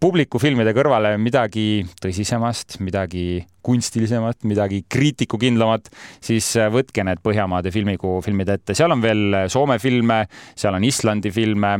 publikufilmide 0.02 0.74
kõrvale 0.74 1.14
midagi 1.22 1.84
tõsisemast, 2.02 2.80
midagi 2.82 3.44
kunstilisemat, 3.62 4.40
midagi 4.50 4.82
kriitikukindlamat, 4.90 5.92
siis 6.24 6.50
äh, 6.58 6.72
võtke 6.74 7.06
need 7.06 7.22
Põhjamaade 7.24 7.74
filmikuu 7.74 8.20
filmid 8.26 8.50
ette, 8.50 8.76
seal 8.78 8.94
on 8.96 9.04
veel 9.04 9.44
äh, 9.44 9.48
Soome 9.52 9.78
filme, 9.82 10.24
seal 10.58 10.78
on 10.78 10.88
Islandi 10.88 11.34
filme 11.34 11.76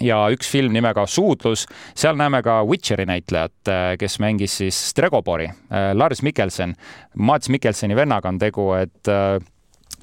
ja 0.00 0.22
üks 0.32 0.48
film 0.48 0.72
nimega 0.72 1.04
Suudlus, 1.04 1.66
seal 1.98 2.16
näeme 2.16 2.40
ka 2.46 2.62
Witcheri 2.64 3.04
näitlejat, 3.04 3.68
kes 4.00 4.14
mängis 4.24 4.54
siis 4.62 4.78
Stregobori, 4.94 5.44
Lars 5.92 6.22
Mikkelsen. 6.24 6.72
Mats 7.20 7.50
Mikkelseni 7.52 7.98
vennaga 7.98 8.32
on 8.32 8.38
tegu, 8.40 8.70
et 8.78 9.10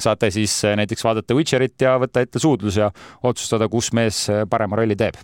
saate 0.01 0.29
siis 0.33 0.53
eh, 0.67 0.75
näiteks 0.79 1.03
vaadata 1.03 1.35
Witcherit 1.37 1.81
ja 1.81 1.97
võtta 2.01 2.23
ette 2.23 2.39
suudlus 2.39 2.77
ja 2.79 2.91
otsustada, 3.23 3.69
kus 3.71 3.91
mees 3.97 4.27
eh, 4.29 4.45
parema 4.49 4.79
rolli 4.79 4.97
teeb. 4.99 5.19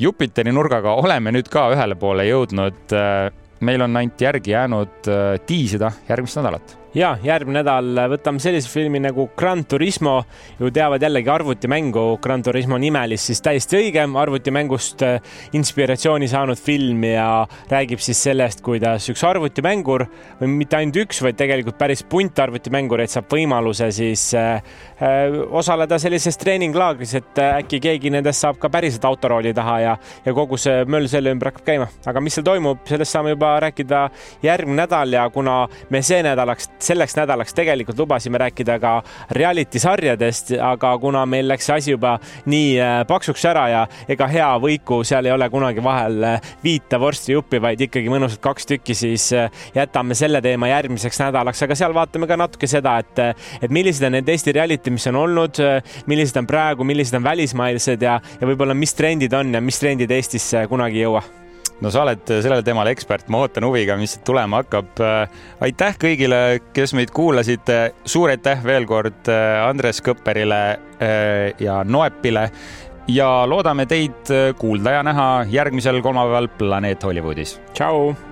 Jupiteri 0.00 0.52
nurgaga 0.56 0.94
oleme 0.96 1.32
nüüd 1.34 1.50
ka 1.52 1.66
ühele 1.74 1.96
poole 2.00 2.24
jõudnud. 2.28 2.82
Eh, 2.96 3.30
meil 3.60 3.84
on 3.84 3.96
ainult 4.00 4.20
järgi 4.24 4.54
jäänud 4.54 5.08
tiisida 5.46 5.90
järgmist 6.08 6.38
nädalat 6.40 6.78
ja 6.94 7.12
järgmine 7.22 7.60
nädal 7.60 8.00
võtame 8.10 8.42
sellise 8.42 8.68
filmi 8.70 8.98
nagu 9.02 9.28
Gran 9.38 9.62
Turismo. 9.64 10.24
ju 10.58 10.70
teavad 10.70 11.02
jällegi 11.02 11.30
arvutimängu 11.30 12.18
Gran 12.22 12.42
Turismo 12.42 12.78
nimelist, 12.78 13.30
siis 13.30 13.40
täiesti 13.40 13.76
õige, 13.78 14.04
arvutimängust 14.18 15.02
äh, 15.02 15.20
inspiratsiooni 15.52 16.28
saanud 16.28 16.58
film 16.58 17.04
ja 17.04 17.46
räägib 17.70 18.02
siis 18.02 18.22
sellest, 18.22 18.60
kuidas 18.66 19.08
üks 19.12 19.22
arvutimängur 19.24 20.06
või 20.40 20.50
mitte 20.56 20.80
ainult 20.80 20.98
üks, 21.04 21.22
vaid 21.22 21.38
tegelikult 21.38 21.78
päris 21.78 22.02
punt 22.02 22.38
arvutimängureid 22.38 23.12
saab 23.12 23.30
võimaluse 23.30 23.90
siis 23.94 24.32
äh, 24.34 24.62
äh 25.00 25.38
osaleda 25.60 25.98
sellises 25.98 26.36
treeninglaagris, 26.38 27.14
et 27.14 27.38
äkki 27.38 27.80
keegi 27.80 28.10
nendest 28.10 28.42
saab 28.42 28.58
ka 28.58 28.68
päriselt 28.70 29.04
autorooli 29.04 29.54
taha 29.54 29.78
ja, 29.80 29.96
ja 30.24 30.34
kogu 30.34 30.58
see 30.58 30.84
möll 30.90 31.08
selle 31.08 31.30
ümber 31.34 31.52
hakkab 31.52 31.66
käima. 31.66 31.88
aga 32.06 32.20
mis 32.20 32.34
seal 32.34 32.44
toimub, 32.44 32.82
sellest 32.88 33.14
saame 33.14 33.36
juba 33.36 33.54
rääkida 33.60 34.08
järgmine 34.42 34.80
nädal 34.80 35.12
ja 35.12 35.30
kuna 35.30 35.68
me 35.90 36.02
see 36.02 36.22
nädalaks 36.24 36.68
selleks 36.86 37.16
nädalaks 37.16 37.54
tegelikult 37.56 37.98
lubasime 37.98 38.38
rääkida 38.40 38.78
ka 38.82 38.92
reality 39.36 39.80
sarjadest, 39.82 40.52
aga 40.62 40.92
kuna 40.98 41.24
meil 41.26 41.48
läks 41.50 41.68
see 41.68 41.76
asi 41.76 41.94
juba 41.94 42.16
nii 42.50 42.70
äh, 42.80 42.96
paksuks 43.08 43.44
ära 43.50 43.66
ja 43.70 43.82
ega 44.10 44.28
hea 44.30 44.48
võiku 44.62 45.00
seal 45.06 45.28
ei 45.28 45.34
ole 45.34 45.48
kunagi 45.52 45.82
vahel 45.84 46.22
äh, 46.26 46.52
viita 46.64 47.00
vorstijuppi, 47.00 47.60
vaid 47.62 47.84
ikkagi 47.86 48.12
mõnusalt 48.12 48.42
kaks 48.44 48.70
tükki, 48.72 48.96
siis 48.98 49.30
äh, 49.36 49.50
jätame 49.76 50.16
selle 50.18 50.42
teema 50.44 50.70
järgmiseks 50.72 51.22
nädalaks, 51.24 51.64
aga 51.66 51.78
seal 51.78 51.96
vaatame 51.96 52.28
ka 52.30 52.38
natuke 52.40 52.70
seda, 52.70 52.98
et, 53.02 53.24
et 53.60 53.70
millised 53.70 54.06
on 54.06 54.18
need 54.18 54.28
Eesti 54.30 54.54
reality, 54.56 54.92
mis 54.94 55.06
on 55.10 55.18
olnud, 55.24 55.60
millised 56.10 56.38
on 56.40 56.48
praegu, 56.48 56.86
millised 56.86 57.18
on 57.18 57.26
välismaised 57.26 58.06
ja, 58.06 58.20
ja 58.40 58.50
võib-olla, 58.52 58.76
mis 58.78 58.96
trendid 58.96 59.34
on 59.36 59.54
ja 59.54 59.62
mis 59.64 59.82
trendid 59.82 60.10
Eestisse 60.14 60.66
kunagi 60.70 61.00
ei 61.00 61.08
jõua 61.08 61.39
no 61.80 61.92
sa 61.92 62.04
oled 62.04 62.32
sellel 62.44 62.64
teemal 62.66 62.90
ekspert, 62.90 63.28
ma 63.32 63.44
ootan 63.44 63.66
huviga, 63.68 63.96
mis 64.00 64.18
tulema 64.26 64.62
hakkab. 64.62 65.00
aitäh 65.64 65.96
kõigile, 66.00 66.60
kes 66.76 66.94
meid 66.96 67.12
kuulasid. 67.16 67.72
suur 68.04 68.30
aitäh 68.30 68.64
veel 68.64 68.86
kord 68.86 69.28
äh, 69.28 69.60
Andres 69.64 70.02
Kõpperile 70.04 70.60
äh, 71.00 71.52
ja 71.60 71.82
Noepile 71.84 72.50
ja 73.08 73.28
loodame 73.48 73.86
teid 73.90 74.30
kuulda 74.58 74.98
ja 74.98 75.02
näha 75.02 75.28
järgmisel 75.50 76.02
kolmapäeval 76.02 76.48
Planeet 76.58 77.02
Hollywoodis. 77.04 77.60
tšau 77.74 78.29